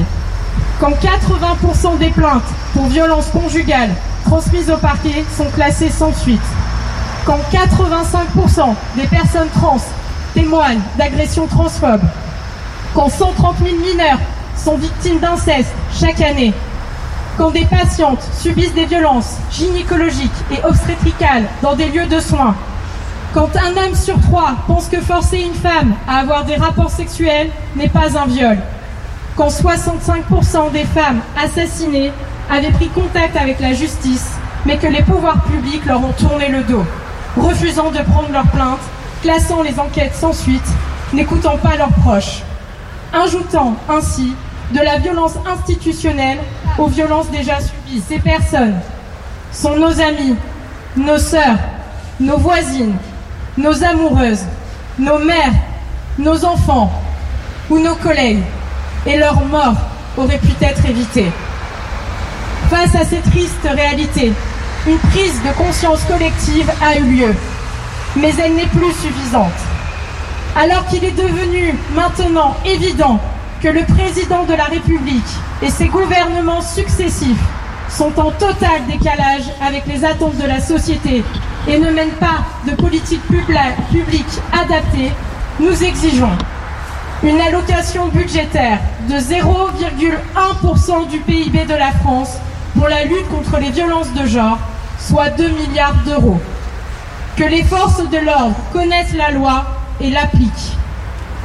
[0.80, 2.44] quand 80% des plaintes
[2.74, 3.92] pour violences conjugales
[4.24, 6.42] transmises au parquet sont classées sans suite,
[7.26, 9.78] quand 85% des personnes trans
[10.34, 12.04] témoignent d'agressions transphobes,
[12.94, 14.20] quand 130 000 mineurs
[14.56, 16.54] sont victimes d'inceste chaque année,
[17.38, 22.56] quand des patientes subissent des violences gynécologiques et obstétricales dans des lieux de soins,
[23.34, 27.50] quand un homme sur trois pense que forcer une femme à avoir des rapports sexuels
[27.76, 28.58] n'est pas un viol,
[29.38, 32.12] quand 65% des femmes assassinées
[32.50, 34.32] avaient pris contact avec la justice,
[34.66, 36.84] mais que les pouvoirs publics leur ont tourné le dos
[37.38, 38.80] refusant de prendre leurs plaintes,
[39.22, 40.68] classant les enquêtes sans suite,
[41.14, 42.42] n'écoutant pas leurs proches,
[43.14, 44.34] ajoutant ainsi
[44.74, 46.40] de la violence institutionnelle
[46.78, 48.02] aux violences déjà subies.
[48.08, 48.80] Ces personnes
[49.52, 50.36] sont nos amis,
[50.96, 51.58] nos sœurs,
[52.20, 52.96] nos voisines,
[53.58, 54.46] nos amoureuses,
[54.98, 55.54] nos mères,
[56.18, 56.92] nos enfants
[57.70, 58.44] ou nos collègues,
[59.06, 59.76] et leur mort
[60.18, 61.32] aurait pu être évitée.
[62.72, 64.32] Face à cette triste réalité,
[64.88, 67.36] une prise de conscience collective a eu lieu,
[68.16, 69.52] mais elle n'est plus suffisante.
[70.56, 73.20] Alors qu'il est devenu maintenant évident
[73.62, 75.22] que le président de la République
[75.62, 77.44] et ses gouvernements successifs
[77.90, 81.26] sont en total décalage avec les attentes de la société
[81.68, 85.12] et ne mènent pas de politique publique adaptée,
[85.60, 86.38] nous exigeons
[87.22, 88.80] une allocation budgétaire
[89.10, 92.38] de 0,1% du PIB de la France
[92.76, 94.58] pour la lutte contre les violences de genre,
[95.00, 96.40] soit 2 milliards d'euros.
[97.36, 99.66] Que les forces de l'ordre connaissent la loi
[100.00, 100.78] et l'appliquent.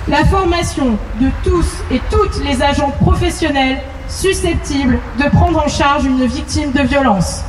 [0.08, 3.78] La formation de tous et toutes les agents professionnels
[4.08, 7.42] susceptibles de prendre en charge une victime de violence.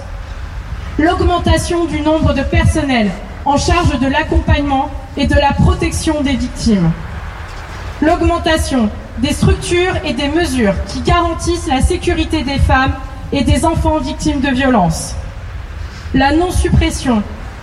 [0.97, 3.11] L'augmentation du nombre de personnels
[3.45, 6.91] en charge de l'accompagnement et de la protection des victimes.
[8.01, 8.89] L'augmentation
[9.19, 12.93] des structures et des mesures qui garantissent la sécurité des femmes
[13.31, 15.15] et des enfants victimes de violences.
[16.13, 17.21] La non-suppression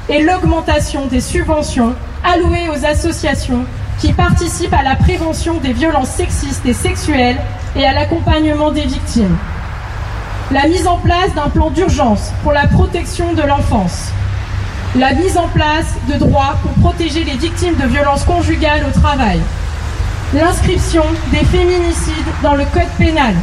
[0.08, 3.64] et l'augmentation des subventions allouées aux associations
[3.98, 7.38] qui participent à la prévention des violences sexistes et sexuelles
[7.76, 9.36] et à l'accompagnement des victimes.
[10.50, 14.10] La mise en place d'un plan d'urgence pour la protection de l'enfance.
[14.96, 19.40] La mise en place de droits pour protéger les victimes de violences conjugales au travail.
[20.34, 22.12] L'inscription des féminicides
[22.42, 23.34] dans le code pénal.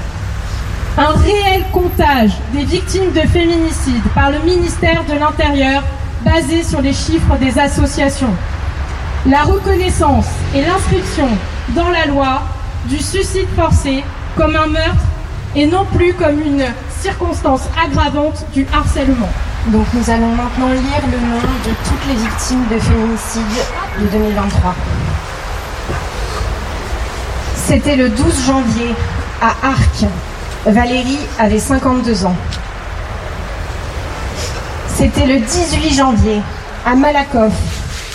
[0.97, 5.84] Un réel comptage des victimes de féminicides par le ministère de l'Intérieur
[6.23, 8.34] basé sur les chiffres des associations
[9.27, 11.27] la reconnaissance et l'inscription
[11.69, 12.41] dans la loi
[12.85, 14.03] du suicide forcé
[14.35, 15.03] comme un meurtre
[15.55, 16.65] et non plus comme une
[16.99, 19.30] circonstance aggravante du harcèlement.
[19.68, 23.43] Donc nous allons maintenant lire le nom de toutes les victimes de féminicide
[23.99, 24.76] de 2023.
[27.55, 28.95] C'était le 12 janvier
[29.41, 30.05] à Arc.
[30.65, 32.35] Valérie avait 52 ans.
[34.95, 36.41] C'était le 18 janvier
[36.85, 37.53] à Malakoff.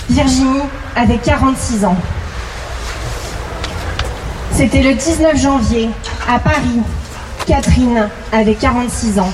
[0.08, 0.62] Virginie
[0.94, 1.96] avait 46 ans.
[4.52, 5.90] C'était le 19 janvier,
[6.28, 6.82] à Paris.
[7.46, 9.32] Catherine avait 46 ans.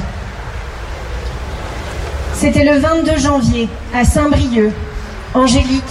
[2.35, 4.73] C'était le 22 janvier, à Saint-Brieuc.
[5.35, 5.85] Angélique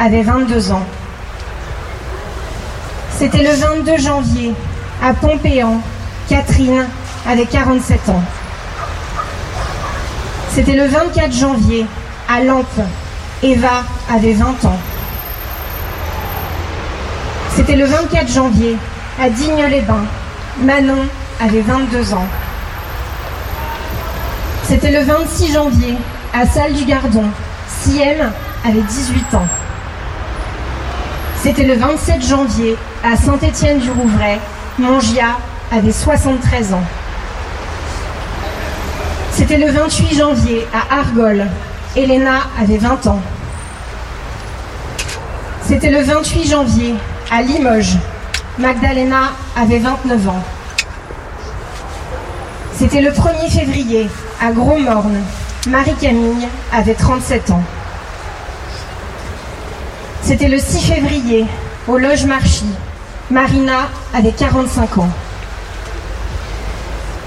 [0.00, 0.84] avait 22 ans.
[3.16, 4.52] C'était le 22 janvier,
[5.02, 5.80] à Pompéan.
[6.28, 6.86] Catherine
[7.28, 8.22] avait 47 ans.
[10.50, 11.86] C'était le 24 janvier,
[12.28, 12.80] à Lampe.
[13.42, 14.78] Eva avait 20 ans.
[17.54, 18.76] C'était le 24 janvier,
[19.20, 20.06] à Digne-les-Bains.
[20.60, 21.06] Manon
[21.40, 22.26] avait 22 ans.
[24.64, 25.94] C'était le 26 janvier,
[26.32, 27.24] à Salle du Gardon.
[27.68, 28.32] Siem
[28.64, 29.48] avait 18 ans.
[31.42, 34.38] C'était le 27 janvier, à Saint-Étienne-du-Rouvray.
[34.78, 35.36] Mongia
[35.72, 36.82] avait 73 ans.
[39.32, 41.46] C'était le 28 janvier, à Argol.
[41.96, 43.20] Elena avait 20 ans.
[45.62, 46.94] C'était le 28 janvier,
[47.30, 47.96] à Limoges.
[48.58, 50.44] Magdalena avait 29 ans.
[52.74, 54.08] C'était le 1er février,
[54.40, 55.22] à Gros-Morne.
[55.66, 57.62] Marie-Camille avait 37 ans.
[60.22, 61.46] C'était le 6 février,
[61.88, 62.66] au Loge Marchy.
[63.30, 65.10] Marina avait 45 ans.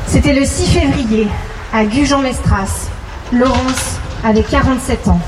[0.08, 1.28] C'était le 6 février,
[1.74, 2.88] à Gujan-Mestras.
[3.34, 5.20] Laurence avait 47 ans.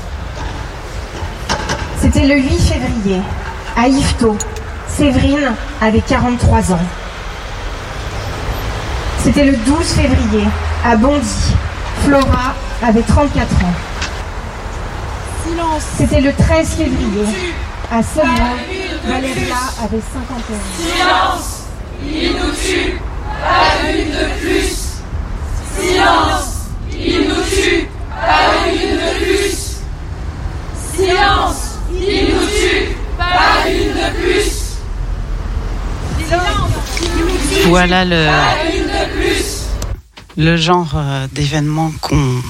[2.00, 3.20] C'était le 8 février,
[3.76, 4.36] à Yvetot.
[4.88, 6.80] Séverine avait 43 ans.
[9.18, 10.44] C'était le 12 février,
[10.84, 11.54] à Bondy.
[12.04, 13.74] Flora avait 34 ans.
[15.98, 17.26] C'était le 13 février,
[17.92, 18.56] à Sevran.
[19.04, 21.38] Valéria avait 51 ans.
[21.38, 21.64] Silence
[22.02, 22.98] Il nous tue
[23.42, 24.76] Pas une de plus
[25.78, 29.76] Silence Il nous tue Pas une de plus
[30.94, 34.60] Silence Il nous tue Pas une de plus
[37.66, 38.28] voilà le,
[40.36, 42.40] le genre euh, d'événement qu'on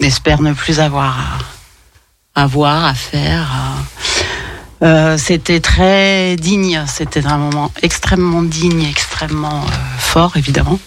[0.00, 1.16] espère ne plus avoir
[2.34, 3.46] à, voir, à faire.
[4.82, 10.78] Euh, c'était très digne, c'était un moment extrêmement digne, extrêmement euh, fort, évidemment.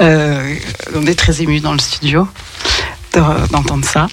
[0.00, 2.28] on est très ému dans le studio
[3.12, 4.06] d'entendre ça.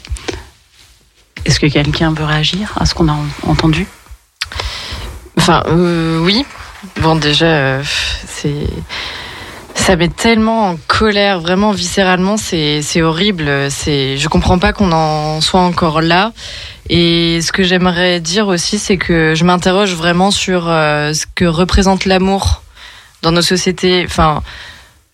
[1.45, 3.85] Est-ce que quelqu'un veut réagir à ce qu'on a entendu?
[5.37, 6.45] Enfin, oui,
[7.01, 7.83] Bon, déjà, euh,
[8.27, 8.67] c'est
[9.75, 13.69] ça met tellement en colère, vraiment viscéralement, c'est horrible.
[13.69, 16.31] C'est, je comprends pas qu'on en soit encore là.
[16.89, 21.45] Et ce que j'aimerais dire aussi, c'est que je m'interroge vraiment sur euh, ce que
[21.45, 22.63] représente l'amour
[23.21, 24.03] dans nos sociétés.
[24.05, 24.43] Enfin,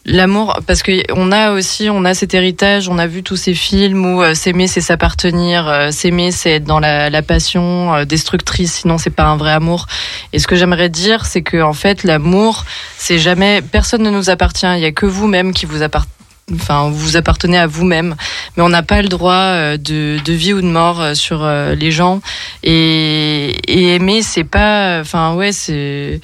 [0.06, 3.54] L'amour, parce que on a aussi, on a cet héritage, on a vu tous ces
[3.54, 8.80] films où euh, s'aimer c'est s'appartenir, euh, s'aimer c'est être dans la, passion euh, destructrice,
[8.82, 9.86] sinon c'est pas un vrai amour.
[10.34, 12.66] Et ce que j'aimerais dire, c'est que en fait l'amour,
[12.98, 16.10] c'est jamais, personne ne nous appartient, il y a que vous-même qui vous appartient.
[16.52, 18.16] Enfin, vous appartenez à vous-même,
[18.58, 22.20] mais on n'a pas le droit de, de, vie ou de mort sur les gens.
[22.64, 26.20] Et, et aimer, c'est pas, enfin ouais, c'est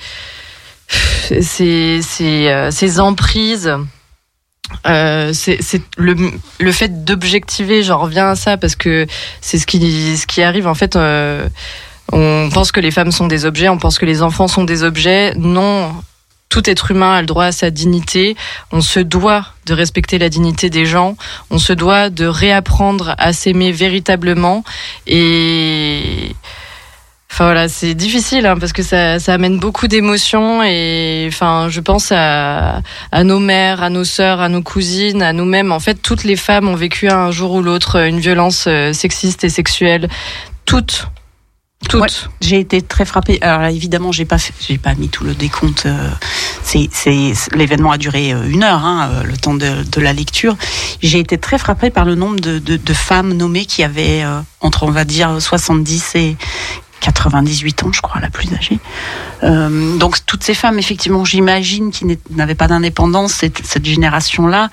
[0.87, 3.75] ces, ces, euh, ces emprises.
[4.85, 6.15] Euh, c'est le,
[6.59, 9.07] le fait d'objectiver, j'en reviens à ça parce que
[9.39, 10.95] c'est ce qui, ce qui arrive en fait.
[10.95, 11.47] Euh,
[12.11, 14.83] on pense que les femmes sont des objets, on pense que les enfants sont des
[14.83, 15.33] objets.
[15.35, 15.93] Non,
[16.49, 18.35] tout être humain a le droit à sa dignité.
[18.71, 21.17] On se doit de respecter la dignité des gens.
[21.49, 24.63] On se doit de réapprendre à s'aimer véritablement.
[25.05, 26.35] Et
[27.31, 32.11] Enfin voilà, c'est difficile hein, parce que ça, amène beaucoup d'émotions et enfin je pense
[32.11, 32.81] à,
[33.23, 35.71] nos mères, à nos sœurs, à nos cousines, à nous-mêmes.
[35.71, 39.43] En fait, toutes les femmes ont vécu un jour ou l'autre une violence euh, sexiste
[39.43, 40.09] et sexuelle.
[40.65, 41.07] Toutes.
[41.89, 42.29] Toutes.
[42.41, 43.37] j'ai été très frappée.
[43.41, 45.85] Alors là, évidemment, j'ai pas j'ai pas mis tout le décompte.
[45.85, 46.09] Euh,
[46.63, 50.57] c'est, c'est, l'événement a duré euh, une heure, hein, le temps de, la lecture.
[51.03, 54.23] J'ai été très frappée par le nombre de femmes nommées qui avaient
[54.59, 56.35] entre, on va dire, 70 et
[57.01, 58.79] 98 ans, je crois, la plus âgée.
[59.43, 64.69] Euh, donc toutes ces femmes, effectivement, j'imagine, qui n'avaient pas d'indépendance, cette, cette génération-là,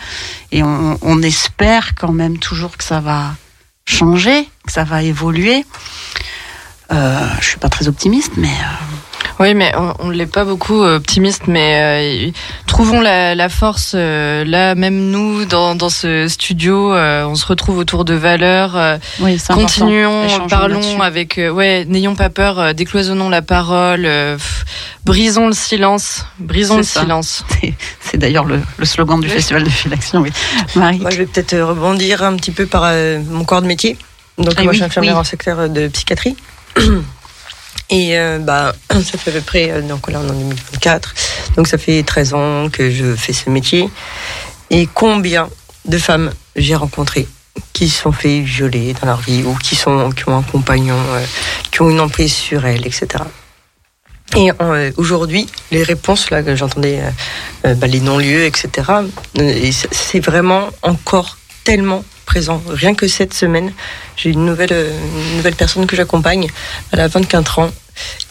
[0.53, 3.35] et on, espère quand même toujours que ça va
[3.87, 5.65] changer, que ça va évoluer.
[6.93, 8.95] Euh, je suis pas très optimiste, mais euh,
[9.41, 12.31] oui, mais on ne l'est pas beaucoup euh, optimiste, mais euh,
[12.67, 13.93] trouvons la, la force.
[13.95, 18.99] Euh, là, même nous, dans, dans ce studio, on se retrouve autour de valeurs.
[19.21, 21.39] Oui, Continuons, parlons avec.
[21.39, 24.09] ouais, n'ayons pas peur, décloisonnons la parole,
[25.05, 27.45] brisons le silence, brisons le silence.
[28.01, 30.21] C'est d'ailleurs le, le, slogan du festival de Filaction.
[30.21, 30.31] Oui.
[30.77, 30.99] Marie.
[31.01, 32.93] Moi, je vais peut-être rebondir un petit peu par
[33.31, 33.99] mon corps de métier.
[34.39, 36.37] Donc, ah moi, je suis infirmière en secteur de psychiatrie.
[37.91, 41.15] Et euh, bah, ça fait à peu près, euh, donc là on est en 2024,
[41.57, 43.89] donc ça fait 13 ans que je fais ce métier.
[44.71, 45.49] Et combien
[45.85, 47.29] de femmes j'ai rencontrées
[47.73, 50.99] qui se sont fait violer dans leur vie ou qui, sont, qui ont un compagnon,
[51.11, 51.25] euh,
[51.71, 53.07] qui ont une emprise sur elles, etc.
[54.37, 54.51] Et
[54.97, 56.99] aujourd'hui, les réponses là que j'entendais,
[57.63, 58.91] bah, les non-lieux, etc.
[59.93, 62.63] c'est vraiment encore tellement présent.
[62.69, 63.73] Rien que cette semaine,
[64.17, 64.93] j'ai une nouvelle,
[65.37, 66.49] nouvelle personne que j'accompagne.
[66.93, 67.71] Elle a 24 ans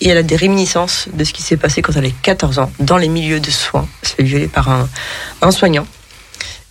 [0.01, 2.71] et elle a des réminiscences de ce qui s'est passé quand elle avait 14 ans
[2.79, 3.87] dans les milieux de soins.
[4.01, 4.89] Elle s'est fait violer par un,
[5.41, 5.87] un soignant.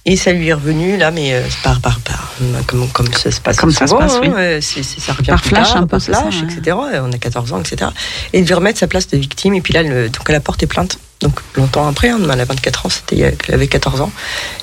[0.05, 2.35] Et ça lui est revenu là, mais euh, par, par, par,
[2.67, 4.33] comme, comme ça se passe comme ça se passe, oui.
[4.37, 6.77] Hein, ça revient par flash, un peu, flash, etc.
[6.77, 7.91] On a 14 ans, etc.
[8.33, 9.55] Et il devait remettre sa place de victime.
[9.55, 10.99] Et puis là, donc elle a porté plainte.
[11.21, 14.11] Donc longtemps après, hein, elle a 24 ans, c'était elle avait 14 ans.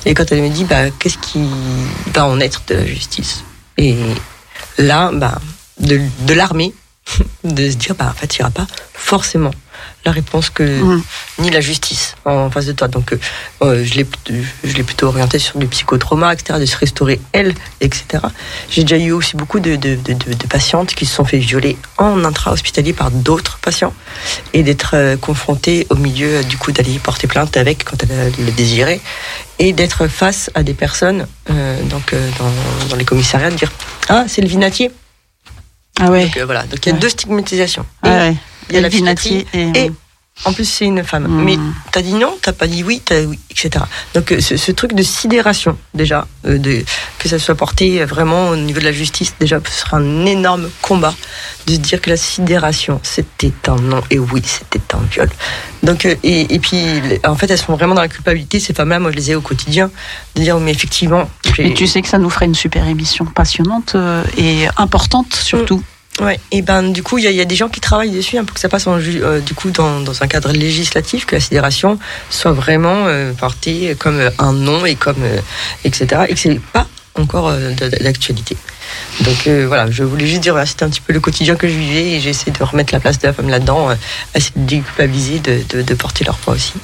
[0.04, 1.42] Et quand elle me dit, bah, qu'est-ce qui
[2.12, 3.42] va en être de la justice?
[3.78, 3.96] Et
[4.76, 5.40] là, bah,
[5.78, 6.74] de, de l'armée,
[7.44, 9.52] de se dire, bah, en fait, il n'y aura pas forcément
[10.04, 10.80] la réponse que
[11.38, 12.88] ni la justice en face de toi.
[12.88, 13.20] Donc, euh,
[13.62, 14.06] euh, je l'ai
[14.64, 18.24] je l'ai plutôt orienté sur du psychotrauma, etc., de se restaurer elle, etc.
[18.70, 22.24] J'ai déjà eu aussi beaucoup de, de, de, patientes qui se sont fait violer en
[22.24, 23.92] intra-hospitalier par d'autres patients
[24.52, 28.52] et d'être euh, confrontées au milieu du coup d'aller porter plainte avec quand elle le
[28.52, 29.00] désirait
[29.58, 31.26] et d'être face à des personnes
[31.90, 33.70] donc dans, dans, les commissariats de dire
[34.08, 34.90] ah c'est le vinatier
[36.00, 36.24] ah ouais.
[36.24, 38.36] Donc, voilà donc il y a deux stigmatisations ah ouais
[38.70, 39.90] il y a la vinatier et,
[40.44, 41.26] en plus c'est une femme.
[41.26, 41.44] Hmm.
[41.44, 41.58] Mais
[41.92, 43.84] t'as dit non, t'as pas dit oui, t'as oui, etc.
[44.14, 46.82] Donc euh, ce, truc de sidération déjà, euh, de,
[47.18, 50.70] que ça soit porté vraiment au niveau de la justice, déjà ce sera un énorme
[50.80, 51.14] combat
[51.66, 55.28] de se dire que la sidération c'était un non et oui c'était un viol.
[55.82, 56.82] Donc euh, et, et, puis
[57.26, 58.98] en fait elles sont vraiment dans la culpabilité ces femmes-là.
[58.98, 59.90] Moi je les ai au quotidien
[60.36, 61.28] de dire mais effectivement.
[61.58, 63.94] Mais tu sais que ça nous ferait une super émission passionnante
[64.38, 65.82] et importante surtout.
[66.20, 68.44] Ouais, et ben du coup, il y, y, a des gens qui travaillent dessus hein,
[68.44, 71.40] pour que ça passe en, euh, du coup dans, dans, un cadre législatif, que la
[71.40, 71.98] sidération
[72.28, 75.40] soit vraiment euh, portée comme un nom et comme euh,
[75.84, 76.22] etc.
[76.28, 77.52] Et que c'est pas encore
[78.02, 78.56] d'actualité.
[79.22, 82.12] Donc voilà, je voulais juste dire, c'était un petit peu le quotidien que je vivais
[82.12, 83.88] et j'essaie de remettre la place de la femme là-dedans,
[84.34, 86.74] essayer de déculpabiliser, de, de, de porter leur poids aussi.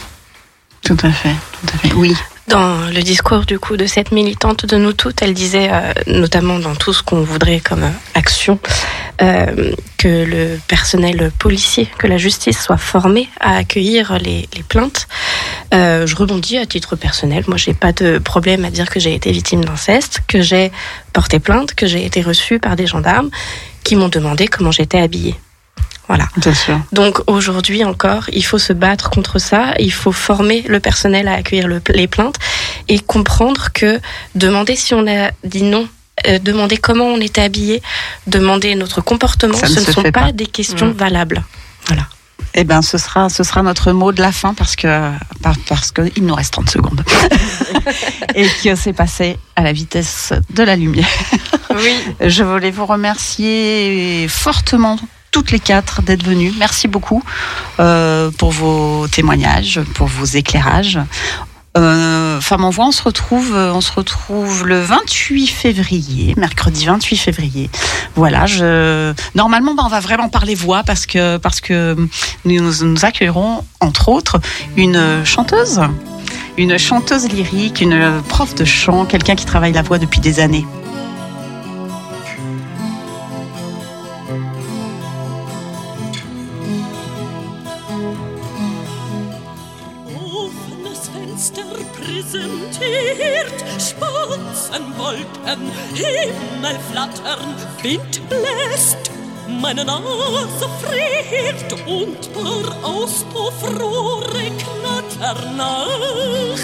[0.83, 1.95] Tout à fait, tout à fait.
[1.95, 2.15] Oui.
[2.49, 6.61] Dans le discours du coup de cette militante de nous toutes, elle disait euh, notamment
[6.61, 8.61] dans tout ce qu'on voudrait comme euh, action
[9.23, 15.09] euh, que le personnel policier, que la justice soit formée à accueillir les, les plaintes.
[15.75, 17.45] Euh, je rebondis à titre personnel.
[17.47, 20.71] Moi, j'ai pas de problème à dire que j'ai été victime d'inceste, que j'ai
[21.13, 23.31] porté plainte, que j'ai été reçue par des gendarmes
[23.85, 25.37] qui m'ont demandé comment j'étais habillée.
[26.09, 26.29] Voilà.
[26.93, 29.75] Donc aujourd'hui encore, il faut se battre contre ça.
[29.79, 32.37] Il faut former le personnel à accueillir les plaintes
[32.89, 33.99] et comprendre que
[34.35, 35.89] demander si on a dit non
[36.27, 37.83] euh, demander comment on était habillé,
[38.27, 40.93] demander notre comportement, ce ne, sont pas, des questions mm.
[40.93, 41.45] valables.
[41.87, 42.07] Voilà.
[42.55, 45.13] Eh ben, ce sera, ce sera notre mot de la fin parce que,
[45.43, 47.05] parce qu'il nous reste 30 secondes.
[48.35, 51.07] et que c'est passé à la vitesse de la lumière.
[51.75, 51.93] Oui.
[52.29, 54.99] Je voulais vous remercier fortement
[55.31, 56.55] toutes les quatre d'être venues.
[56.59, 57.23] Merci beaucoup
[57.79, 60.99] euh, pour vos témoignages, pour vos éclairages.
[61.77, 66.87] Euh, Femme en voix, on se retrouve, euh, on se retrouve le 28 février, mercredi
[66.87, 67.71] 28 février.
[68.15, 71.97] Voilà, je normalement, bah, on va vraiment parler voix parce que parce que
[72.45, 74.41] nous, nous accueillerons entre autres
[74.77, 75.81] une chanteuse,
[76.57, 80.65] une chanteuse lyrique, une prof de chant, quelqu'un qui travaille la voix depuis des années.
[95.07, 99.11] Wolken, Himmel flattern, Wind bläst,
[99.47, 106.59] meine Nase friert und paar Auspuffrohre knattern nach.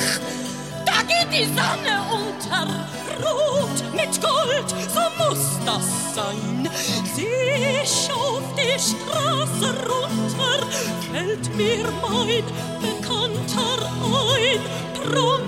[0.85, 2.67] Da geht die Sonne unter,
[3.23, 6.69] rot mit Gold, so muss das sein.
[7.17, 10.67] Ich auf die Straße runter,
[11.13, 12.45] fällt mir mein
[12.81, 14.61] Bekannter ein,
[15.01, 15.43] drum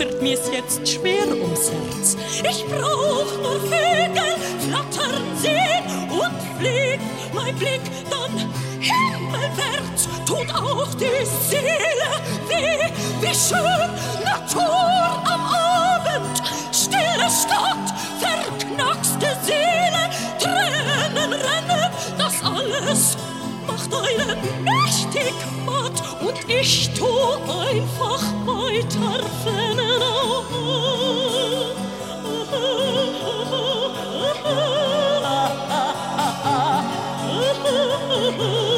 [0.00, 2.16] wird mir's jetzt schwer ums Herz.
[2.42, 4.34] Ich brauch nur Vögel
[4.66, 8.50] flattern sehen und fliegt mein Blick dann
[8.80, 10.08] himmelwärts.
[10.26, 12.10] Tut auch die Seele
[12.48, 12.90] weh,
[13.20, 13.90] wie schön
[14.24, 16.42] Natur am Abend.
[16.72, 17.89] Stille Stadt,
[24.62, 25.34] mächtig
[25.66, 30.00] matt und ich tu einfach weiter, wenn er
[38.42, 38.69] Oh,